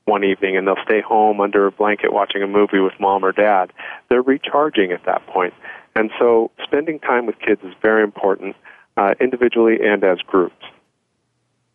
one 0.06 0.24
evening 0.24 0.56
and 0.56 0.68
they'll 0.68 0.84
stay 0.84 1.02
home 1.02 1.41
under 1.41 1.68
a 1.68 1.72
blanket 1.72 2.14
watching 2.14 2.41
a 2.43 2.48
movie 2.48 2.80
with 2.80 2.93
mom 3.00 3.24
or 3.24 3.32
dad. 3.32 3.72
They're 4.10 4.22
recharging 4.22 4.91
at 4.91 5.06
that 5.06 5.26
point. 5.28 5.54
And 5.96 6.12
so 6.20 6.52
spending 6.64 7.00
time 7.00 7.26
with 7.26 7.39
kids 7.39 7.62
is 7.64 7.74
very 7.82 8.04
important 8.04 8.56
uh, 8.98 9.16
individually 9.20 9.78
and 9.84 10.04
as 10.04 10.20
groups. 10.20 10.64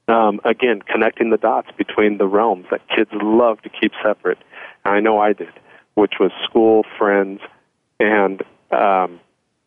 Um, 0.09 0.41
again, 0.45 0.83
connecting 0.83 1.31
the 1.31 1.37
dots 1.37 1.69
between 1.77 2.19
the 2.19 2.27
realms 2.27 2.67
that 2.71 2.81
kids 2.89 3.11
love 3.13 3.63
to 3.63 3.69
keep 3.69 3.93
separate. 4.03 4.39
And 4.85 4.95
I 4.95 5.01
know 5.01 5.19
I 5.19 5.33
did, 5.33 5.53
which 5.95 6.15
was 6.19 6.33
school, 6.45 6.85
friends, 6.99 7.41
and 8.01 8.43
um, 8.73 9.21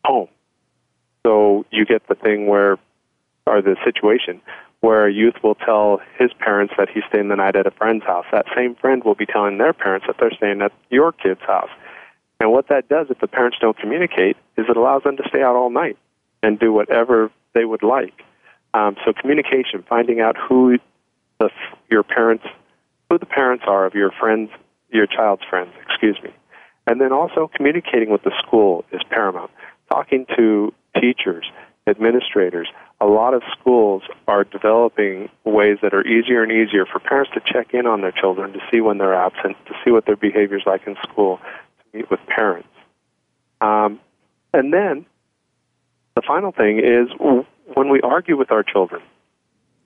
home. 0.04 0.28
So 1.26 1.64
you 1.70 1.84
get 1.84 2.06
the 2.08 2.14
thing 2.14 2.46
where, 2.46 2.78
or 3.46 3.62
the 3.62 3.76
situation 3.84 4.40
where 4.80 5.06
a 5.06 5.12
youth 5.12 5.36
will 5.42 5.54
tell 5.54 6.00
his 6.18 6.30
parents 6.38 6.74
that 6.76 6.90
he's 6.90 7.04
staying 7.08 7.28
the 7.28 7.36
night 7.36 7.56
at 7.56 7.66
a 7.66 7.70
friend's 7.70 8.04
house. 8.04 8.26
That 8.30 8.44
same 8.54 8.74
friend 8.74 9.02
will 9.02 9.14
be 9.14 9.24
telling 9.24 9.56
their 9.56 9.72
parents 9.72 10.06
that 10.06 10.16
they're 10.20 10.34
staying 10.36 10.60
at 10.60 10.72
your 10.90 11.12
kid's 11.12 11.40
house. 11.40 11.70
And 12.38 12.52
what 12.52 12.68
that 12.68 12.88
does, 12.90 13.06
if 13.08 13.18
the 13.20 13.26
parents 13.26 13.56
don't 13.60 13.78
communicate, 13.78 14.36
is 14.58 14.66
it 14.68 14.76
allows 14.76 15.02
them 15.02 15.16
to 15.16 15.22
stay 15.28 15.42
out 15.42 15.56
all 15.56 15.70
night 15.70 15.96
and 16.42 16.58
do 16.58 16.70
whatever 16.70 17.30
they 17.54 17.64
would 17.64 17.82
like. 17.82 18.22
Um, 18.74 18.96
so 19.04 19.14
communication, 19.14 19.84
finding 19.88 20.20
out 20.20 20.36
who 20.36 20.78
the 21.38 21.48
your 21.90 22.02
parents, 22.02 22.44
who 23.08 23.18
the 23.18 23.26
parents 23.26 23.64
are 23.66 23.86
of 23.86 23.94
your 23.94 24.10
friends, 24.10 24.50
your 24.90 25.06
child's 25.06 25.42
friends, 25.48 25.70
excuse 25.88 26.18
me, 26.22 26.30
and 26.86 27.00
then 27.00 27.12
also 27.12 27.50
communicating 27.54 28.10
with 28.10 28.22
the 28.22 28.32
school 28.44 28.84
is 28.92 29.00
paramount. 29.08 29.50
Talking 29.88 30.26
to 30.36 30.74
teachers, 31.00 31.44
administrators. 31.86 32.68
A 33.00 33.06
lot 33.06 33.34
of 33.34 33.42
schools 33.58 34.02
are 34.26 34.44
developing 34.44 35.28
ways 35.44 35.78
that 35.82 35.92
are 35.92 36.06
easier 36.06 36.42
and 36.42 36.52
easier 36.52 36.86
for 36.86 36.98
parents 36.98 37.32
to 37.34 37.40
check 37.40 37.74
in 37.74 37.86
on 37.86 38.00
their 38.00 38.12
children 38.12 38.52
to 38.52 38.60
see 38.70 38.80
when 38.80 38.98
they're 38.98 39.14
absent, 39.14 39.56
to 39.66 39.74
see 39.84 39.90
what 39.90 40.06
their 40.06 40.16
behavior 40.16 40.56
is 40.56 40.64
like 40.66 40.86
in 40.86 40.96
school, 41.02 41.38
to 41.78 41.98
meet 41.98 42.10
with 42.10 42.20
parents. 42.26 42.68
Um, 43.60 44.00
and 44.52 44.72
then 44.72 45.06
the 46.14 46.22
final 46.22 46.52
thing 46.52 46.78
is 46.78 47.08
when 47.74 47.88
we 47.88 48.00
argue 48.00 48.36
with 48.36 48.50
our 48.50 48.62
children, 48.62 49.02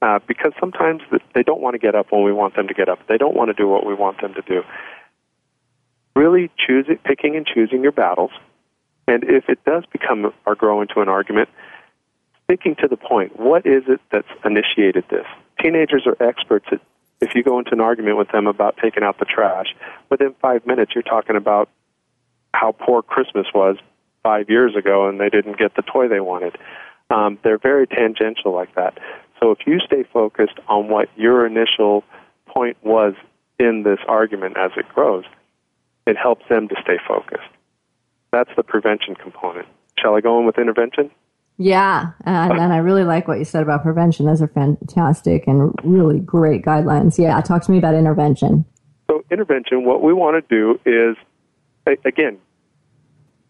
uh, 0.01 0.21
because 0.29 0.53
sometimes 0.61 1.03
they 1.35 1.43
don't 1.43 1.61
want 1.61 1.75
to 1.75 1.79
get 1.79 1.95
up 1.95 2.13
when 2.13 2.23
we 2.23 2.33
want 2.33 2.55
them 2.55 2.69
to 2.69 2.75
get 2.75 2.89
up. 2.89 3.01
They 3.09 3.19
don't 3.19 3.35
want 3.35 3.49
to 3.49 3.55
do 3.55 3.67
what 3.69 3.85
we 3.85 3.95
want 3.95 4.21
them 4.21 4.35
to 4.35 4.43
do. 4.43 4.63
Really 6.15 6.51
choosing, 6.57 6.99
picking 6.99 7.37
and 7.37 7.47
choosing 7.47 7.83
your 7.83 7.93
battles. 7.93 8.31
And 9.09 9.25
if 9.25 9.49
it 9.49 9.65
does 9.65 9.85
become 9.91 10.33
or 10.47 10.55
grow 10.55 10.81
into 10.83 11.01
an 11.01 11.09
argument, 11.09 11.49
sticking 12.45 12.75
to 12.77 12.89
the 12.89 12.97
point. 12.97 13.39
What 13.39 13.67
is 13.67 13.85
it 13.89 14.01
that's 14.11 14.29
initiated 14.45 15.05
this? 15.11 15.27
Teenagers 15.61 16.07
are 16.07 16.17
experts 16.23 16.67
at 16.73 16.81
if 17.21 17.35
you 17.35 17.43
go 17.43 17.59
into 17.59 17.73
an 17.73 17.81
argument 17.81 18.17
with 18.17 18.31
them 18.31 18.47
about 18.47 18.77
taking 18.81 19.03
out 19.03 19.19
the 19.19 19.25
trash, 19.25 19.75
within 20.09 20.35
five 20.41 20.65
minutes 20.67 20.93
you're 20.95 21.03
talking 21.03 21.35
about 21.35 21.69
how 22.55 22.71
poor 22.73 23.03
Christmas 23.03 23.47
was 23.53 23.77
five 24.23 24.49
years 24.49 24.77
ago 24.77 25.09
and 25.09 25.19
they 25.19 25.29
didn't 25.29 25.59
get 25.59 25.75
the 25.75 25.83
toy 25.83 26.07
they 26.07 26.21
wanted. 26.21 26.57
Um, 27.11 27.39
they're 27.43 27.59
very 27.59 27.89
tangential 27.89 28.55
like 28.55 28.73
that. 28.77 28.99
So 29.41 29.51
if 29.51 29.59
you 29.67 29.81
stay 29.81 30.05
focused 30.05 30.61
on 30.69 30.89
what 30.89 31.09
your 31.17 31.45
initial 31.45 32.05
point 32.47 32.77
was 32.85 33.15
in 33.59 33.83
this 33.83 33.99
argument 34.07 34.57
as 34.57 34.71
it 34.77 34.89
grows, 34.89 35.25
it 36.07 36.17
helps 36.17 36.49
them 36.49 36.69
to 36.69 36.77
stay 36.83 36.99
focused. 37.07 37.51
That's 38.33 38.51
the 38.57 38.63
prevention 38.63 39.15
component. 39.15 39.67
Shall 39.99 40.15
I 40.15 40.21
go 40.21 40.39
in 40.39 40.47
with 40.47 40.59
intervention? 40.59 41.11
Yeah, 41.61 42.13
and, 42.25 42.53
and, 42.53 42.73
I 42.73 42.77
really 42.77 43.03
like 43.03 43.27
what 43.27 43.39
you 43.39 43.45
said 43.45 43.65
about 43.65 43.83
prevention. 43.83 44.27
Those 44.27 44.41
are 44.41 44.47
fantastic 44.47 45.49
and 45.49 45.75
really 45.83 46.21
great 46.21 46.65
guidelines. 46.65 47.19
Yeah, 47.19 47.41
talk 47.41 47.65
to 47.65 47.73
me 47.73 47.79
about 47.79 47.97
intervention. 47.97 48.65
So, 49.11 49.25
intervention, 49.29 49.85
what 49.85 50.01
we 50.01 50.13
want 50.13 50.37
to 50.37 50.55
do 50.55 50.79
is, 50.87 51.17
again, 52.05 52.39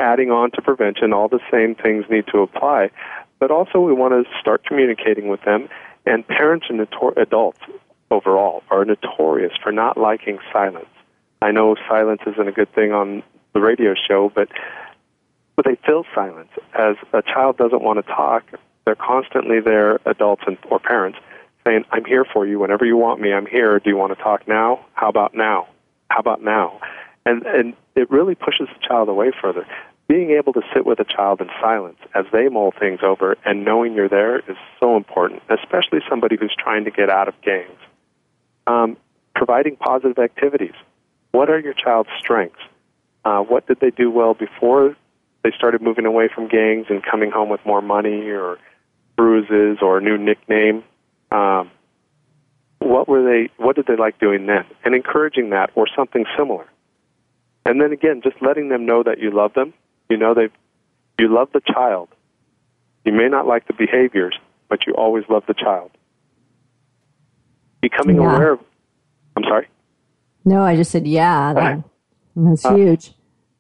adding 0.01 0.31
on 0.31 0.51
to 0.53 0.63
prevention, 0.63 1.13
all 1.13 1.29
the 1.29 1.41
same 1.53 1.75
things 1.75 2.07
need 2.09 2.25
to 2.33 2.39
apply, 2.39 2.91
but 3.39 3.51
also 3.51 3.81
we 3.81 3.93
want 3.93 4.15
to 4.15 4.41
start 4.41 4.65
communicating 4.65 5.29
with 5.29 5.43
them. 5.43 5.69
And 6.07 6.27
parents 6.27 6.67
and 6.71 6.81
adults 7.19 7.61
overall 8.11 8.63
are 8.71 8.87
notorious 8.87 9.53
for 9.63 9.71
not 9.71 9.99
liking 9.99 10.39
silence. 10.51 10.89
I 11.43 11.51
know 11.51 11.77
silence 11.89 12.23
isn't 12.27 12.49
a 12.49 12.53
good 12.53 12.73
thing 12.75 12.93
on 12.93 13.23
the 13.59 13.65
radio 13.65 13.95
show, 13.95 14.31
but 14.35 14.49
but 15.57 15.65
they 15.65 15.77
fill 15.85 16.05
silence. 16.15 16.51
As 16.75 16.95
a 17.13 17.23
child 17.23 17.57
doesn't 17.57 17.83
want 17.83 17.99
to 17.99 18.13
talk, 18.13 18.45
they're 18.85 18.95
constantly 18.95 19.59
there, 19.59 19.99
adults 20.07 20.43
and 20.47 20.57
or 20.71 20.79
parents, 20.79 21.19
saying, 21.67 21.85
"I'm 21.91 22.05
here 22.05 22.25
for 22.25 22.47
you 22.47 22.61
whenever 22.61 22.85
you 22.85 22.97
want 22.97 23.21
me. 23.21 23.33
I'm 23.33 23.47
here. 23.47 23.81
Do 23.81 23.91
you 23.91 23.97
want 23.97 24.17
to 24.17 24.23
talk 24.23 24.47
now? 24.47 24.85
How 24.93 25.09
about 25.09 25.35
now? 25.35 25.67
How 26.11 26.21
about 26.21 26.43
now?" 26.43 26.81
And 27.27 27.45
and 27.47 27.75
it 27.97 28.09
really 28.11 28.37
pushes 28.37 28.69
the 28.69 28.87
child 28.87 29.09
away 29.09 29.33
further. 29.43 29.67
Being 30.07 30.31
able 30.31 30.53
to 30.55 30.63
sit 30.73 30.87
with 30.87 31.01
a 31.01 31.05
child 31.05 31.41
in 31.41 31.51
silence 31.61 31.99
as 32.15 32.25
they 32.33 32.49
mull 32.49 32.71
things 32.71 33.01
over 33.03 33.37
and 33.45 33.65
knowing 33.65 33.93
you're 33.93 34.09
there 34.09 34.39
is 34.39 34.57
so 34.81 34.97
important, 34.97 35.43
especially 35.51 36.01
somebody 36.09 36.37
who's 36.41 36.55
trying 36.59 36.85
to 36.85 36.91
get 36.91 37.11
out 37.11 37.29
of 37.29 37.35
gangs. 37.43 37.81
Um, 38.67 38.97
providing 39.35 39.77
positive 39.77 40.19
activities. 40.19 40.73
What 41.33 41.51
are 41.51 41.59
your 41.59 41.75
child's 41.75 42.09
strengths? 42.19 42.63
Uh, 43.25 43.41
what 43.41 43.67
did 43.67 43.81
they 43.81 43.91
do 43.91 44.11
well 44.11 44.35
before 44.35 44.97
they 45.43 45.51
started 45.57 45.81
moving 45.81 46.07
away 46.07 46.29
from 46.35 46.49
gangs 46.49 46.87
and 46.89 47.03
coming 47.03 47.31
home 47.31 47.49
with 47.49 47.61
more 47.65 47.81
money 47.83 48.29
or 48.29 48.59
bruises 49.17 49.79
or 49.83 49.99
a 49.99 50.01
new 50.01 50.17
nickname. 50.17 50.85
Um, 51.31 51.71
what 52.79 53.09
were 53.09 53.23
they? 53.23 53.51
What 53.63 53.77
did 53.77 53.87
they 53.87 53.97
like 53.97 54.19
doing 54.19 54.47
then? 54.47 54.65
And 54.85 54.95
encouraging 54.95 55.51
that 55.51 55.71
or 55.75 55.87
something 55.95 56.25
similar. 56.39 56.67
And 57.67 57.81
then 57.81 57.93
again, 57.93 58.23
just 58.23 58.37
letting 58.41 58.69
them 58.69 58.87
know 58.87 59.03
that 59.03 59.19
you 59.19 59.31
love 59.31 59.53
them. 59.55 59.75
You 60.09 60.17
know 60.17 60.33
they, 60.33 60.49
you 61.19 61.33
love 61.35 61.51
the 61.53 61.61
child. 61.61 62.09
You 63.05 63.13
may 63.13 63.29
not 63.29 63.47
like 63.47 63.67
the 63.67 63.75
behaviors, 63.75 64.39
but 64.69 64.87
you 64.87 64.95
always 64.95 65.25
love 65.29 65.43
the 65.47 65.55
child. 65.55 65.91
Becoming 67.83 68.17
yeah. 68.17 68.37
aware 68.37 68.53
of. 68.53 68.61
I'm 69.37 69.45
sorry. 69.45 69.69
No, 70.45 70.63
I 70.63 70.77
just 70.77 70.91
said 70.91 71.07
yeah. 71.07 71.53
That, 71.53 71.85
that's 72.45 72.65
uh, 72.65 72.75
huge 72.75 73.13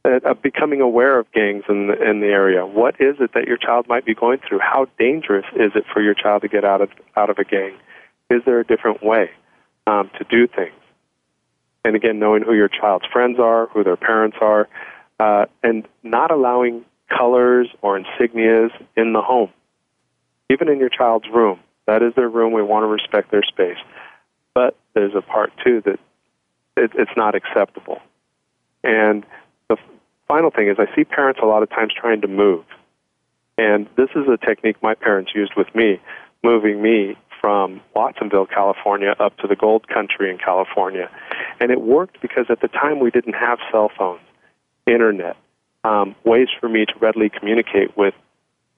uh, 0.05 0.35
becoming 0.35 0.81
aware 0.81 1.19
of 1.19 1.31
gangs 1.33 1.65
in 1.69 1.89
the, 1.89 2.03
in 2.03 2.21
the 2.21 2.27
area. 2.27 2.65
What 2.65 2.95
is 3.01 3.17
it 3.21 3.33
that 3.35 3.47
your 3.47 3.57
child 3.57 3.87
might 3.89 4.05
be 4.05 4.15
going 4.15 4.39
through? 4.47 4.61
How 4.61 4.87
dangerous 4.99 5.45
is 5.57 5.73
it 5.75 5.85
for 5.93 6.03
your 6.03 6.15
child 6.15 6.43
to 6.43 6.49
get 6.49 6.65
out 6.65 6.81
of 6.81 6.91
out 7.17 7.31
of 7.31 7.39
a 7.39 7.45
gang? 7.45 7.75
Is 8.31 8.43
there 8.45 8.61
a 8.61 8.65
different 8.65 9.03
way 9.03 9.31
um, 9.87 10.11
to 10.19 10.25
do 10.25 10.47
things? 10.47 10.73
And 11.85 11.97
again, 11.97 12.19
knowing 12.19 12.43
who 12.43 12.55
your 12.55 12.69
child's 12.69 13.07
friends 13.13 13.39
are, 13.39 13.67
who 13.69 13.85
their 13.85 13.97
parents 13.97 14.37
are, 14.41 14.69
uh, 15.21 15.47
and 15.63 15.87
not 16.03 16.31
allowing 16.31 16.85
colors 17.09 17.69
or 17.81 17.99
insignias 17.99 18.71
in 18.97 19.13
the 19.13 19.23
home, 19.23 19.51
even 20.51 20.69
in 20.69 20.79
your 20.79 20.91
child's 20.91 21.27
room. 21.33 21.61
That 21.87 22.03
is 22.03 22.13
their 22.15 22.29
room. 22.29 22.53
We 22.53 22.63
want 22.63 22.83
to 22.83 22.89
respect 22.89 23.31
their 23.31 23.43
space. 23.43 23.79
But 24.55 24.77
there's 24.95 25.15
a 25.15 25.23
part 25.23 25.53
too 25.65 25.81
that 25.87 25.99
it, 26.77 26.93
it's 26.95 27.17
not 27.17 27.35
acceptable. 27.35 28.01
And 28.89 29.27
the 29.69 29.77
final 30.27 30.51
thing 30.51 30.69
is 30.69 30.77
I 30.79 30.87
see 30.97 31.05
parents 31.05 31.41
a 31.43 31.47
lot 31.47 31.63
of 31.63 31.69
times 31.69 31.93
trying 31.95 32.23
to 32.23 32.29
move. 32.29 32.65
And 33.59 33.87
this 33.97 34.09
is 34.17 34.25
a 34.29 34.39
technique 34.39 34.83
my 34.83 34.95
parents 34.95 35.33
used 35.35 35.53
with 35.57 35.73
me, 35.75 36.01
moving 36.43 36.81
me 36.81 37.19
from 37.39 37.83
Watsonville, 37.95 38.47
California, 38.47 39.15
up 39.21 39.37
to 39.39 39.47
the 39.47 39.57
Gold 39.57 39.89
Country 39.89 40.31
in 40.31 40.39
California. 40.39 41.11
And 41.61 41.71
it 41.71 41.83
worked 41.83 42.23
because 42.23 42.47
at 42.49 42.63
the 42.63 42.69
time 42.69 42.99
we 42.99 43.11
didn't 43.11 43.35
have 43.35 43.59
cell 43.71 43.91
phones, 43.97 44.23
internet, 44.87 45.37
um, 45.85 46.17
ways 46.25 46.49
for 46.59 46.69
me 46.69 46.87
to 46.87 46.95
readily 46.99 47.29
communicate 47.29 47.95
with 47.95 48.15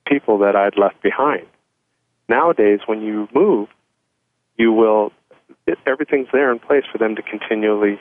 people 0.06 0.38
that 0.38 0.56
I'd 0.56 0.76
left 0.76 1.00
behind. 1.02 1.46
Nowadays, 2.28 2.80
when 2.86 3.00
you 3.00 3.28
move, 3.32 3.68
you 4.56 4.72
will, 4.72 5.12
everything's 5.86 6.28
there 6.32 6.50
in 6.50 6.58
place 6.58 6.84
for 6.90 6.98
them 6.98 7.14
to 7.14 7.22
continually 7.22 8.00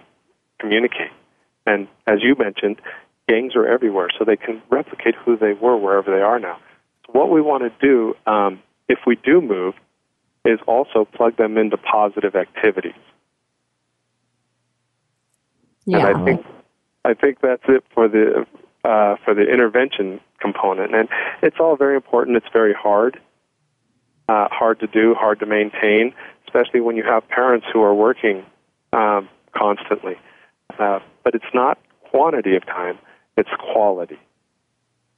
communicate. 0.59 1.11
And 1.69 1.87
as 2.07 2.23
you 2.23 2.35
mentioned, 2.35 2.81
gangs 3.27 3.55
are 3.55 3.67
everywhere, 3.67 4.09
so 4.17 4.25
they 4.25 4.37
can 4.37 4.61
replicate 4.71 5.13
who 5.13 5.37
they 5.37 5.53
were 5.53 5.77
wherever 5.77 6.09
they 6.09 6.21
are 6.21 6.39
now. 6.39 6.57
So 7.05 7.11
what 7.11 7.29
we 7.29 7.41
want 7.41 7.61
to 7.63 7.71
do, 7.79 8.15
um, 8.25 8.59
if 8.87 8.99
we 9.05 9.15
do 9.17 9.39
move, 9.39 9.75
is 10.43 10.59
also 10.67 11.05
plug 11.05 11.37
them 11.37 11.57
into 11.59 11.77
positive 11.77 12.35
activities. 12.35 12.93
Yeah. 15.85 16.07
And 16.07 16.17
I 16.17 16.25
think 16.25 16.45
I 17.05 17.13
think 17.13 17.37
that's 17.41 17.63
it 17.67 17.83
for 17.93 18.07
the 18.07 18.47
uh, 18.83 19.15
for 19.23 19.35
the 19.35 19.43
intervention 19.43 20.19
component, 20.39 20.95
and 20.95 21.07
it's 21.43 21.57
all 21.59 21.75
very 21.75 21.95
important. 21.95 22.35
It's 22.37 22.51
very 22.51 22.73
hard, 22.73 23.19
uh, 24.27 24.47
hard 24.49 24.79
to 24.79 24.87
do, 24.87 25.13
hard 25.13 25.39
to 25.41 25.45
maintain, 25.45 26.13
especially 26.47 26.81
when 26.81 26.95
you 26.95 27.03
have 27.03 27.27
parents 27.27 27.67
who 27.71 27.83
are 27.83 27.93
working 27.93 28.43
um, 28.91 29.29
constantly. 29.55 30.17
Uh, 30.77 30.99
but 31.23 31.35
it's 31.35 31.53
not 31.53 31.77
quantity 32.11 32.55
of 32.55 32.65
time; 32.65 32.97
it's 33.37 33.49
quality. 33.73 34.19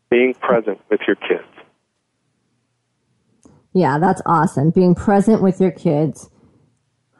Being 0.10 0.34
present 0.36 0.80
with 0.90 1.02
your 1.08 1.16
kids. 1.16 1.48
Yeah, 3.74 3.98
that's 4.00 4.22
awesome. 4.26 4.72
Being 4.72 4.96
present 4.96 5.42
with 5.42 5.62
your 5.62 5.72
kids. 5.72 6.30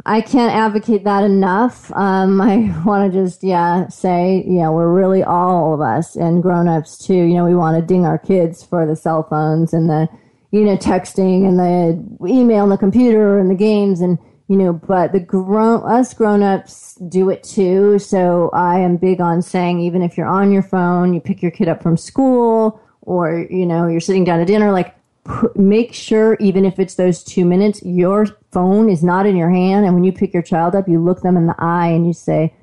I 0.06 0.22
can't 0.22 0.54
advocate 0.54 1.04
that 1.04 1.24
enough. 1.24 1.92
Um, 1.94 2.42
I 2.42 2.76
want 2.86 3.12
to 3.12 3.24
just, 3.24 3.44
yeah, 3.44 3.88
say, 3.88 4.44
yeah, 4.48 4.70
we're 4.70 4.92
really 4.92 5.24
all 5.24 5.74
of 5.74 5.82
us 5.82 6.16
and 6.16 6.42
grown-ups 6.42 7.06
too. 7.06 7.14
You 7.14 7.36
know, 7.36 7.46
we 7.46 7.56
want 7.56 7.80
to 7.80 7.86
ding 7.86 8.06
our 8.06 8.18
kids 8.18 8.64
for 8.64 8.86
the 8.86 8.96
cell 8.96 9.24
phones 9.24 9.74
and 9.74 9.90
the, 9.90 10.10
you 10.52 10.62
know, 10.62 10.76
texting 10.76 11.48
and 11.48 11.60
the 11.60 12.28
email 12.28 12.64
and 12.64 12.72
the 12.72 12.78
computer 12.78 13.40
and 13.40 13.50
the 13.50 13.56
games 13.56 14.02
and 14.02 14.18
you 14.48 14.58
know, 14.58 14.74
but 14.74 15.14
the 15.14 15.20
grown 15.20 15.84
us 15.90 16.14
grown-ups 16.14 16.96
do 17.08 17.30
it 17.30 17.44
too. 17.44 18.00
So 18.00 18.50
I 18.54 18.80
am 18.80 18.98
big 18.98 19.22
on 19.22 19.42
saying 19.42 19.80
even 19.80 20.02
if 20.02 20.18
you're 20.18 20.28
on 20.28 20.52
your 20.52 20.64
phone, 20.64 21.14
you 21.14 21.22
pick 21.22 21.42
your 21.42 21.52
kid 21.52 21.68
up 21.68 21.82
from 21.82 21.98
school 21.98 22.82
or 23.02 23.48
you 23.50 23.66
know, 23.66 23.88
you're 23.88 24.00
sitting 24.00 24.24
down 24.24 24.40
to 24.40 24.46
dinner 24.46 24.72
like 24.72 24.96
make 25.56 25.94
sure 25.94 26.36
even 26.40 26.66
if 26.66 26.80
it's 26.80 26.96
those 26.96 27.24
2 27.24 27.46
minutes, 27.46 27.82
your 27.84 28.26
phone 28.52 28.90
is 28.90 29.04
not 29.04 29.26
in 29.26 29.36
your 29.36 29.52
hand 29.52 29.86
and 29.86 29.94
when 29.94 30.04
you 30.04 30.12
pick 30.12 30.34
your 30.34 30.44
child 30.44 30.76
up, 30.76 30.88
you 30.88 31.00
look 31.00 31.22
them 31.22 31.38
in 31.38 31.48
the 31.48 31.56
eye 31.60 31.88
and 31.88 32.06
you 32.06 32.14
say, 32.14 32.54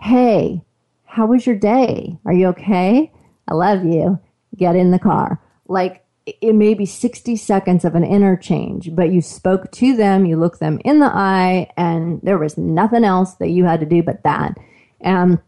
"Hey, 0.00 0.62
how 1.04 1.26
was 1.26 1.46
your 1.46 1.56
day? 1.56 2.18
Are 2.26 2.32
you 2.32 2.48
okay? 2.48 3.10
I 3.48 3.54
love 3.54 3.84
you. 3.84 4.18
Get 4.56 4.76
in 4.76 4.90
the 4.90 4.98
car. 4.98 5.40
Like 5.66 6.04
it 6.40 6.54
may 6.54 6.74
be 6.74 6.86
60 6.86 7.36
seconds 7.36 7.84
of 7.84 7.94
an 7.94 8.04
interchange, 8.04 8.94
but 8.94 9.12
you 9.12 9.20
spoke 9.20 9.70
to 9.72 9.96
them, 9.96 10.26
you 10.26 10.36
looked 10.36 10.60
them 10.60 10.80
in 10.84 11.00
the 11.00 11.06
eye, 11.06 11.70
and 11.76 12.20
there 12.22 12.38
was 12.38 12.58
nothing 12.58 13.04
else 13.04 13.34
that 13.34 13.48
you 13.48 13.64
had 13.64 13.80
to 13.80 13.86
do 13.86 14.02
but 14.02 14.22
that. 14.22 14.56
And 15.00 15.38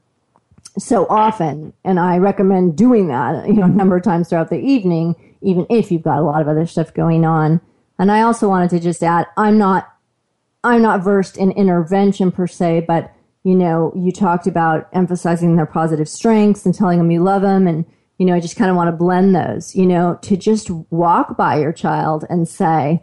so 0.78 1.06
often, 1.08 1.72
and 1.84 1.98
I 1.98 2.18
recommend 2.18 2.76
doing 2.76 3.08
that, 3.08 3.46
you 3.46 3.54
know, 3.54 3.64
a 3.64 3.68
number 3.68 3.96
of 3.96 4.02
times 4.02 4.28
throughout 4.28 4.50
the 4.50 4.60
evening, 4.60 5.14
even 5.42 5.66
if 5.68 5.90
you've 5.90 6.02
got 6.02 6.18
a 6.18 6.22
lot 6.22 6.42
of 6.42 6.48
other 6.48 6.66
stuff 6.66 6.94
going 6.94 7.24
on. 7.24 7.60
And 7.98 8.10
I 8.10 8.22
also 8.22 8.48
wanted 8.48 8.70
to 8.70 8.80
just 8.80 9.02
add, 9.02 9.26
I'm 9.36 9.58
not, 9.58 9.92
I'm 10.62 10.82
not 10.82 11.02
versed 11.02 11.36
in 11.36 11.52
intervention 11.52 12.30
per 12.32 12.46
se, 12.46 12.84
but 12.86 13.12
you 13.42 13.54
know, 13.54 13.92
you 13.96 14.12
talked 14.12 14.46
about 14.46 14.88
emphasizing 14.92 15.56
their 15.56 15.66
positive 15.66 16.08
strengths 16.08 16.66
and 16.66 16.74
telling 16.74 16.98
them 16.98 17.10
you 17.10 17.22
love 17.22 17.42
them. 17.42 17.66
And, 17.66 17.84
you 18.20 18.26
know, 18.26 18.34
I 18.34 18.40
just 18.40 18.56
kind 18.56 18.70
of 18.70 18.76
want 18.76 18.88
to 18.88 18.96
blend 18.96 19.34
those, 19.34 19.74
you 19.74 19.86
know, 19.86 20.18
to 20.20 20.36
just 20.36 20.68
walk 20.90 21.38
by 21.38 21.58
your 21.58 21.72
child 21.72 22.26
and 22.28 22.46
say, 22.46 23.02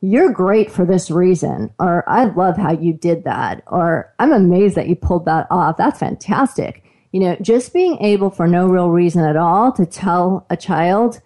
you're 0.00 0.30
great 0.30 0.70
for 0.70 0.84
this 0.84 1.10
reason, 1.10 1.74
or 1.80 2.08
I 2.08 2.26
love 2.26 2.58
how 2.58 2.70
you 2.70 2.92
did 2.92 3.24
that, 3.24 3.64
or 3.66 4.14
I'm 4.20 4.32
amazed 4.32 4.76
that 4.76 4.88
you 4.88 4.94
pulled 4.94 5.24
that 5.24 5.48
off. 5.50 5.78
That's 5.78 5.98
fantastic. 5.98 6.84
You 7.10 7.18
know, 7.18 7.36
just 7.42 7.72
being 7.72 7.98
able 8.00 8.30
for 8.30 8.46
no 8.46 8.68
real 8.68 8.90
reason 8.90 9.24
at 9.24 9.36
all 9.36 9.72
to 9.72 9.84
tell 9.84 10.46
a 10.48 10.56
child 10.56 11.20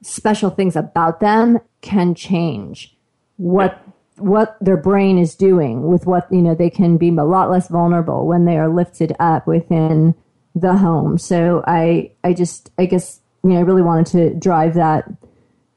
special 0.00 0.48
things 0.48 0.74
about 0.74 1.20
them 1.20 1.58
can 1.82 2.14
change 2.14 2.96
what 3.36 3.82
what 4.16 4.56
their 4.62 4.78
brain 4.78 5.18
is 5.18 5.34
doing 5.34 5.88
with 5.88 6.06
what 6.06 6.26
you 6.32 6.40
know 6.40 6.54
they 6.54 6.70
can 6.70 6.96
be 6.96 7.08
a 7.08 7.24
lot 7.24 7.50
less 7.50 7.68
vulnerable 7.68 8.26
when 8.26 8.46
they 8.46 8.56
are 8.56 8.68
lifted 8.68 9.14
up 9.20 9.46
within 9.46 10.14
the 10.60 10.76
home 10.76 11.18
so 11.18 11.62
i 11.66 12.10
i 12.24 12.32
just 12.32 12.70
i 12.78 12.86
guess 12.86 13.20
you 13.42 13.50
know 13.50 13.58
i 13.58 13.62
really 13.62 13.82
wanted 13.82 14.06
to 14.06 14.34
drive 14.38 14.74
that 14.74 15.04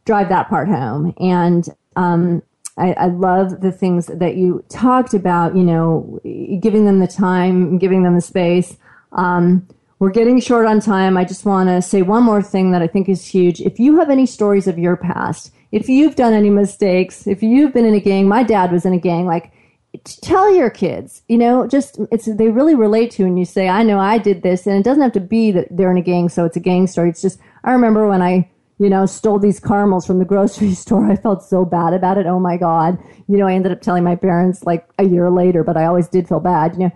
drive 0.06 0.30
that 0.30 0.50
part 0.50 0.68
home 0.68 1.14
and 1.20 1.70
um 1.96 2.42
I, 2.78 2.94
I 2.94 3.06
love 3.08 3.60
the 3.60 3.72
things 3.72 4.08
that 4.08 4.36
you 4.36 4.64
talked 4.70 5.14
about 5.14 5.56
you 5.56 5.64
know 5.64 6.20
giving 6.62 6.86
them 6.86 7.00
the 7.00 7.08
time 7.08 7.78
giving 7.78 8.04
them 8.04 8.16
the 8.16 8.22
space 8.22 8.78
um 9.12 9.68
we're 10.02 10.10
getting 10.10 10.42
short 10.42 10.66
on 10.66 10.80
time. 10.80 11.16
I 11.16 11.24
just 11.24 11.46
want 11.46 11.70
to 11.70 11.80
say 11.80 12.02
one 12.02 12.24
more 12.24 12.42
thing 12.42 12.72
that 12.72 12.82
I 12.82 12.88
think 12.88 13.08
is 13.08 13.24
huge. 13.24 13.62
If 13.62 13.80
you 13.80 14.00
have 14.00 14.10
any 14.10 14.26
stories 14.26 14.66
of 14.66 14.80
your 14.80 14.98
past, 14.98 15.54
if 15.72 15.88
you've 15.88 16.16
done 16.16 16.34
any 16.34 16.50
mistakes, 16.50 17.28
if 17.28 17.44
you've 17.44 17.72
been 17.72 17.86
in 17.86 17.94
a 17.94 18.00
gang, 18.00 18.28
my 18.28 18.42
dad 18.42 18.72
was 18.72 18.84
in 18.84 18.94
a 18.94 18.98
gang, 18.98 19.28
like 19.28 19.54
tell 20.06 20.54
your 20.54 20.70
kids, 20.70 21.22
you 21.28 21.38
know, 21.38 21.68
just 21.68 22.00
it's 22.12 22.26
they 22.26 22.50
really 22.50 22.76
relate 22.76 23.12
to 23.12 23.24
and 23.24 23.38
you 23.38 23.46
say, 23.46 23.68
I 23.68 23.84
know 23.84 24.00
I 24.00 24.18
did 24.18 24.42
this 24.42 24.68
and 24.68 24.78
it 24.78 24.84
doesn't 24.84 25.04
have 25.04 25.12
to 25.14 25.20
be 25.20 25.52
that 25.52 25.68
they're 25.70 25.92
in 25.92 25.98
a 25.98 26.02
gang, 26.02 26.30
so 26.30 26.46
it's 26.46 26.58
a 26.58 26.62
gang 26.62 26.88
story. 26.88 27.10
It's 27.10 27.22
just 27.22 27.40
I 27.64 27.72
remember 27.72 28.08
when 28.08 28.22
I 28.22 28.50
you 28.82 28.90
know, 28.90 29.06
stole 29.06 29.38
these 29.38 29.60
caramels 29.60 30.08
from 30.08 30.18
the 30.18 30.26
grocery 30.26 30.74
store. 30.74 31.06
I 31.06 31.16
felt 31.16 31.44
so 31.44 31.64
bad 31.64 31.94
about 31.94 32.18
it. 32.18 32.26
Oh 32.26 32.40
my 32.40 32.58
God. 32.58 32.98
You 33.28 33.38
know, 33.38 33.46
I 33.46 33.54
ended 33.54 33.72
up 33.72 33.82
telling 33.82 34.04
my 34.04 34.16
parents 34.16 34.64
like 34.64 34.88
a 34.98 35.04
year 35.04 35.30
later, 35.30 35.64
but 35.64 35.78
I 35.78 35.86
always 35.86 36.08
did 36.08 36.28
feel 36.28 36.40
bad. 36.40 36.74
You 36.74 36.80
know, 36.80 36.92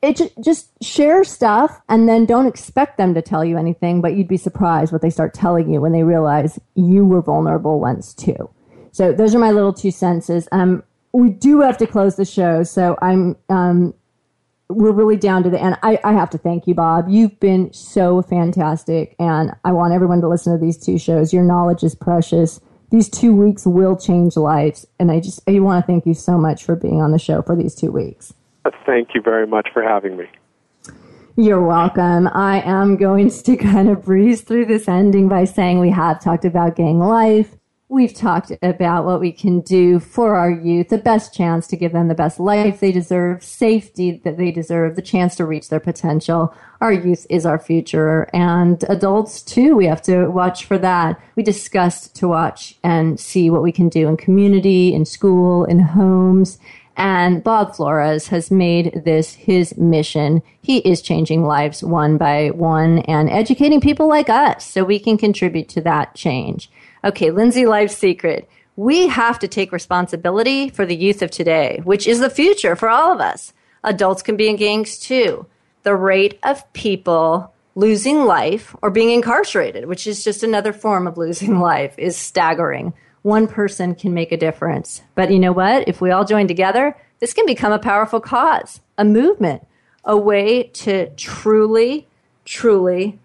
it 0.00 0.16
just 0.16 0.32
just 0.42 0.82
share 0.82 1.24
stuff 1.24 1.82
and 1.88 2.08
then 2.08 2.24
don't 2.24 2.46
expect 2.46 2.96
them 2.96 3.12
to 3.12 3.20
tell 3.20 3.44
you 3.44 3.58
anything, 3.58 4.00
but 4.00 4.16
you'd 4.16 4.26
be 4.26 4.38
surprised 4.38 4.90
what 4.90 5.02
they 5.02 5.10
start 5.10 5.34
telling 5.34 5.70
you 5.70 5.82
when 5.82 5.92
they 5.92 6.02
realize 6.02 6.58
you 6.74 7.04
were 7.04 7.20
vulnerable 7.20 7.78
once 7.78 8.14
too. 8.14 8.48
So 8.92 9.12
those 9.12 9.34
are 9.34 9.38
my 9.38 9.50
little 9.50 9.74
two 9.74 9.90
senses. 9.90 10.48
Um, 10.50 10.82
we 11.12 11.30
do 11.30 11.60
have 11.60 11.78
to 11.78 11.86
close 11.86 12.16
the 12.16 12.24
show, 12.24 12.62
so 12.62 12.96
I'm 13.00 13.36
um, 13.48 13.94
we're 14.68 14.92
really 14.92 15.16
down 15.16 15.42
to 15.44 15.50
the 15.50 15.60
end. 15.60 15.78
I, 15.82 15.98
I 16.04 16.12
have 16.12 16.30
to 16.30 16.38
thank 16.38 16.66
you, 16.66 16.74
Bob. 16.74 17.06
You've 17.08 17.38
been 17.40 17.72
so 17.72 18.22
fantastic, 18.22 19.14
and 19.18 19.52
I 19.64 19.72
want 19.72 19.94
everyone 19.94 20.20
to 20.20 20.28
listen 20.28 20.52
to 20.52 20.64
these 20.64 20.76
two 20.76 20.98
shows. 20.98 21.32
Your 21.32 21.44
knowledge 21.44 21.82
is 21.82 21.94
precious. 21.94 22.60
These 22.90 23.08
two 23.08 23.34
weeks 23.34 23.66
will 23.66 23.96
change 23.96 24.36
lives, 24.36 24.86
and 24.98 25.10
I 25.10 25.20
just 25.20 25.40
I 25.48 25.58
want 25.60 25.84
to 25.84 25.86
thank 25.90 26.06
you 26.06 26.14
so 26.14 26.38
much 26.38 26.64
for 26.64 26.76
being 26.76 27.00
on 27.00 27.12
the 27.12 27.18
show 27.18 27.42
for 27.42 27.56
these 27.56 27.74
two 27.74 27.90
weeks. 27.90 28.32
Thank 28.84 29.14
you 29.14 29.22
very 29.22 29.46
much 29.46 29.68
for 29.72 29.82
having 29.82 30.16
me. 30.16 30.26
You're 31.36 31.62
welcome. 31.62 32.28
I 32.28 32.62
am 32.62 32.96
going 32.96 33.30
to 33.30 33.56
kind 33.58 33.88
of 33.88 34.04
breeze 34.04 34.42
through 34.42 34.66
this 34.66 34.88
ending 34.88 35.28
by 35.28 35.44
saying 35.44 35.78
we 35.78 35.90
have 35.90 36.22
talked 36.22 36.44
about 36.44 36.76
gang 36.76 36.98
life. 36.98 37.54
We've 37.90 38.12
talked 38.12 38.52
about 38.60 39.06
what 39.06 39.18
we 39.18 39.32
can 39.32 39.62
do 39.62 39.98
for 39.98 40.36
our 40.36 40.50
youth, 40.50 40.90
the 40.90 40.98
best 40.98 41.32
chance 41.32 41.66
to 41.68 41.76
give 41.76 41.92
them 41.92 42.08
the 42.08 42.14
best 42.14 42.38
life 42.38 42.80
they 42.80 42.92
deserve, 42.92 43.42
safety 43.42 44.20
that 44.24 44.36
they 44.36 44.50
deserve, 44.50 44.94
the 44.94 45.00
chance 45.00 45.36
to 45.36 45.46
reach 45.46 45.70
their 45.70 45.80
potential. 45.80 46.54
Our 46.82 46.92
youth 46.92 47.26
is 47.30 47.46
our 47.46 47.58
future 47.58 48.28
and 48.34 48.84
adults 48.90 49.40
too. 49.40 49.74
We 49.74 49.86
have 49.86 50.02
to 50.02 50.26
watch 50.26 50.66
for 50.66 50.76
that. 50.76 51.18
We 51.34 51.42
discussed 51.42 52.14
to 52.16 52.28
watch 52.28 52.76
and 52.84 53.18
see 53.18 53.48
what 53.48 53.62
we 53.62 53.72
can 53.72 53.88
do 53.88 54.06
in 54.06 54.18
community, 54.18 54.92
in 54.92 55.06
school, 55.06 55.64
in 55.64 55.78
homes, 55.78 56.58
and 56.98 57.44
Bob 57.44 57.74
Florez 57.74 58.28
has 58.28 58.50
made 58.50 59.02
this 59.04 59.32
his 59.32 59.78
mission. 59.78 60.42
He 60.60 60.78
is 60.78 61.00
changing 61.00 61.44
lives 61.44 61.82
one 61.82 62.18
by 62.18 62.48
one 62.50 62.98
and 63.00 63.30
educating 63.30 63.80
people 63.80 64.08
like 64.08 64.28
us 64.28 64.66
so 64.66 64.82
we 64.82 64.98
can 64.98 65.16
contribute 65.16 65.68
to 65.70 65.80
that 65.82 66.16
change. 66.16 66.68
Okay, 67.04 67.30
Linzi 67.30 67.66
Life 67.66 67.90
Secret. 67.90 68.48
We 68.76 69.08
have 69.08 69.38
to 69.40 69.48
take 69.48 69.72
responsibility 69.72 70.68
for 70.68 70.86
the 70.86 70.96
youth 70.96 71.22
of 71.22 71.30
today, 71.30 71.80
which 71.84 72.06
is 72.06 72.20
the 72.20 72.30
future 72.30 72.76
for 72.76 72.88
all 72.88 73.12
of 73.12 73.20
us. 73.20 73.52
Adults 73.82 74.22
can 74.22 74.36
be 74.36 74.48
in 74.48 74.56
gangs 74.56 74.98
too. 74.98 75.46
The 75.82 75.94
rate 75.94 76.38
of 76.42 76.70
people 76.72 77.52
losing 77.74 78.24
life 78.24 78.74
or 78.82 78.90
being 78.90 79.10
incarcerated, 79.10 79.86
which 79.86 80.06
is 80.06 80.24
just 80.24 80.42
another 80.42 80.72
form 80.72 81.06
of 81.06 81.16
losing 81.16 81.58
life, 81.60 81.94
is 81.98 82.16
staggering 82.16 82.92
one 83.22 83.46
person 83.46 83.94
can 83.94 84.14
make 84.14 84.32
a 84.32 84.36
difference. 84.36 85.02
But 85.14 85.30
you 85.30 85.38
know 85.38 85.52
what? 85.52 85.88
If 85.88 86.00
we 86.00 86.10
all 86.10 86.24
join 86.24 86.48
together, 86.48 86.96
this 87.20 87.34
can 87.34 87.46
become 87.46 87.72
a 87.72 87.78
powerful 87.78 88.20
cause, 88.20 88.80
a 88.96 89.04
movement, 89.04 89.66
a 90.04 90.16
way 90.16 90.64
to 90.64 91.10
truly, 91.10 92.06
truly 92.44 93.18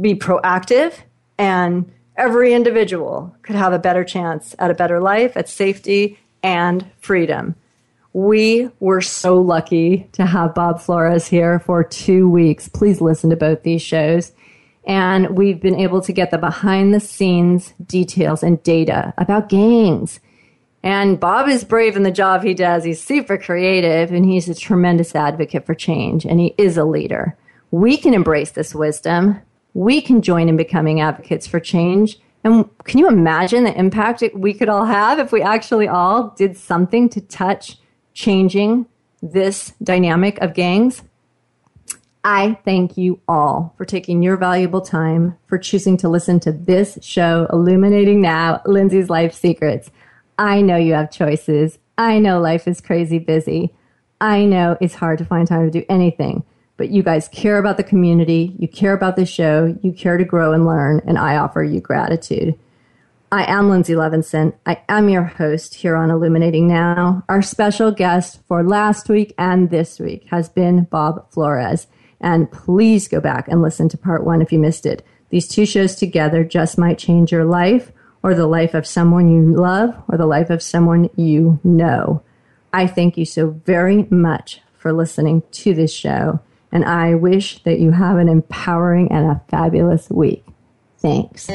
be 0.00 0.14
proactive 0.14 0.94
and 1.38 1.90
every 2.16 2.54
individual 2.54 3.34
could 3.42 3.56
have 3.56 3.72
a 3.72 3.78
better 3.78 4.04
chance 4.04 4.54
at 4.58 4.70
a 4.70 4.74
better 4.74 5.00
life, 5.00 5.36
at 5.36 5.48
safety 5.48 6.18
and 6.42 6.90
freedom. 7.00 7.54
We 8.12 8.68
were 8.78 9.00
so 9.00 9.40
lucky 9.40 10.08
to 10.12 10.26
have 10.26 10.54
Bob 10.54 10.80
Florez 10.80 11.28
here 11.28 11.58
for 11.58 11.82
two 11.82 12.28
weeks. 12.28 12.68
Please 12.68 13.00
listen 13.00 13.30
to 13.30 13.36
both 13.36 13.62
these 13.62 13.82
shows. 13.82 14.32
And 14.84 15.36
we've 15.36 15.60
been 15.60 15.78
able 15.78 16.00
to 16.02 16.12
get 16.12 16.30
the 16.30 16.38
behind 16.38 16.92
the 16.92 17.00
scenes 17.00 17.72
details 17.86 18.42
and 18.42 18.62
data 18.62 19.14
about 19.16 19.48
gangs. 19.48 20.20
And 20.82 21.20
Bob 21.20 21.48
is 21.48 21.62
brave 21.62 21.96
in 21.96 22.02
the 22.02 22.10
job 22.10 22.42
he 22.42 22.54
does. 22.54 22.84
He's 22.84 23.02
super 23.02 23.38
creative 23.38 24.12
and 24.12 24.26
he's 24.26 24.48
a 24.48 24.54
tremendous 24.54 25.14
advocate 25.14 25.64
for 25.64 25.74
change 25.74 26.26
and 26.26 26.40
he 26.40 26.54
is 26.58 26.76
a 26.76 26.84
leader. 26.84 27.36
We 27.70 27.96
can 27.96 28.12
embrace 28.12 28.50
this 28.50 28.74
wisdom. 28.74 29.40
We 29.74 30.00
can 30.00 30.22
join 30.22 30.48
in 30.48 30.56
becoming 30.56 31.00
advocates 31.00 31.46
for 31.46 31.60
change. 31.60 32.18
And 32.44 32.68
can 32.84 32.98
you 32.98 33.08
imagine 33.08 33.64
the 33.64 33.78
impact 33.78 34.22
we 34.34 34.52
could 34.52 34.68
all 34.68 34.84
have 34.84 35.18
if 35.18 35.32
we 35.32 35.42
actually 35.42 35.88
all 35.88 36.30
did 36.30 36.56
something 36.56 37.08
to 37.10 37.20
touch 37.20 37.78
changing 38.14 38.86
this 39.22 39.72
dynamic 39.82 40.38
of 40.38 40.54
gangs? 40.54 41.02
I 42.24 42.58
thank 42.64 42.96
you 42.96 43.20
all 43.26 43.74
for 43.76 43.84
taking 43.84 44.22
your 44.22 44.36
valuable 44.36 44.80
time 44.80 45.36
for 45.46 45.58
choosing 45.58 45.96
to 45.98 46.08
listen 46.08 46.38
to 46.40 46.52
this 46.52 46.98
show, 47.02 47.48
Illuminating 47.52 48.20
Now, 48.20 48.60
Linzi's 48.64 49.10
Life 49.10 49.34
Secrets. 49.34 49.90
I 50.38 50.62
know 50.62 50.76
you 50.76 50.94
have 50.94 51.10
choices. 51.10 51.78
I 51.98 52.20
know 52.20 52.40
life 52.40 52.68
is 52.68 52.80
crazy 52.80 53.18
busy. 53.18 53.74
I 54.20 54.44
know 54.44 54.76
it's 54.80 54.94
hard 54.94 55.18
to 55.18 55.24
find 55.24 55.48
time 55.48 55.64
to 55.64 55.80
do 55.80 55.84
anything, 55.88 56.44
but 56.82 56.90
you 56.90 57.04
guys 57.04 57.28
care 57.28 57.58
about 57.58 57.76
the 57.76 57.84
community. 57.84 58.56
You 58.58 58.66
care 58.66 58.92
about 58.92 59.14
the 59.14 59.24
show. 59.24 59.78
You 59.82 59.92
care 59.92 60.16
to 60.16 60.24
grow 60.24 60.52
and 60.52 60.66
learn, 60.66 61.00
and 61.06 61.16
I 61.16 61.36
offer 61.36 61.62
you 61.62 61.80
gratitude. 61.80 62.58
I 63.30 63.44
am 63.44 63.68
Linzi 63.68 63.94
Levinson. 63.94 64.52
I 64.66 64.82
am 64.88 65.08
your 65.08 65.22
host 65.22 65.76
here 65.76 65.94
on 65.94 66.10
Illuminating 66.10 66.66
Now. 66.66 67.22
Our 67.28 67.40
special 67.40 67.92
guest 67.92 68.40
for 68.48 68.64
last 68.64 69.08
week 69.08 69.32
and 69.38 69.70
this 69.70 70.00
week 70.00 70.26
has 70.32 70.48
been 70.48 70.88
Bob 70.90 71.30
Florez. 71.30 71.86
And 72.20 72.50
please 72.50 73.06
go 73.06 73.20
back 73.20 73.46
and 73.46 73.62
listen 73.62 73.88
to 73.90 73.96
part 73.96 74.24
one 74.24 74.42
if 74.42 74.50
you 74.50 74.58
missed 74.58 74.84
it. 74.84 75.06
These 75.30 75.46
two 75.46 75.66
shows 75.66 75.94
together 75.94 76.42
just 76.42 76.78
might 76.78 76.98
change 76.98 77.30
your 77.30 77.44
life 77.44 77.92
or 78.24 78.34
the 78.34 78.48
life 78.48 78.74
of 78.74 78.88
someone 78.88 79.28
you 79.28 79.54
love 79.54 79.94
or 80.08 80.18
the 80.18 80.26
life 80.26 80.50
of 80.50 80.64
someone 80.64 81.10
you 81.14 81.60
know. 81.62 82.24
I 82.72 82.88
thank 82.88 83.16
you 83.16 83.24
so 83.24 83.50
very 83.50 84.08
much 84.10 84.60
for 84.76 84.92
listening 84.92 85.44
to 85.52 85.74
this 85.74 85.94
show. 85.94 86.40
And 86.72 86.84
I 86.84 87.14
wish 87.14 87.62
that 87.64 87.78
you 87.78 87.90
have 87.90 88.16
an 88.16 88.28
empowering 88.28 89.12
and 89.12 89.30
a 89.30 89.40
fabulous 89.48 90.10
week. 90.10 90.44
Thanks. 90.98 91.46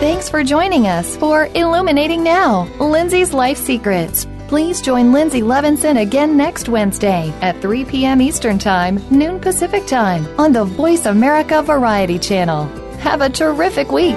Thanks 0.00 0.28
for 0.28 0.42
joining 0.42 0.86
us 0.86 1.16
for 1.16 1.46
Illuminating 1.54 2.22
Now, 2.24 2.64
Linzi's 2.78 3.32
Life 3.32 3.58
Secrets 3.58 4.26
Please 4.48 4.82
join 4.82 5.10
Lindsay 5.10 5.40
Levinson 5.40 6.02
again 6.02 6.36
next 6.36 6.68
Wednesday 6.68 7.32
at 7.40 7.60
3 7.62 7.86
p.m. 7.86 8.20
Eastern 8.20 8.58
Time, 8.58 9.02
noon 9.10 9.40
Pacific 9.40 9.86
Time 9.86 10.26
on 10.38 10.52
the 10.52 10.64
Voice 10.64 11.06
America 11.06 11.62
Variety 11.62 12.18
Channel. 12.18 12.66
Have 12.98 13.20
a 13.22 13.30
terrific 13.30 13.90
week. 13.90 14.16